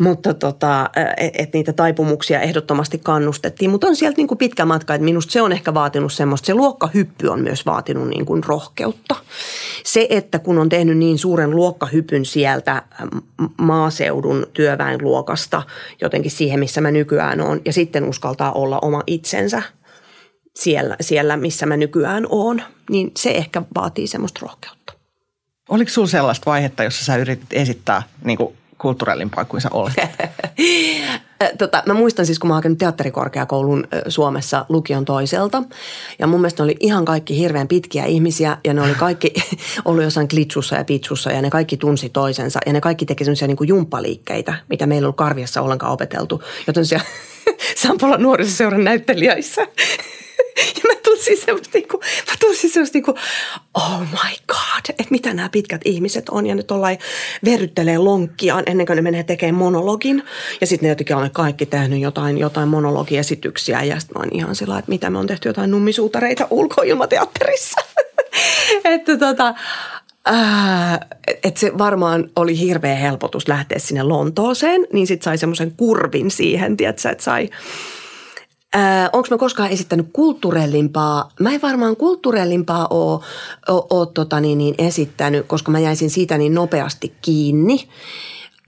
mutta 0.02 0.34
tota, 0.34 0.90
että 1.18 1.44
et 1.44 1.54
niitä 1.54 1.74
taipumuksia 1.74 2.42
ehdottomasti 2.42 3.00
kannustettiin. 3.00 3.72
Mutta 3.72 3.88
on 3.88 3.96
sieltä 3.96 4.18
niin 4.18 4.28
kuin 4.28 4.38
pitkä 4.38 4.66
matka, 4.66 4.96
että 4.96 5.06
minusta 5.06 5.32
se 5.32 5.42
on 5.42 5.52
ehkä 5.52 5.74
vaatinut 5.74 6.14
semmoista, 6.14 6.46
se 6.46 6.54
luokkahyppy 6.54 7.28
on 7.28 7.42
myös 7.42 7.66
vaatinut 7.66 8.08
niin 8.08 8.26
kuin 8.26 8.44
rohkeutta. 8.44 9.16
Se, 9.86 10.08
että 10.10 10.40
kun 10.40 10.58
on 10.58 10.70
tehnyt 10.70 10.98
niin 10.98 11.18
suuren 11.18 11.52
luokkahypyn 11.52 12.26
sieltä 12.26 12.82
maaseudun 13.58 14.48
työväenluokasta 14.54 15.64
jotenkin 16.02 16.32
siihen, 16.32 16.60
missä 16.60 16.82
mä 16.82 16.92
nykyään 16.92 17.42
on, 17.42 17.62
ja 17.66 17.74
sitten 17.74 18.10
uskaltaa 18.10 18.52
olla 18.52 18.80
oma 18.82 19.04
itsensä 19.08 19.62
siellä, 20.56 20.96
siellä 21.02 21.38
missä 21.38 21.66
mä 21.66 21.78
nykyään 21.78 22.26
oon, 22.30 22.62
niin 22.90 23.12
se 23.18 23.32
ehkä 23.32 23.62
vaatii 23.76 24.08
semmoista 24.08 24.40
rohkeutta. 24.42 24.94
Oliko 25.70 25.92
sinulla 25.92 26.12
sellaista 26.12 26.46
vaihetta, 26.46 26.84
jossa 26.84 27.06
sä 27.06 27.16
yritit 27.16 27.54
esittää 27.54 28.04
niin 28.24 28.38
kuin 28.38 28.58
kulttuurellimpaa 28.82 29.46
kuin 29.46 29.62
sä 29.62 29.70
olet? 29.72 29.94
tota, 31.58 31.84
mä 31.86 31.94
muistan 31.94 32.26
siis, 32.26 32.40
kun 32.40 32.48
mä 32.48 32.54
hakenut 32.54 32.78
teatterikorkeakoulun 32.78 33.88
Suomessa 34.08 34.66
lukion 34.70 35.06
toiselta. 35.06 35.64
Ja 36.20 36.28
mun 36.28 36.40
mielestä 36.40 36.64
ne 36.64 36.66
oli 36.66 36.78
ihan 36.80 37.06
kaikki 37.06 37.38
hirveän 37.38 37.68
pitkiä 37.68 38.06
ihmisiä 38.06 38.58
ja 38.64 38.74
ne 38.74 38.82
oli 38.82 38.94
kaikki 38.94 39.34
ollut 39.86 40.04
jossain 40.04 40.28
klitsussa 40.28 40.76
ja 40.76 40.84
pitsussa 40.84 41.32
ja 41.32 41.42
ne 41.42 41.50
kaikki 41.50 41.78
tunsi 41.78 42.10
toisensa. 42.10 42.60
Ja 42.66 42.74
ne 42.74 42.82
kaikki 42.82 43.06
teki 43.06 43.24
semmoisia 43.24 43.48
niin 43.48 43.58
jumppaliikkeitä, 43.68 44.54
mitä 44.70 44.86
meillä 44.86 45.04
ei 45.04 45.06
ollut 45.06 45.18
Karviassa 45.18 45.62
ollenkaan 45.62 45.94
opeteltu. 45.94 46.44
Joten 46.68 46.86
siellä 46.86 47.06
Sampola 47.84 48.18
nuorisoseuran 48.18 48.84
näyttelijöissä 48.84 49.68
ja 50.78 50.82
mä 50.88 50.96
tunsin 51.04 51.38
semmoista, 51.38 51.78
niin 51.78 51.88
kuin, 51.88 52.02
mä 52.28 52.34
tunsin 52.40 52.70
semmoista 52.70 52.96
niin 52.96 53.04
kuin, 53.04 53.18
oh 53.74 54.00
my 54.00 54.36
god, 54.48 54.86
että 54.90 55.08
mitä 55.10 55.34
nämä 55.34 55.50
pitkät 55.50 55.82
ihmiset 55.86 56.30
on. 56.30 56.46
Ja 56.46 56.56
nyt 56.56 56.72
ollaan 56.72 56.98
verryttelee 57.46 57.98
lonkkiaan 57.98 58.64
ennen 58.66 58.86
kuin 58.86 58.96
ne 58.96 59.02
menee 59.02 59.24
tekemään 59.24 59.56
monologin. 59.56 60.24
Ja 60.62 60.68
sitten 60.68 60.88
ne 60.88 60.92
jotenkin 60.92 61.16
on 61.16 61.32
kaikki 61.32 61.66
tehnyt 61.66 62.00
jotain, 62.00 62.38
jotain 62.38 62.68
monologiesityksiä. 62.68 63.84
Ja 63.84 64.00
sitten 64.00 64.18
mä 64.18 64.24
oon 64.24 64.36
ihan 64.36 64.56
sillä 64.56 64.80
että 64.80 64.92
mitä 64.92 65.10
me 65.10 65.18
on 65.18 65.28
tehty 65.28 65.50
jotain 65.50 65.72
nummisuutareita 65.72 66.48
ulkoilmateatterissa. 66.50 67.82
että 68.86 69.18
tota, 69.18 69.54
Äh, 70.30 71.00
että 71.44 71.60
se 71.60 71.78
varmaan 71.78 72.30
oli 72.36 72.60
hirveä 72.60 72.96
helpotus 72.96 73.48
lähteä 73.48 73.80
sinne 73.80 74.04
Lontooseen, 74.04 74.88
niin 74.94 75.08
sitten 75.08 75.24
sai 75.24 75.38
semmoisen 75.38 75.72
kurvin 75.78 76.32
siihen, 76.32 76.78
tiedätkö, 76.78 77.10
että 77.10 77.24
sai– 77.24 77.50
Äh, 78.76 79.10
Onko 79.14 79.28
mä 79.32 79.38
koskaan 79.38 79.70
esittänyt 79.70 80.08
kulttuurellimpaa? 80.14 81.30
Mä 81.40 81.54
en 81.54 81.62
varmaan 81.62 81.96
kulttuurellimpaa 81.96 82.88
ole, 82.90 84.08
tota 84.14 84.40
niin, 84.40 84.58
niin 84.58 84.76
esittänyt, 84.78 85.46
koska 85.48 85.72
mä 85.72 85.80
jäisin 85.80 86.10
siitä 86.10 86.38
niin 86.38 86.54
nopeasti 86.54 87.14
kiinni. 87.22 87.88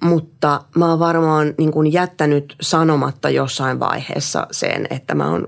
Mutta 0.03 0.61
mä 0.75 0.89
oon 0.89 0.99
varmaan 0.99 1.53
niin 1.57 1.71
kuin 1.71 1.93
jättänyt 1.93 2.55
sanomatta 2.61 3.29
jossain 3.29 3.79
vaiheessa 3.79 4.47
sen, 4.51 4.87
että 4.89 5.15
mä 5.15 5.31
oon 5.31 5.47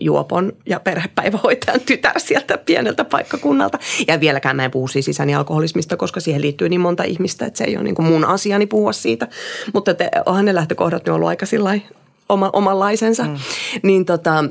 juopon 0.00 0.52
ja 0.66 0.80
perhepäivähoitajan 0.80 1.80
tytär 1.80 2.20
sieltä 2.20 2.58
pieneltä 2.58 3.04
paikkakunnalta. 3.04 3.78
Ja 4.08 4.20
vieläkään 4.20 4.56
mä 4.56 4.64
en 4.64 4.70
puhu 4.70 4.88
siis 4.88 5.08
isäni 5.08 5.34
alkoholismista, 5.34 5.96
koska 5.96 6.20
siihen 6.20 6.42
liittyy 6.42 6.68
niin 6.68 6.80
monta 6.80 7.02
ihmistä, 7.02 7.46
että 7.46 7.58
se 7.58 7.64
ei 7.64 7.76
ole 7.76 7.84
niin 7.84 7.94
kuin 7.94 8.06
mun 8.06 8.24
asiani 8.24 8.66
puhua 8.66 8.92
siitä. 8.92 9.28
Mutta 9.74 9.94
te, 9.94 10.10
onhan 10.26 10.44
ne 10.44 10.54
lähtökohdat 10.54 11.06
nyt 11.06 11.14
ollut 11.14 11.28
aika 11.28 11.46
sillä 11.46 11.70
oma, 12.28 12.50
omanlaisensa. 12.52 13.24
Mm. 13.24 13.36
Niin 13.82 14.04
tota, 14.04 14.44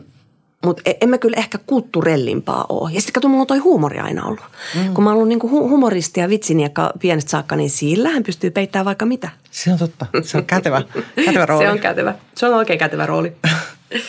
mutta 0.65 0.81
en 1.01 1.09
mä 1.09 1.17
kyllä 1.17 1.37
ehkä 1.37 1.57
kulttuurellimpaa 1.57 2.65
ole. 2.69 2.91
Ja 2.91 3.01
sitten 3.01 3.13
kato, 3.13 3.27
mulla 3.27 3.41
on 3.41 3.47
toi 3.47 3.57
huumori 3.57 3.99
aina 3.99 4.25
ollut. 4.25 4.43
Mm. 4.75 4.93
Kun 4.93 5.03
mä 5.03 5.09
oon 5.09 5.15
ollut 5.15 5.29
niinku 5.29 5.49
humoristi 5.49 6.19
ja 6.19 6.29
vitsiniekka 6.29 6.93
pienestä 6.99 7.31
saakka, 7.31 7.55
niin 7.55 7.69
sillähän 7.69 8.23
pystyy 8.23 8.51
peittämään 8.51 8.85
vaikka 8.85 9.05
mitä. 9.05 9.29
Se 9.51 9.71
on 9.71 9.79
totta. 9.79 10.05
Se 10.23 10.37
on 10.37 10.45
kätevä, 10.45 10.81
kätevä 11.25 11.45
rooli. 11.45 11.65
Se 11.65 11.71
on 11.71 11.79
kätevä. 11.79 12.15
Se 12.35 12.47
on 12.47 12.53
oikein 12.53 12.79
kätevä 12.79 13.05
rooli. 13.05 13.33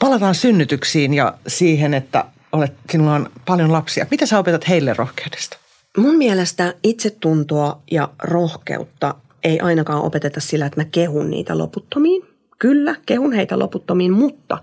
Palataan 0.00 0.34
synnytyksiin 0.34 1.14
ja 1.14 1.34
siihen, 1.46 1.94
että 1.94 2.24
olet, 2.52 2.72
sinulla 2.90 3.14
on 3.14 3.30
paljon 3.46 3.72
lapsia. 3.72 4.06
Mitä 4.10 4.26
sä 4.26 4.38
opetat 4.38 4.68
heille 4.68 4.94
rohkeudesta? 4.94 5.56
Mun 5.96 6.16
mielestä 6.16 6.74
itsetuntoa 6.82 7.80
ja 7.90 8.08
rohkeutta 8.22 9.14
ei 9.44 9.60
ainakaan 9.60 10.02
opeteta 10.02 10.40
sillä, 10.40 10.66
että 10.66 10.80
mä 10.80 10.84
kehun 10.84 11.30
niitä 11.30 11.58
loputtomiin 11.58 12.33
Kyllä, 12.64 12.96
kehun 13.06 13.32
heitä 13.32 13.58
loputtomiin, 13.58 14.12
mutta 14.12 14.58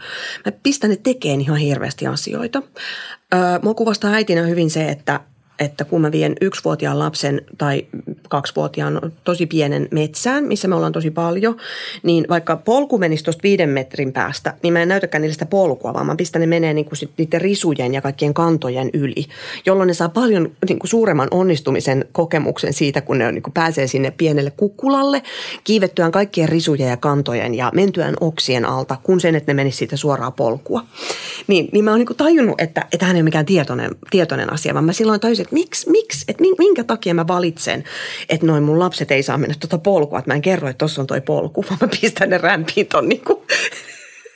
mä 0.46 0.52
pistän 0.64 0.90
ne 0.90 0.96
tekemään 0.96 1.42
ihan 1.42 1.58
hirveästi 1.58 2.08
asioita. 2.08 2.62
Öö, 3.34 3.40
mua 3.62 3.74
kuvastaa 3.74 4.12
äitinä 4.12 4.42
hyvin 4.42 4.70
se, 4.70 4.90
että 4.90 5.20
että 5.62 5.86
kun 5.86 6.02
mä 6.02 6.12
vien 6.12 6.36
yksivuotiaan 6.42 7.00
lapsen 7.00 7.42
tai 7.58 7.86
kaksivuotiaan 8.30 9.12
tosi 9.24 9.46
pienen 9.46 9.88
metsään, 9.92 10.44
missä 10.44 10.68
me 10.68 10.76
ollaan 10.76 10.92
tosi 10.92 11.12
paljon, 11.12 11.58
niin 12.04 12.26
vaikka 12.30 12.56
polku 12.56 12.98
menisi 12.98 13.24
tuosta 13.24 13.44
viiden 13.44 13.70
metrin 13.70 14.14
päästä, 14.14 14.54
niin 14.64 14.74
mä 14.74 14.82
en 14.82 14.88
näytäkään 14.88 15.22
niille 15.22 15.34
sitä 15.34 15.46
polkua, 15.46 15.94
vaan 15.94 16.06
mä 16.06 16.16
pistän 16.16 16.40
ne 16.40 16.48
menee 16.48 16.74
niin 16.74 16.88
sit 16.94 17.12
niiden 17.18 17.42
risujen 17.42 17.94
ja 17.94 18.02
kaikkien 18.02 18.34
kantojen 18.34 18.90
yli, 18.94 19.26
jolloin 19.66 19.88
ne 19.88 19.94
saa 19.94 20.10
paljon 20.10 20.52
niin 20.68 20.80
suuremman 20.84 21.28
onnistumisen 21.32 22.06
kokemuksen 22.12 22.74
siitä, 22.74 23.02
kun 23.02 23.18
ne 23.18 23.28
on, 23.28 23.34
niin 23.34 23.44
kuin 23.44 23.54
pääsee 23.54 23.88
sinne 23.88 24.12
pienelle 24.12 24.52
kukkulalle, 24.52 25.24
kiivettyään 25.64 26.12
kaikkien 26.12 26.50
risujen 26.50 26.90
ja 26.90 26.98
kantojen 26.98 27.56
ja 27.56 27.72
mentyään 27.74 28.16
oksien 28.22 28.66
alta, 28.66 28.98
kun 29.04 29.20
sen, 29.20 29.36
että 29.36 29.52
ne 29.52 29.56
menisi 29.56 29.78
siitä 29.78 29.98
suoraa 29.98 30.32
polkua. 30.32 30.86
Niin, 31.48 31.70
niin 31.72 31.86
mä 31.86 31.92
oon 31.92 32.00
niin 32.00 32.18
tajunnut, 32.18 32.62
että, 32.62 32.86
että 32.94 33.06
hän 33.06 33.16
ei 33.16 33.20
ole 33.20 33.24
mikään 33.24 33.46
tietoinen, 33.46 33.92
tietoinen 34.10 34.54
asia, 34.54 34.74
vaan 34.74 34.86
mä 34.86 34.94
silloin 34.94 35.20
tajusin, 35.20 35.46
että 35.52 35.60
miksi, 35.60 35.90
miksi, 35.90 36.26
että 36.28 36.44
minkä 36.58 36.84
takia 36.84 37.14
mä 37.14 37.28
valitsen, 37.28 37.84
että 38.30 38.48
noin 38.48 38.64
mun 38.64 38.80
lapset 38.80 39.12
ei 39.12 39.24
saa 39.24 39.38
mennä 39.38 39.56
tuota 39.60 39.78
polkua, 39.78 40.20
että 40.20 40.32
mä 40.32 40.36
en 40.36 40.42
kerro, 40.42 40.70
että 40.70 40.78
tuossa 40.78 41.02
on 41.02 41.08
toi 41.08 41.22
polku, 41.22 41.66
vaan 41.70 41.78
mä 41.82 41.88
pistän 42.02 42.30
ne 42.30 42.38
rämpiin 42.38 42.88
ton 42.88 43.10
niin 43.10 43.22
kuin 43.22 43.40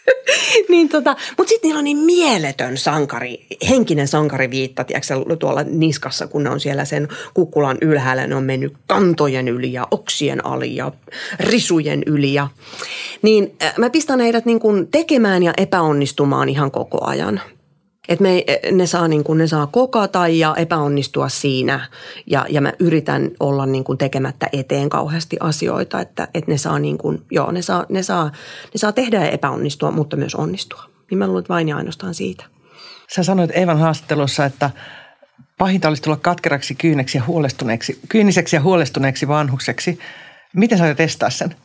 niin 0.70 0.90
tota, 0.90 1.16
mutta 1.38 1.50
sitten 1.50 1.68
niillä 1.68 1.80
on 1.80 1.84
niin 1.84 1.98
mieletön 1.98 2.78
sankari, 2.78 3.46
henkinen 3.70 4.08
sankari 4.08 4.50
viitta, 4.50 4.84
tiedätkö, 4.84 5.36
tuolla 5.40 5.64
niskassa, 5.64 6.28
kun 6.28 6.44
ne 6.44 6.50
on 6.50 6.60
siellä 6.60 6.86
sen 6.86 7.08
kukkulan 7.34 7.78
ylhäällä, 7.82 8.28
ne 8.28 8.36
on 8.36 8.44
mennyt 8.44 8.74
kantojen 8.88 9.48
yli 9.48 9.74
ja 9.74 9.88
oksien 9.92 10.46
ali 10.46 10.76
ja 10.76 10.92
risujen 11.40 12.04
yli. 12.06 12.34
Ja, 12.34 12.48
niin 13.22 13.56
äh, 13.64 13.74
mä 13.78 13.90
pistän 13.90 14.20
heidät 14.20 14.46
niin 14.46 14.60
kuin 14.60 14.88
tekemään 14.88 15.44
ja 15.44 15.54
epäonnistumaan 15.58 16.50
ihan 16.50 16.72
koko 16.72 17.06
ajan. 17.06 17.42
Et 18.10 18.20
me, 18.20 18.44
ne, 18.72 18.88
saa, 18.88 19.08
niin 19.08 19.24
kuin, 19.24 19.38
ne 19.38 19.48
saa 19.48 19.68
kokata 19.68 20.28
ja 20.28 20.56
epäonnistua 20.58 21.30
siinä 21.30 21.90
ja, 22.26 22.46
ja 22.50 22.62
mä 22.62 22.74
yritän 22.80 23.32
olla 23.40 23.66
niin 23.66 23.84
kuin 23.84 23.98
tekemättä 23.98 24.50
eteen 24.54 24.90
kauheasti 24.90 25.38
asioita, 25.40 26.02
että, 26.02 26.28
että 26.34 26.52
ne, 26.52 26.58
saa 26.58 26.80
niin 26.80 26.98
kuin, 26.98 27.22
joo, 27.32 27.52
ne, 27.52 27.62
saa, 27.62 27.86
ne, 27.90 28.04
saa, 28.04 28.26
ne 28.74 28.78
saa 28.78 28.92
tehdä 28.92 29.26
ja 29.26 29.32
epäonnistua, 29.32 29.92
mutta 29.92 30.18
myös 30.18 30.36
onnistua. 30.36 30.84
Niin 31.10 31.18
mä 31.18 31.28
luulen, 31.28 31.46
vain 31.50 31.68
ja 31.70 31.78
ainoastaan 31.78 32.14
siitä. 32.14 32.46
Sä 33.16 33.24
sanoit 33.24 33.52
Eevan 33.54 33.80
haastattelussa, 33.80 34.46
että 34.46 34.70
pahinta 35.58 35.88
olisi 35.88 36.02
tulla 36.02 36.18
katkeraksi 36.18 36.76
kyyneksi 36.76 37.18
ja 37.18 37.24
huolestuneeksi, 37.28 38.00
kyyniseksi 38.10 38.56
ja 38.56 38.62
huolestuneeksi 38.62 39.28
vanhukseksi. 39.28 40.00
Miten 40.54 40.78
sä 40.78 40.96
testaa 40.96 41.30
sen? 41.30 41.56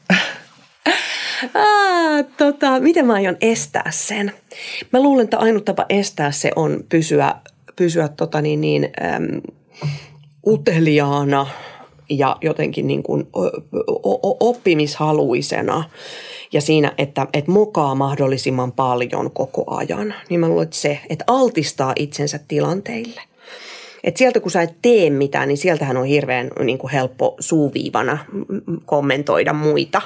Ah, 1.55 2.25
tota, 2.37 2.81
miten 2.81 3.07
mä 3.07 3.13
aion 3.13 3.37
estää 3.41 3.91
sen? 3.91 4.33
Mä 4.93 5.03
luulen, 5.03 5.25
että 5.25 5.39
ainut 5.39 5.65
tapa 5.65 5.87
estää 5.89 6.31
se 6.31 6.51
on 6.57 6.85
pysyä, 6.89 7.35
pysyä 7.77 8.09
tota 8.09 8.41
niin, 8.41 8.61
niin, 8.61 8.89
äm, 9.15 9.41
uteliaana 10.47 11.47
ja 12.11 12.37
jotenkin 12.41 12.87
niin 12.87 13.03
kuin 13.03 13.27
oppimishaluisena 14.41 15.85
ja 16.53 16.61
siinä, 16.61 16.93
että, 16.99 17.27
että 17.33 17.51
mokaa 17.51 17.95
mahdollisimman 17.95 18.73
paljon 18.73 19.31
koko 19.31 19.65
ajan. 19.67 20.15
Niin 20.29 20.41
mä 20.41 20.49
luulen, 20.49 20.65
että 20.65 20.77
se, 20.77 21.01
että 21.11 21.25
altistaa 21.27 21.93
itsensä 21.97 22.41
tilanteille. 22.49 23.21
Et 24.05 24.17
sieltä 24.17 24.41
kun 24.41 24.51
sä 24.51 24.63
et 24.63 24.75
tee 24.83 25.11
mitään, 25.11 25.49
niin 25.49 25.59
sieltähän 25.59 25.97
on 25.97 26.05
hirveän 26.05 26.51
niin 26.65 26.79
kuin 26.79 26.91
helppo 26.91 27.37
suuviivana 27.41 28.19
kommentoida 28.85 29.53
muita 29.53 30.03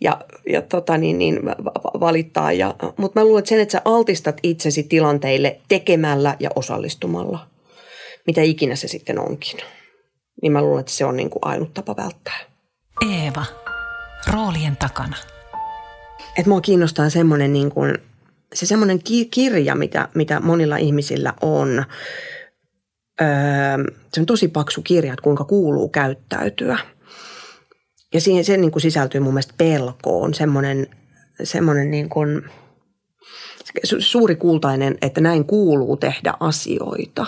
ja, 0.00 0.20
ja 0.48 0.62
tota 0.62 0.98
niin, 0.98 1.18
niin 1.18 1.40
valittaa. 2.00 2.52
Ja, 2.52 2.74
mutta 2.96 3.20
mä 3.20 3.24
luulen, 3.24 3.38
että 3.38 3.48
sen, 3.48 3.60
että 3.60 3.72
sä 3.72 3.82
altistat 3.84 4.36
itsesi 4.42 4.82
tilanteille 4.82 5.60
tekemällä 5.68 6.36
ja 6.40 6.50
osallistumalla, 6.56 7.46
mitä 8.26 8.42
ikinä 8.42 8.76
se 8.76 8.88
sitten 8.88 9.18
onkin, 9.18 9.58
niin 10.42 10.52
mä 10.52 10.62
luulen, 10.62 10.80
että 10.80 10.92
se 10.92 11.04
on 11.04 11.16
niin 11.16 11.30
kuin 11.30 11.40
ainut 11.42 11.74
tapa 11.74 11.96
välttää. 11.96 12.38
Eeva, 13.12 13.44
roolien 14.32 14.76
takana. 14.76 15.16
Et 16.38 16.46
mua 16.46 16.60
kiinnostaa 16.60 17.10
semmoinen 17.10 17.52
niin 17.52 17.70
kuin, 17.70 17.98
se 18.54 18.66
semmoinen 18.66 19.00
kirja, 19.30 19.74
mitä, 19.74 20.08
mitä 20.14 20.40
monilla 20.40 20.76
ihmisillä 20.76 21.34
on, 21.40 21.84
öö, 23.20 23.28
se 24.12 24.20
on 24.20 24.26
tosi 24.26 24.48
paksu 24.48 24.82
kirja, 24.82 25.12
että 25.12 25.22
kuinka 25.22 25.44
kuuluu 25.44 25.88
käyttäytyä. 25.88 26.78
Ja 28.14 28.20
siihen 28.20 28.44
se 28.44 28.56
niin 28.56 28.70
kuin 28.70 28.82
sisältyy 28.82 29.20
mun 29.20 29.34
mielestä 29.34 29.54
pelkoon, 29.58 30.34
semmoinen, 30.34 30.86
semmoinen 31.42 31.90
niin 31.90 32.08
kuin, 32.08 32.42
suuri 33.98 34.36
kultainen, 34.36 34.98
että 35.02 35.20
näin 35.20 35.44
kuuluu 35.44 35.96
tehdä 35.96 36.34
asioita. 36.40 37.26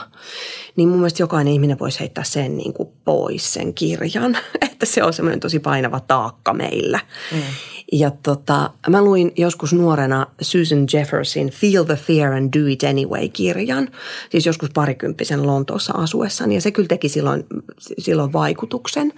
Niin 0.77 0.89
mun 0.89 0.99
mielestä 0.99 1.23
jokainen 1.23 1.53
ihminen 1.53 1.79
voisi 1.79 2.01
heittää 2.01 2.25
sen 2.25 2.57
niin 2.57 2.73
kuin 2.73 2.89
pois, 3.05 3.53
sen 3.53 3.75
kirjan. 3.75 4.39
Että 4.73 4.87
se 4.87 5.05
on 5.05 5.13
semmoinen 5.13 5.41
tosi 5.41 5.59
painava 5.59 6.01
taakka 6.01 6.55
meillä. 6.55 7.01
Mm. 7.33 7.43
Ja 7.93 8.11
tota, 8.11 8.71
mä 8.89 9.03
luin 9.03 9.33
joskus 9.37 9.73
nuorena 9.73 10.27
Susan 10.41 10.87
Jeffersin 10.93 11.51
Feel 11.51 11.85
the 11.85 11.97
Fear 11.97 12.33
and 12.33 12.53
Do 12.59 12.67
It 12.67 12.85
Anyway-kirjan. 12.85 13.89
Siis 14.31 14.47
joskus 14.47 14.71
parikymppisen 14.71 15.47
Lontoossa 15.47 15.93
asuessani 15.97 16.55
ja 16.55 16.61
se 16.61 16.71
kyllä 16.71 16.89
teki 16.89 17.09
silloin, 17.09 17.45
silloin 17.99 18.33
vaikutuksen. 18.33 19.13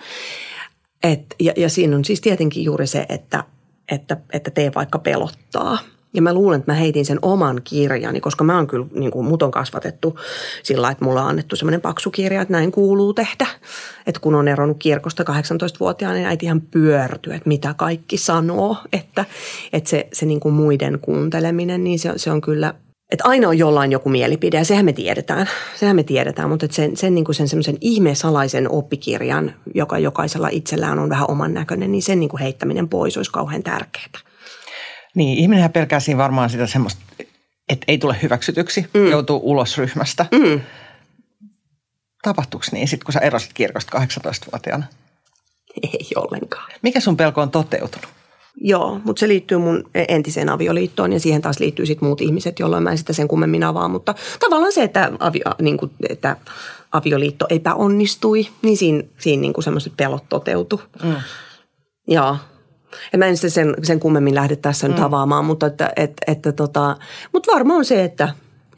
Et, 1.03 1.35
ja, 1.41 1.53
ja 1.57 1.69
siinä 1.69 1.97
on 1.97 2.05
siis 2.05 2.21
tietenkin 2.21 2.65
juuri 2.65 2.87
se, 2.87 3.07
että, 3.09 3.45
että, 3.93 4.17
että 4.33 4.51
tee 4.51 4.73
vaikka 4.75 4.99
pelottaa– 4.99 5.79
Ja 6.15 6.23
mä 6.23 6.35
luulen, 6.35 6.59
että 6.61 6.73
mä 6.73 6.79
heitin 6.79 7.05
sen 7.05 7.19
oman 7.23 7.61
kirjani, 7.65 8.21
koska 8.21 8.45
mä 8.45 8.57
oon 8.57 8.67
kyllä, 8.67 8.87
niin 8.95 9.11
kuin 9.11 9.27
mut 9.27 9.43
on 9.43 9.51
kasvatettu 9.51 10.19
sillä 10.63 10.91
että 10.91 11.05
mulla 11.05 11.23
on 11.23 11.29
annettu 11.29 11.57
semmoinen 11.57 11.81
paksu 11.81 12.11
kirja, 12.11 12.43
että 12.43 12.53
näin 12.53 12.73
kuuluu 12.73 13.15
tehdä. 13.15 13.47
Että 14.07 14.21
kun 14.21 14.35
on 14.35 14.49
eronnut 14.49 14.77
kirkosta 14.79 15.23
18-vuotiaana, 15.23 16.15
niin 16.15 16.27
äiti 16.27 16.47
ihan 16.47 16.61
pyörtyy, 16.61 17.35
että 17.35 17.49
mitä 17.49 17.75
kaikki 17.75 18.17
sanoo. 18.17 18.77
Että, 18.93 19.25
että 19.73 19.91
se, 19.91 20.09
se 20.13 20.27
niin 20.27 20.41
kuin 20.41 20.55
muiden 20.55 20.99
kuunteleminen, 21.01 21.85
niin 21.85 21.99
se, 21.99 22.13
se 22.17 22.31
on 22.31 22.41
kyllä– 22.41 22.75
että 23.11 23.25
aina 23.29 23.49
on 23.49 23.59
jollain 23.59 23.93
joku 23.93 24.09
mielipide 24.09 24.57
ja 24.57 24.65
sehän 24.65 24.85
me 24.85 24.93
tiedetään. 24.93 25.49
Sehän 25.77 25.97
me 25.97 26.03
tiedetään, 26.03 26.49
mutta 26.49 26.67
että 26.67 26.77
sen, 26.77 26.97
sen, 26.97 27.15
niin 27.15 27.25
kuin 27.25 27.35
sen 27.35 27.49
semmoisen 27.49 27.79
ihmeesalaisen 27.81 28.71
oppikirjan, 28.71 29.55
joka 29.75 29.99
jokaisella 29.99 30.49
itsellään 30.49 30.99
on 30.99 31.09
vähän 31.09 31.31
oman 31.31 31.55
näköinen, 31.55 31.93
niin 31.93 32.03
sen 32.03 32.21
niin 32.21 32.31
kuin 32.31 32.41
heittäminen 32.41 32.89
pois 32.89 33.17
olisi 33.17 33.31
kauhean 33.31 33.63
tärkeää. 33.63 34.30
Niin, 35.15 35.39
ihminenhän 35.39 35.73
pelkää 35.73 36.01
siinä 36.01 36.19
varmaan 36.19 36.51
sitä 36.51 36.67
semmoista, 36.67 37.03
että 37.69 37.85
ei 37.89 37.99
tule 37.99 38.17
hyväksytyksi, 38.23 38.87
mm. 38.95 39.07
joutuu 39.07 39.41
ulos 39.43 39.79
ryhmästä. 39.79 40.27
Mm. 40.33 40.61
Tapahtuuko 42.23 42.67
niin 42.73 42.89
sitten, 42.89 43.05
kun 43.05 43.13
sä 43.13 43.21
erosit 43.21 43.53
kirkosta 43.53 43.99
18-vuotiaana? 43.99 44.85
Ei 45.83 46.09
ollenkaan. 46.17 46.71
Mikä 46.83 47.01
sun 47.01 47.17
pelko 47.17 47.43
on 47.43 47.51
toteutunut? 47.51 48.09
Joo, 48.57 49.01
mutta 49.05 49.21
se 49.21 49.29
liittyy 49.29 49.59
mun 49.59 49.91
entiseen 49.95 50.49
avioliittoon 50.49 51.13
ja 51.13 51.21
siihen 51.21 51.43
taas 51.43 51.59
liittyy 51.59 51.87
sitten 51.87 52.09
muut 52.09 52.21
ihmiset, 52.21 52.59
jolloin 52.59 52.83
mä 52.83 52.91
en 52.91 52.99
sitä 52.99 53.13
sen 53.13 53.29
kummemmin 53.29 53.65
avaa. 53.65 53.89
Mutta 53.89 54.15
tavallaan 54.41 54.73
se, 54.73 54.83
että, 54.83 55.13
avio, 55.19 55.43
niin 55.61 55.77
kuin, 55.77 55.91
että 56.09 56.37
avioliitto 56.93 57.47
epäonnistui, 57.49 58.49
niin 58.63 58.77
siinä, 58.77 59.03
siinä 59.19 59.41
niin 59.41 59.63
semmoiset 59.63 59.93
pelot 59.97 60.25
toteutu. 60.29 60.83
Mm. 61.03 61.15
Joo. 62.09 62.37
Ja 63.13 63.19
mä 63.19 63.27
en 63.27 63.37
sitä 63.37 63.49
sen, 63.49 63.75
sen 63.83 64.01
kummemmin 64.01 64.35
lähde 64.35 64.57
tässä 64.57 64.89
mm. 64.89 64.95
nyt 64.95 65.03
avaamaan, 65.03 65.45
mutta, 65.45 65.67
että, 65.67 65.93
että, 65.97 66.33
että 66.33 66.53
tota, 66.53 66.97
mutta 67.33 67.53
varmaan 67.53 67.85
se, 67.85 68.05
että 68.05 68.29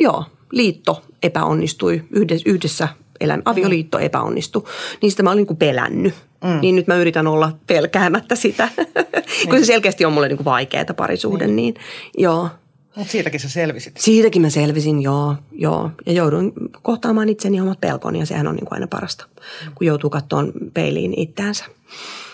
joo, 0.01 0.25
liitto 0.53 1.03
epäonnistui 1.23 2.05
yhdessä, 2.11 2.51
yhdessä 2.51 2.89
elän, 3.21 3.43
avioliitto 3.45 3.99
epäonnistui. 3.99 4.65
Niistä 5.03 5.23
mä 5.23 5.31
olin 5.31 5.47
niin 5.49 5.57
pelännyt. 5.57 6.15
Mm. 6.45 6.61
Niin 6.61 6.77
nyt 6.77 6.87
mä 6.87 6.97
yritän 6.97 7.27
olla 7.27 7.53
pelkäämättä 7.67 8.35
sitä, 8.35 8.69
kun 9.49 9.59
se 9.59 9.65
selkeästi 9.65 10.05
on 10.05 10.13
mulle 10.13 10.29
niin 10.29 10.45
vaikeaa 10.45 10.95
parisuhde, 10.97 11.47
niin, 11.47 11.57
niin 11.57 11.75
joo. 12.19 12.49
Mutta 12.97 13.13
siitäkin 13.13 13.41
sä 13.41 13.49
selvisit. 13.49 13.97
Siitäkin 13.97 14.43
mä 14.43 14.51
selvisin, 14.51 15.03
joo, 15.03 15.37
joo. 15.53 15.91
Ja 16.07 16.13
jouduin 16.13 16.53
kohtaamaan 16.83 17.29
itseni 17.29 17.61
omat 17.61 17.81
pelkoni 17.81 18.19
ja 18.19 18.27
sehän 18.27 18.47
on 18.47 18.57
niin 18.57 18.67
kuin 18.67 18.75
aina 18.75 18.87
parasta, 18.87 19.27
kun 19.75 19.87
joutuu 19.87 20.11
katsomaan 20.11 20.53
peiliin 20.75 21.15
itseänsä 21.17 21.65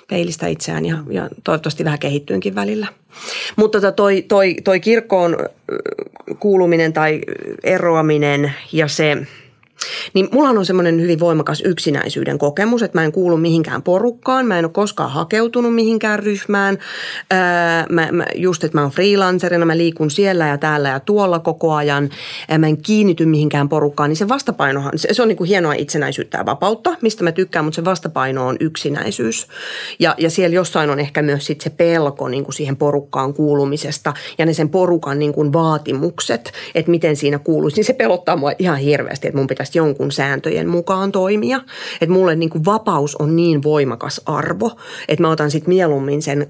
peilistä 0.08 0.46
itseään 0.46 0.84
ja, 0.84 0.98
ja 1.10 1.28
toivottavasti 1.44 1.84
vähän 1.84 1.98
kehittyinkin 1.98 2.54
välillä. 2.54 2.86
Mutta 3.56 3.80
tota 3.80 3.92
toi, 3.92 4.22
toi, 4.22 4.56
toi 4.64 4.80
kirkkoon 4.80 5.36
kuuluminen 6.38 6.92
tai 6.92 7.20
eroaminen 7.64 8.52
ja 8.72 8.88
se– 8.88 9.16
niin 10.14 10.28
mulla 10.32 10.48
on 10.48 10.66
semmoinen 10.66 11.00
hyvin 11.00 11.20
voimakas 11.20 11.62
yksinäisyyden 11.64 12.38
kokemus, 12.38 12.82
että 12.82 12.98
mä 12.98 13.04
en 13.04 13.12
kuulu 13.12 13.36
mihinkään 13.36 13.82
porukkaan, 13.82 14.46
mä 14.46 14.58
en 14.58 14.64
ole 14.64 14.72
koskaan 14.72 15.10
hakeutunut 15.10 15.74
mihinkään 15.74 16.18
ryhmään. 16.18 16.78
Ää, 17.30 17.86
mä, 17.90 18.08
mä, 18.12 18.24
just, 18.34 18.64
että 18.64 18.78
mä 18.78 18.82
oon 18.82 18.90
freelancerina, 18.90 19.66
mä 19.66 19.76
liikun 19.76 20.10
siellä 20.10 20.46
ja 20.46 20.58
täällä 20.58 20.88
ja 20.88 21.00
tuolla 21.00 21.38
koko 21.38 21.74
ajan. 21.74 22.10
Ää, 22.48 22.58
mä 22.58 22.66
en 22.66 22.82
kiinnity 22.82 23.26
mihinkään 23.26 23.68
porukkaan, 23.68 24.10
niin 24.10 24.16
se 24.16 24.28
vastapainohan, 24.28 24.92
se, 24.96 25.08
se 25.12 25.22
on 25.22 25.28
niin 25.28 25.36
kuin 25.36 25.48
hienoa 25.48 25.72
itsenäisyyttä 25.72 26.38
ja 26.38 26.46
vapautta, 26.46 26.96
mistä 27.00 27.24
mä 27.24 27.32
tykkään, 27.32 27.64
mutta 27.64 27.76
se 27.76 27.84
vastapaino 27.84 28.46
on 28.46 28.56
yksinäisyys. 28.60 29.46
Ja, 29.98 30.14
ja 30.18 30.30
siellä 30.30 30.54
jossain 30.54 30.90
on 30.90 31.00
ehkä 31.00 31.22
myös 31.22 31.46
sit 31.46 31.60
se 31.60 31.70
pelko 31.70 32.28
niin 32.28 32.44
kuin 32.44 32.54
siihen 32.54 32.76
porukkaan 32.76 33.34
kuulumisesta 33.34 34.14
ja 34.38 34.46
ne 34.46 34.52
sen 34.52 34.68
porukan 34.68 35.18
niin 35.18 35.32
kuin 35.32 35.52
vaatimukset, 35.52 36.52
että 36.74 36.90
miten 36.90 37.16
siinä 37.16 37.38
kuuluisi. 37.38 37.76
Niin 37.76 37.84
se 37.84 37.92
pelottaa 37.92 38.36
mua 38.36 38.52
ihan 38.58 38.78
hirveästi, 38.78 39.28
että 39.28 39.38
mun 39.38 39.46
pitäisi 39.46 39.67
jonkun 39.74 40.12
sääntöjen 40.12 40.68
mukaan 40.68 41.12
toimia. 41.12 41.60
Että 42.00 42.12
mulle 42.12 42.36
niin 42.36 42.50
kuin 42.50 42.64
vapaus 42.64 43.16
on 43.16 43.36
niin 43.36 43.62
voimakas 43.62 44.20
arvo, 44.26 44.70
että 45.08 45.22
mä 45.22 45.30
otan 45.30 45.50
sitten 45.50 45.74
mieluummin 45.74 46.22
sen 46.22 46.46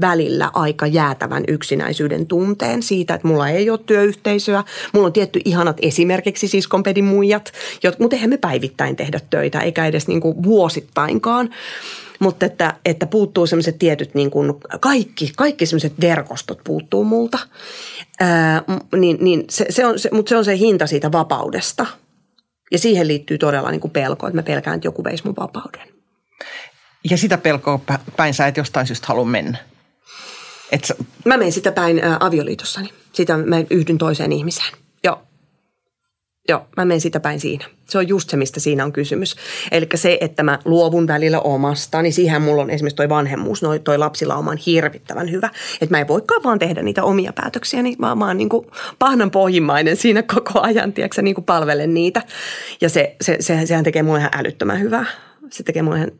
välillä 0.00 0.50
aika 0.54 0.86
jäätävän 0.86 1.44
yksinäisyyden 1.48 2.26
tunteen 2.26 2.82
siitä, 2.82 3.14
että 3.14 3.28
mulla 3.28 3.48
ei 3.48 3.70
ole 3.70 3.80
työyhteisöä. 3.86 4.64
Mulla 4.92 5.06
on 5.06 5.12
tietty 5.12 5.40
ihanat 5.44 5.76
esimerkiksi 5.82 6.48
siskonpedin 6.48 7.04
muijat, 7.04 7.52
mutta 7.98 8.16
eihän 8.16 8.30
me 8.30 8.36
päivittäin 8.36 8.96
tehdä 8.96 9.20
töitä, 9.30 9.60
eikä 9.60 9.86
edes 9.86 10.08
niin 10.08 10.20
kuin 10.20 10.42
vuosittainkaan. 10.42 11.50
Mutta 12.18 12.46
että, 12.46 12.74
että 12.84 13.06
puuttuu 13.06 13.46
sellaiset 13.46 13.78
tietyt, 13.78 14.14
niin 14.14 14.30
kuin 14.30 14.54
kaikki, 14.80 15.32
kaikki 15.36 15.66
sellaiset 15.66 16.00
verkostot 16.00 16.60
puuttuu 16.64 17.04
multa. 17.04 17.38
Ää, 18.20 18.62
niin, 18.96 19.16
niin 19.20 19.44
se, 19.50 19.66
se 19.70 19.86
on 19.86 19.98
se, 19.98 20.08
mutta 20.12 20.28
se 20.28 20.36
on 20.36 20.44
se 20.44 20.58
hinta 20.58 20.86
siitä 20.86 21.12
vapaudesta– 21.12 21.86
ja 22.72 22.78
siihen 22.78 23.08
liittyy 23.08 23.38
todella 23.38 23.70
niin 23.70 23.80
kuin 23.80 23.90
pelko, 23.90 24.26
että 24.26 24.36
mä 24.36 24.42
pelkään, 24.42 24.76
että 24.76 24.86
joku 24.88 25.04
veisi 25.04 25.24
mun 25.24 25.36
vapauden. 25.36 25.88
Ja 27.10 27.16
sitä 27.16 27.38
pelkoa 27.38 27.80
päin 28.16 28.34
sä 28.34 28.46
et 28.46 28.56
jostain 28.56 28.86
syystä 28.86 29.06
halua 29.06 29.24
mennä? 29.24 29.58
Et 30.72 30.84
sä... 30.84 30.94
Mä 31.24 31.36
menen 31.36 31.52
sitä 31.52 31.72
päin 31.72 32.04
ä, 32.04 32.16
avioliitossani. 32.20 32.88
Sitä 33.12 33.36
mä 33.36 33.56
yhdyn 33.70 33.98
toiseen 33.98 34.32
ihmiseen. 34.32 34.72
Joo. 35.04 35.22
Joo, 36.48 36.66
mä 36.76 36.84
menen 36.84 37.00
sitä 37.00 37.20
päin 37.20 37.40
siinä. 37.40 37.64
Se 37.86 37.98
on 37.98 38.08
just 38.08 38.30
se, 38.30 38.36
mistä 38.36 38.60
siinä 38.60 38.84
on 38.84 38.92
kysymys. 38.92 39.36
Eli 39.72 39.88
se, 39.94 40.18
että 40.20 40.42
mä 40.42 40.58
luovun 40.64 41.06
välillä 41.06 41.40
omasta, 41.40 42.02
niin 42.02 42.12
siihen 42.12 42.42
mulla 42.42 42.62
on 42.62 42.70
esimerkiksi 42.70 42.96
toi 42.96 43.08
vanhemmuus, 43.08 43.62
noi, 43.62 43.78
toi 43.78 43.98
lapsilla 43.98 44.34
on 44.34 44.56
hirvittävän 44.56 45.30
hyvä. 45.30 45.50
Että 45.80 45.94
mä 45.94 46.00
en 46.00 46.08
voikaan 46.08 46.42
vaan 46.42 46.58
tehdä 46.58 46.82
niitä 46.82 47.04
omia 47.04 47.32
päätöksiä, 47.32 47.82
niin 47.82 47.96
mä, 47.98 48.14
mä 48.14 48.26
oon 48.26 48.36
niin 48.36 48.48
pahnan 48.98 49.30
pohjimmainen 49.30 49.96
siinä 49.96 50.22
koko 50.22 50.60
ajan, 50.60 50.92
tiedätkö, 50.92 51.22
niin 51.22 51.34
kuin 51.34 51.44
palvelen 51.44 51.94
niitä. 51.94 52.22
Ja 52.80 52.88
se, 52.88 53.16
se, 53.20 53.36
se, 53.40 53.66
sehän 53.66 53.84
tekee 53.84 54.02
mulle 54.02 54.18
ihan 54.18 54.38
älyttömän 54.38 54.80
hyvää 54.80 55.06
se 55.50 55.62
tekee 55.62 55.82
mulle 55.82 55.98
ihan, 55.98 56.10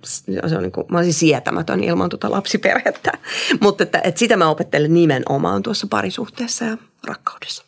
se 0.51 0.57
on 0.57 0.63
niin 0.63 0.73
kuin, 0.73 0.87
mä 0.91 0.99
olisin 0.99 1.15
sietämätön 1.15 1.85
ilman 1.85 2.09
tuota 2.09 2.31
lapsiperhettä. 2.31 3.13
Mutta 3.61 3.83
että, 3.83 4.01
että 4.05 4.19
sitä 4.19 4.37
mä 4.37 4.49
opettelen 4.49 4.95
nimenomaan 4.95 5.63
tuossa 5.63 5.87
parisuhteessa 5.91 6.65
ja 6.65 6.77
rakkaudessa. 7.07 7.66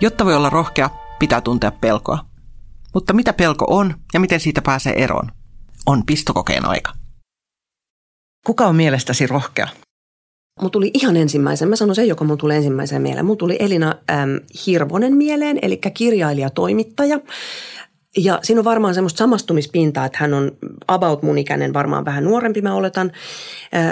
Jotta 0.00 0.24
voi 0.24 0.34
olla 0.34 0.50
rohkea, 0.50 0.90
pitää 1.18 1.40
tuntea 1.40 1.70
pelkoa. 1.70 2.18
Mutta 2.94 3.12
mitä 3.12 3.32
pelko 3.32 3.64
on 3.68 3.94
ja 4.14 4.20
miten 4.20 4.40
siitä 4.40 4.62
pääsee 4.62 4.92
eroon? 5.04 5.32
On 5.86 6.06
pistokokeen 6.06 6.64
aika. 6.64 6.92
Kuka 8.46 8.66
on 8.66 8.76
mielestäsi 8.76 9.26
rohkea? 9.26 9.68
Mulla 10.60 10.70
tuli 10.70 10.90
ihan 10.94 11.16
ensimmäisen, 11.16 11.68
mä 11.68 11.76
sanon 11.76 11.94
sen, 11.94 12.08
joka 12.08 12.24
mun 12.24 12.38
tuli 12.38 12.54
ensimmäisen 12.54 13.02
mieleen. 13.02 13.26
Mulla 13.26 13.38
tuli 13.38 13.56
Elina 13.60 13.94
äm, 14.10 14.40
Hirvonen 14.66 15.16
mieleen, 15.16 15.58
eli 15.62 15.80
kirjailija-toimittaja. 15.94 17.20
Ja 18.16 18.38
siinä 18.42 18.60
on 18.60 18.64
varmaan 18.64 18.94
semmoista 18.94 19.18
samastumispintaa, 19.18 20.04
että 20.04 20.18
hän 20.20 20.34
on 20.34 20.52
about 20.88 21.22
mun 21.22 21.38
ikäinen, 21.38 21.74
varmaan 21.74 22.04
vähän 22.04 22.24
nuorempi 22.24 22.62
mä 22.62 22.74
oletan, 22.74 23.12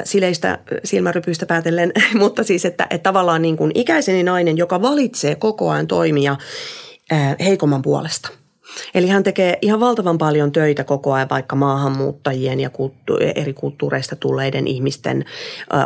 sileistä 0.04 0.58
silmärypyistä 0.84 1.46
päätellen, 1.46 1.92
mutta 2.18 2.44
siis, 2.44 2.64
että, 2.64 2.86
että 2.90 3.08
tavallaan 3.08 3.42
niin 3.42 3.56
kuin 3.56 3.72
ikäiseni 3.74 4.22
nainen, 4.22 4.56
joka 4.56 4.82
valitsee 4.82 5.34
koko 5.34 5.70
ajan 5.70 5.86
toimia 5.86 6.36
heikomman 7.40 7.82
puolesta– 7.82 8.28
Eli 8.94 9.08
hän 9.08 9.22
tekee 9.22 9.58
ihan 9.62 9.80
valtavan 9.80 10.18
paljon 10.18 10.52
töitä 10.52 10.84
koko 10.84 11.12
ajan 11.12 11.28
vaikka 11.28 11.56
maahanmuuttajien 11.56 12.60
ja 12.60 12.70
kulttu- 12.70 13.18
eri 13.34 13.52
kulttuureista 13.52 14.16
tulleiden 14.16 14.66
ihmisten 14.66 15.24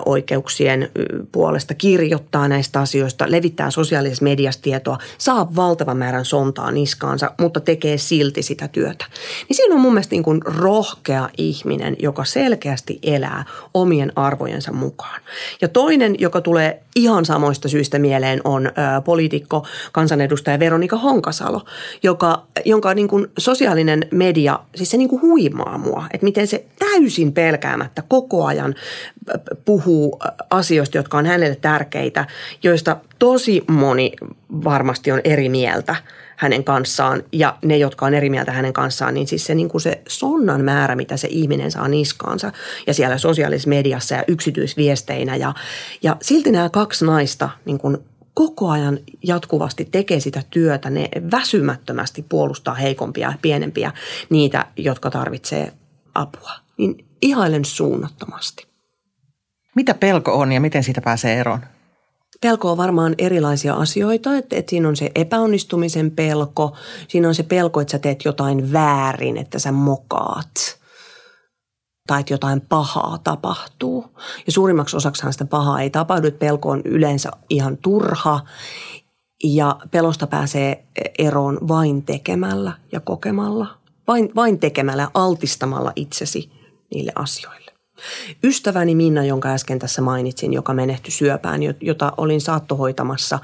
oikeuksien 0.07 0.91
puolesta, 1.33 1.75
kirjoittaa 1.75 2.49
näistä 2.49 2.81
asioista, 2.81 3.25
levittää 3.29 3.71
sosiaalisessa 3.71 4.25
mediassa 4.25 4.63
tietoa, 4.63 4.99
saa 5.19 5.57
valtavan 5.57 5.97
määrän 5.97 6.25
sontaa 6.25 6.71
niskaansa, 6.71 7.31
mutta 7.41 7.61
tekee 7.61 7.99
silti 7.99 8.43
sitä 8.43 8.69
työtä. 8.69 9.05
Niin 9.49 9.57
siinä 9.57 9.75
on 9.75 9.81
mun 9.81 9.93
mielestä 9.93 10.15
niin 10.15 10.23
kuin 10.23 10.41
rohkea 10.45 11.29
ihminen, 11.39 11.97
joka 11.99 12.25
selkeästi 12.25 12.99
elää 13.03 13.45
omien 13.75 14.13
arvojensa 14.17 14.73
mukaan. 14.73 15.21
Ja 15.61 15.69
toinen, 15.69 16.15
joka 16.19 16.41
tulee 16.41 16.83
ihan 16.97 17.25
samoista 17.25 17.69
syistä 17.69 17.99
mieleen, 17.99 18.41
on 18.45 18.71
poliitikko, 19.05 19.67
kansanedustaja 19.93 20.59
Veronika 20.59 20.97
Honkasalo, 20.97 21.61
joka, 22.03 22.43
jonka 22.65 22.78
niin 22.95 23.09
kuin 23.09 23.27
sosiaalinen 23.39 24.09
media, 24.11 24.59
siis 24.75 24.91
se 24.91 24.97
niin 24.97 25.09
kuin 25.09 25.23
huimaa 25.23 25.79
mua, 25.79 26.07
että 26.13 26.25
miten 26.25 26.47
se 26.47 26.65
täysin 26.79 27.33
pelkäämättä 27.33 28.03
koko 28.09 28.47
ajan 28.47 28.75
puhuu 29.65 30.19
asioista, 30.51 30.97
jotka 30.97 31.19
on 31.19 31.27
hänelle 31.27 31.57
tärkeitä, 31.57 32.27
joista 32.63 32.97
tosi 33.19 33.65
moni 33.69 34.13
varmasti 34.65 35.13
on 35.13 35.21
eri 35.25 35.49
mieltä 35.49 35.97
hänen 36.37 36.65
kanssaan. 36.65 37.23
Ja 37.33 37.57
ne, 37.65 37.77
jotka 37.77 38.07
on 38.07 38.15
eri 38.15 38.31
mieltä 38.31 38.53
hänen 38.53 38.73
kanssaan, 38.73 39.15
niin 39.15 39.27
siis 39.27 39.47
se, 39.47 39.55
niin 39.55 39.69
kuin 39.69 39.81
se 39.81 40.03
sonnan 40.09 40.65
määrä, 40.65 40.97
mitä 40.97 41.17
se 41.17 41.29
ihminen 41.31 41.71
saa 41.71 41.89
niskaansa. 41.89 42.53
Ja 42.87 42.95
siellä 42.95 43.19
sosiaalisessa 43.19 43.69
mediassa 43.69 44.15
ja 44.15 44.25
yksityisviesteinä. 44.29 45.37
Ja, 45.37 45.55
ja 46.03 46.17
silti 46.23 46.51
nämä 46.51 46.69
kaksi 46.69 47.05
naista 47.05 47.49
niin 47.65 47.79
kuin 47.79 47.99
koko 48.39 48.71
ajan 48.71 48.99
jatkuvasti 49.23 49.85
tekee 49.85 50.21
sitä 50.21 50.43
työtä, 50.51 50.91
ne 50.91 51.09
väsymättömästi 51.31 52.23
puolustaa 52.29 52.75
heikompia, 52.75 53.33
pienempiä, 53.43 53.93
niitä, 54.31 54.67
jotka 54.77 55.11
tarvitsee 55.11 55.73
apua. 56.15 56.53
Niin 56.77 57.07
ihailen 57.23 57.65
suunnattomasti. 57.65 58.67
Mitä 59.75 59.95
pelko 59.95 60.39
on 60.39 60.53
ja 60.53 60.61
miten 60.61 60.85
siitä 60.85 61.01
pääsee 61.01 61.41
eroon? 61.41 61.61
Pelko 62.41 62.71
on 62.71 62.77
varmaan 62.77 63.15
erilaisia 63.19 63.75
asioita, 63.75 64.37
että, 64.37 64.57
että 64.57 64.71
siinä 64.71 64.89
on 64.89 64.97
se 64.97 65.11
epäonnistumisen 65.15 66.11
pelko, 66.11 66.77
siinä 67.09 67.29
on 67.29 67.35
se 67.35 67.43
pelko, 67.43 67.81
että 67.81 67.93
sä 67.93 67.99
teet 67.99 68.25
jotain 68.25 68.73
väärin, 68.73 69.37
että 69.37 69.59
sä 69.59 69.73
mokaat 69.73 70.78
tai 72.09 72.21
että 72.21 72.35
jotain 72.35 72.61
pahaa 72.61 73.19
tapahtuu. 73.25 74.05
Ja 74.47 74.53
suurimmaksi 74.53 74.97
osaksahan 74.97 75.33
sitä 75.33 75.45
pahaa 75.45 75.81
ei 75.81 75.91
tapahdu, 75.91 76.27
että 76.27 76.39
pelko 76.39 76.71
on 76.71 76.83
yleensä 76.85 77.31
ihan 77.51 77.77
turha 77.77 78.41
ja 79.45 79.77
pelosta 79.91 80.27
pääsee 80.27 80.85
eroon 81.19 81.59
vain 81.69 82.03
tekemällä 82.03 82.73
ja 82.93 83.01
kokemalla. 83.01 83.67
Vain, 84.07 84.31
vain 84.35 84.59
tekemällä 84.59 85.03
ja 85.03 85.11
altistamalla 85.15 85.93
itsesi 85.97 86.51
niille 86.95 87.13
asioille. 87.15 87.68
Ystäväni 88.45 88.95
Minna, 88.95 89.25
jonka 89.25 89.49
äsken 89.49 89.79
tässä 89.79 90.03
mainitsin, 90.03 90.53
joka 90.53 90.75
menehtyi 90.75 91.13
syöpään, 91.13 91.61
jota 91.81 92.13
olin 92.17 92.41
saattohoitamassa, 92.41 93.39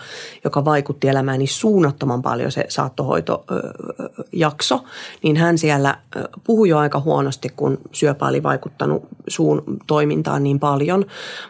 joka 0.45 0.65
vaikutti 0.65 1.09
elämääni 1.09 1.47
suunnattoman 1.47 2.23
paljon 2.23 2.53
se 2.53 2.65
saattohoitojakso, 2.69 4.85
niin 5.23 5.37
hän 5.37 5.59
siellä 5.59 5.99
puhui 6.45 6.69
jo 6.69 6.79
aika 6.79 7.01
huonosti, 7.01 7.49
kun 7.49 7.79
syöpä 7.93 8.27
oli 8.27 8.43
vaikuttanut 8.43 9.09
suun 9.29 9.63
toimintaan 9.87 10.43
niin 10.43 10.61
paljon, 10.61 11.05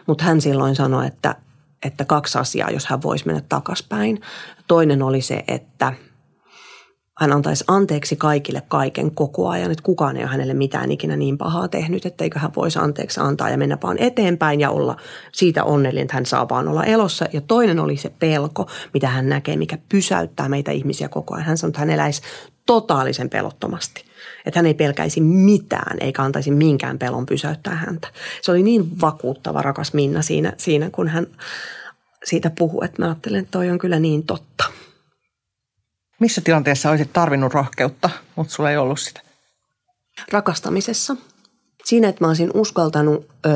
mutta 0.07 0.23
hän 0.23 0.41
silloin 0.41 0.75
sanoi, 0.75 1.07
että, 1.07 1.35
että 1.83 2.05
kaksi 2.05 2.37
asiaa, 2.37 2.71
jos 2.71 2.85
hän 2.85 3.01
voisi 3.01 3.25
mennä 3.25 3.41
takaspäin. 3.49 4.21
Toinen 4.67 5.03
oli 5.03 5.21
se, 5.21 5.43
että– 5.47 5.93
hän 7.19 7.33
antaisi 7.33 7.63
anteeksi 7.67 8.15
kaikille 8.15 8.61
kaiken 8.67 9.11
koko 9.11 9.49
ajan, 9.49 9.71
että 9.71 9.83
kukaan 9.83 10.17
ei 10.17 10.23
ole 10.23 10.31
hänelle 10.31 10.53
mitään 10.53 10.91
ikinä 10.91 11.15
niin 11.15 11.37
pahaa 11.37 11.67
tehnyt, 11.67 12.05
etteikö 12.05 12.39
hän 12.39 12.51
voisi 12.55 12.79
anteeksi 12.79 13.19
antaa 13.19 13.49
ja 13.49 13.57
mennä 13.57 13.77
vaan 13.83 13.97
eteenpäin 13.97 14.59
ja 14.59 14.69
olla 14.69 14.97
siitä 15.31 15.63
onnellinen, 15.63 16.03
että 16.03 16.13
hän 16.13 16.25
saa 16.25 16.49
vaan 16.49 16.67
olla 16.67 16.83
elossa. 16.83 17.25
Ja 17.33 17.41
toinen 17.41 17.79
oli 17.79 17.97
se 17.97 18.09
pelko, 18.19 18.69
mitä 18.93 19.07
hän 19.07 19.29
näkee, 19.29 19.57
mikä 19.57 19.77
pysäyttää 19.89 20.49
meitä 20.49 20.71
ihmisiä 20.71 21.09
koko 21.09 21.35
ajan. 21.35 21.45
Hän 21.45 21.57
sanoi, 21.57 21.69
että 21.69 21.79
hän 21.79 21.89
eläisi 21.89 22.21
totaalisen 22.65 23.29
pelottomasti. 23.29 24.05
Että 24.45 24.59
hän 24.59 24.65
ei 24.65 24.73
pelkäisi 24.73 25.21
mitään 25.21 25.97
eikä 25.99 26.21
antaisi 26.21 26.51
minkään 26.51 26.99
pelon 26.99 27.25
pysäyttää 27.25 27.75
häntä. 27.75 28.07
Se 28.41 28.51
oli 28.51 28.63
niin 28.63 29.01
vakuuttava 29.01 29.61
rakas 29.61 29.93
Minna 29.93 30.21
siinä, 30.21 30.53
siinä 30.57 30.89
kun 30.89 31.07
hän 31.07 31.27
siitä 32.23 32.51
puhui, 32.57 32.85
että 32.85 33.01
mä 33.01 33.05
ajattelen, 33.05 33.39
että 33.39 33.51
toi 33.51 33.69
on 33.69 33.77
kyllä 33.77 33.99
niin 33.99 34.23
totta. 34.23 34.65
Missä 36.19 36.41
tilanteessa 36.41 36.89
olisit 36.89 37.13
tarvinnut 37.13 37.53
rohkeutta, 37.53 38.09
mutta 38.35 38.53
sulla 38.53 38.71
ei 38.71 38.77
ollut 38.77 38.99
sitä? 38.99 39.21
Rakastamisessa. 40.31 41.15
Siinä, 41.85 42.07
että 42.09 42.23
mä 42.23 42.27
olisin 42.27 42.51
uskaltanut 42.53 43.27
ö, 43.45 43.49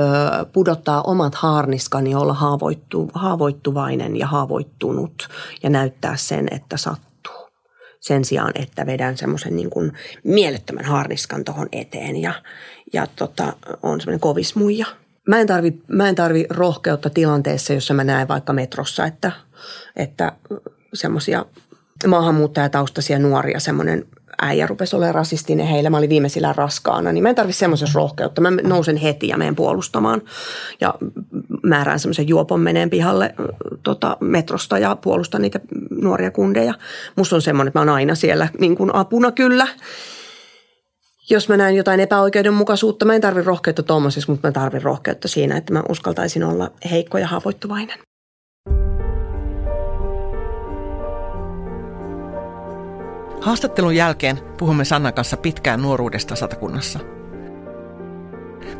pudottaa 0.53 1.01
omat 1.01 1.35
haarniskani 1.35 2.15
olla 2.15 2.33
haavoittu, 2.33 3.09
haavoittuvainen 3.13 4.15
ja 4.17 4.27
haavoittunut 4.27 5.29
ja 5.63 5.69
näyttää 5.69 6.15
sen, 6.17 6.47
että 6.51 6.77
sattuu. 6.77 7.49
Sen 8.01 8.25
sijaan, 8.25 8.51
että 8.55 8.85
vedän 8.85 9.17
semmoisen 9.17 9.55
niin 9.55 9.69
kuin 9.69 9.93
mielettömän 10.23 10.85
haarniskan 10.85 11.45
tuohon 11.45 11.67
eteen 11.71 12.15
ja, 12.15 12.33
ja 12.93 13.07
tota, 13.15 13.53
on 13.83 14.01
semmoinen 14.01 14.19
kovismuija. 14.19 14.85
Mä 15.27 15.39
en, 15.39 15.47
tarvi, 15.47 15.81
mä 15.87 16.09
en 16.09 16.15
tarvi 16.15 16.45
rohkeutta 16.49 17.09
tilanteessa, 17.09 17.73
jossa 17.73 17.93
mä 17.93 18.03
näen 18.03 18.27
vaikka 18.27 18.53
metrossa, 18.53 19.05
että, 19.05 19.31
että 19.95 20.31
semmoisia 20.93 21.45
maahanmuuttajataustaisia 22.07 23.19
nuoria, 23.19 23.59
semmoinen 23.59 24.05
äijä 24.41 24.67
rupesi 24.67 24.95
olemaan 24.95 25.15
rasistinen 25.15 25.67
heillä. 25.67 25.89
Mä 25.89 25.97
olin 25.97 26.09
viimeisillä 26.09 26.53
raskaana, 26.53 27.11
niin 27.11 27.23
mä 27.23 27.29
en 27.29 27.35
tarvitse 27.35 27.59
semmoisessa 27.59 27.99
rohkeutta. 27.99 28.41
Mä 28.41 28.51
nousen 28.51 28.97
heti 28.97 29.27
ja 29.27 29.37
menen 29.37 29.55
puolustamaan 29.55 30.21
ja 30.81 30.93
määrään 31.63 31.99
semmoisen 31.99 32.27
juopon 32.27 32.59
meneen 32.59 32.89
pihalle 32.89 33.35
tota, 33.83 34.17
metrosta 34.19 34.77
ja 34.77 34.95
puolustan 34.95 35.41
niitä 35.41 35.59
nuoria 36.01 36.31
kundeja. 36.31 36.73
Musta 37.15 37.35
on 37.35 37.41
semmoinen, 37.41 37.67
että 37.67 37.79
mä 37.79 37.81
oon 37.81 37.95
aina 37.95 38.15
siellä 38.15 38.47
niin 38.59 38.77
kuin 38.77 38.95
apuna 38.95 39.31
kyllä. 39.31 39.67
Jos 41.29 41.49
mä 41.49 41.57
näen 41.57 41.75
jotain 41.75 41.99
epäoikeudenmukaisuutta, 41.99 43.05
mä 43.05 43.15
en 43.15 43.21
tarvi 43.21 43.41
rohkeutta 43.41 43.83
tuommoisessa, 43.83 44.31
mutta 44.31 44.47
mä 44.47 44.51
tarvin 44.51 44.81
rohkeutta 44.81 45.27
siinä, 45.27 45.57
että 45.57 45.73
mä 45.73 45.83
uskaltaisin 45.89 46.43
olla 46.43 46.71
heikko 46.91 47.17
ja 47.17 47.27
haavoittuvainen. 47.27 47.99
Haastattelun 53.41 53.95
jälkeen 53.95 54.39
puhumme 54.57 54.85
Sannan 54.85 55.13
kanssa 55.13 55.37
pitkään 55.37 55.81
nuoruudesta 55.81 56.35
satakunnassa. 56.35 56.99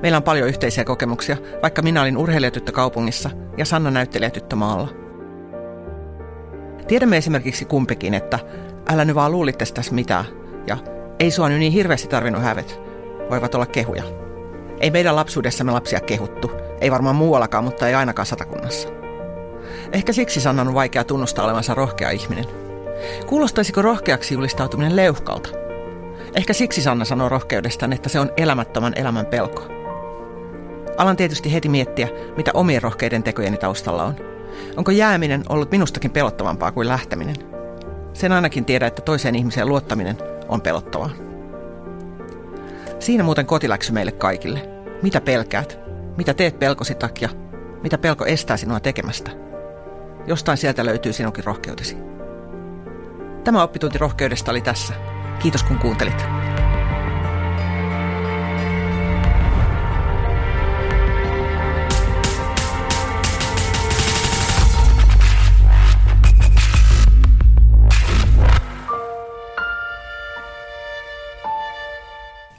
Meillä 0.01 0.17
on 0.17 0.23
paljon 0.23 0.47
yhteisiä 0.47 0.83
kokemuksia, 0.83 1.37
vaikka 1.61 1.81
minä 1.81 2.01
olin 2.01 2.17
urheilijatyttö 2.17 2.71
kaupungissa 2.71 3.29
ja 3.57 3.65
Sanna 3.65 3.91
näyttelijätyttö 3.91 4.55
maalla. 4.55 4.87
Tiedämme 6.87 7.17
esimerkiksi 7.17 7.65
kumpikin, 7.65 8.13
että 8.13 8.39
älä 8.89 9.05
nyt 9.05 9.15
vaan 9.15 9.31
luulitte 9.31 9.65
tässä 9.65 9.95
mitään 9.95 10.25
ja 10.67 10.77
ei 11.19 11.31
sua 11.31 11.49
nyt 11.49 11.59
niin 11.59 11.73
hirveästi 11.73 12.07
tarvinnut 12.07 12.43
hävet, 12.43 12.79
voivat 13.29 13.55
olla 13.55 13.65
kehuja. 13.65 14.03
Ei 14.79 14.91
meidän 14.91 15.15
lapsuudessamme 15.15 15.71
lapsia 15.71 15.99
kehuttu, 15.99 16.51
ei 16.81 16.91
varmaan 16.91 17.15
muuallakaan, 17.15 17.63
mutta 17.63 17.87
ei 17.87 17.95
ainakaan 17.95 18.25
satakunnassa. 18.25 18.89
Ehkä 19.91 20.13
siksi 20.13 20.41
Sanna 20.41 20.61
on 20.61 20.73
vaikea 20.73 21.03
tunnustaa 21.03 21.45
olevansa 21.45 21.73
rohkea 21.73 22.09
ihminen– 22.09 22.45
Kuulostaisiko 23.27 23.81
rohkeaksi 23.81 24.33
julistautuminen 24.33 24.95
leuhkalta? 24.95 25.49
Ehkä 26.35 26.53
siksi 26.53 26.81
Sanna 26.81 27.05
sanoo 27.05 27.29
rohkeudestaan, 27.29 27.93
että 27.93 28.09
se 28.09 28.19
on 28.19 28.31
elämättömän 28.37 28.93
elämän 28.95 29.25
pelko. 29.25 29.63
Alan 30.97 31.17
tietysti 31.17 31.53
heti 31.53 31.69
miettiä, 31.69 32.07
mitä 32.37 32.51
omien 32.53 32.81
rohkeiden 32.81 33.23
tekojeni 33.23 33.57
taustalla 33.57 34.03
on. 34.03 34.15
Onko 34.77 34.91
jääminen 34.91 35.43
ollut 35.49 35.71
minustakin 35.71 36.11
pelottavampaa 36.11 36.71
kuin 36.71 36.87
lähteminen? 36.87 37.35
Sen 38.13 38.31
ainakin 38.31 38.65
tiedä, 38.65 38.87
että 38.87 39.01
toiseen 39.01 39.35
ihmiseen 39.35 39.69
luottaminen 39.69 40.17
on 40.47 40.61
pelottavaa. 40.61 41.09
Siinä 42.99 43.23
muuten 43.23 43.45
kotiläksy 43.45 43.91
meille 43.91 44.11
kaikille. 44.11 44.69
Mitä 45.01 45.21
pelkäät? 45.21 45.79
Mitä 46.17 46.33
teet 46.33 46.59
pelkosi 46.59 46.95
takia? 46.95 47.29
Mitä 47.83 47.97
pelko 47.97 48.25
estää 48.25 48.57
sinua 48.57 48.79
tekemästä? 48.79 49.31
Jostain 50.27 50.57
sieltä 50.57 50.85
löytyy 50.85 51.13
sinunkin 51.13 51.43
rohkeutesi. 51.43 51.97
Tämä 53.43 53.63
oppitunti 53.63 53.97
rohkeudesta 53.97 54.51
oli 54.51 54.61
tässä. 54.61 54.93
Kiitos 55.39 55.63
kun 55.63 55.79
kuuntelit. 55.79 56.25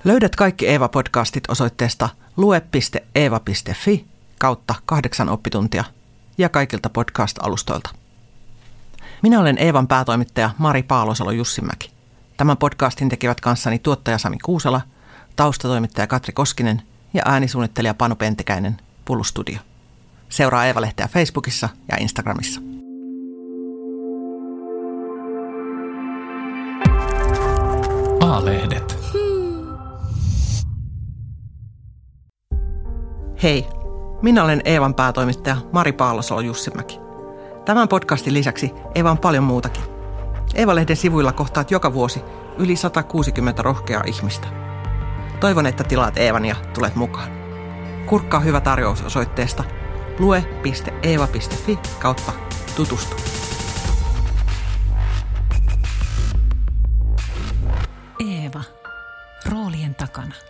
Löydät 0.05 0.37
kaikki 0.37 0.67
Eeva-podcastit 0.67 1.45
osoitteesta 1.49 2.09
lue.eeva.fi 2.37 4.05
kautta 4.39 4.75
kahdeksan 4.87 5.29
oppituntia 5.29 5.85
ja 6.39 6.49
kaikilta 6.49 6.89
podcast-alustoilta. 6.89 8.00
Minä 9.23 9.41
olen 9.41 9.59
Eevan 9.59 9.89
päätoimittaja 9.89 10.51
Mari 10.59 10.83
Paalosalo 10.83 11.31
Jussimäki. 11.31 11.91
Tämän 12.37 12.57
podcastin 12.57 13.09
tekevät 13.09 13.41
kanssani 13.41 13.79
tuottaja 13.79 14.19
Sami 14.19 14.39
Kuusela, 14.39 14.81
taustatoimittaja 15.37 16.07
Katri 16.07 16.33
Koskinen 16.33 16.83
ja 17.15 17.23
äänisuunnittelija 17.25 17.95
Panu 17.95 18.15
Pentikäinen 18.15 18.77
Pullustudio. 19.05 19.59
Seuraa 20.29 20.67
Eeva-lehteä 20.67 21.09
Facebookissa 21.09 21.69
ja 21.89 21.97
Instagramissa. 22.01 22.61
A-lehdet. 28.21 28.99
Hei, 33.43 33.67
minä 34.23 34.45
olen 34.45 34.63
Eevan 34.65 34.95
päätoimittaja 34.95 35.57
Mari 35.73 35.93
Paalosalo 35.93 36.41
Jussimäki. 36.41 37.10
Tämän 37.65 37.89
podcastin 37.89 38.35
lisäksi 38.35 38.75
Eva 38.95 39.11
on 39.11 39.19
paljon 39.19 39.45
muutakin. 39.45 39.85
Eva-lehden 40.55 40.97
sivuilla 40.97 41.33
kohtaat 41.33 41.71
joka 41.71 41.93
vuosi 41.93 42.21
yli 42.59 42.77
160 42.77 43.63
rohkeaa 43.63 44.03
ihmistä. 44.07 44.47
Toivon, 45.41 45.67
että 45.67 45.85
tilaat 45.85 46.19
Eevan 46.19 46.45
ja 46.45 46.57
tulet 46.75 46.97
mukaan. 46.97 47.29
Kurkkaa 48.07 48.41
hyvä 48.41 48.61
tarjous 48.61 49.03
osoitteesta 49.03 49.65
lue.eeva.fi 50.19 51.79
kautta 51.99 52.33
tutustu. 52.77 53.17
Eeva. 58.21 58.63
Roolien 59.51 59.95
takana. 59.95 60.50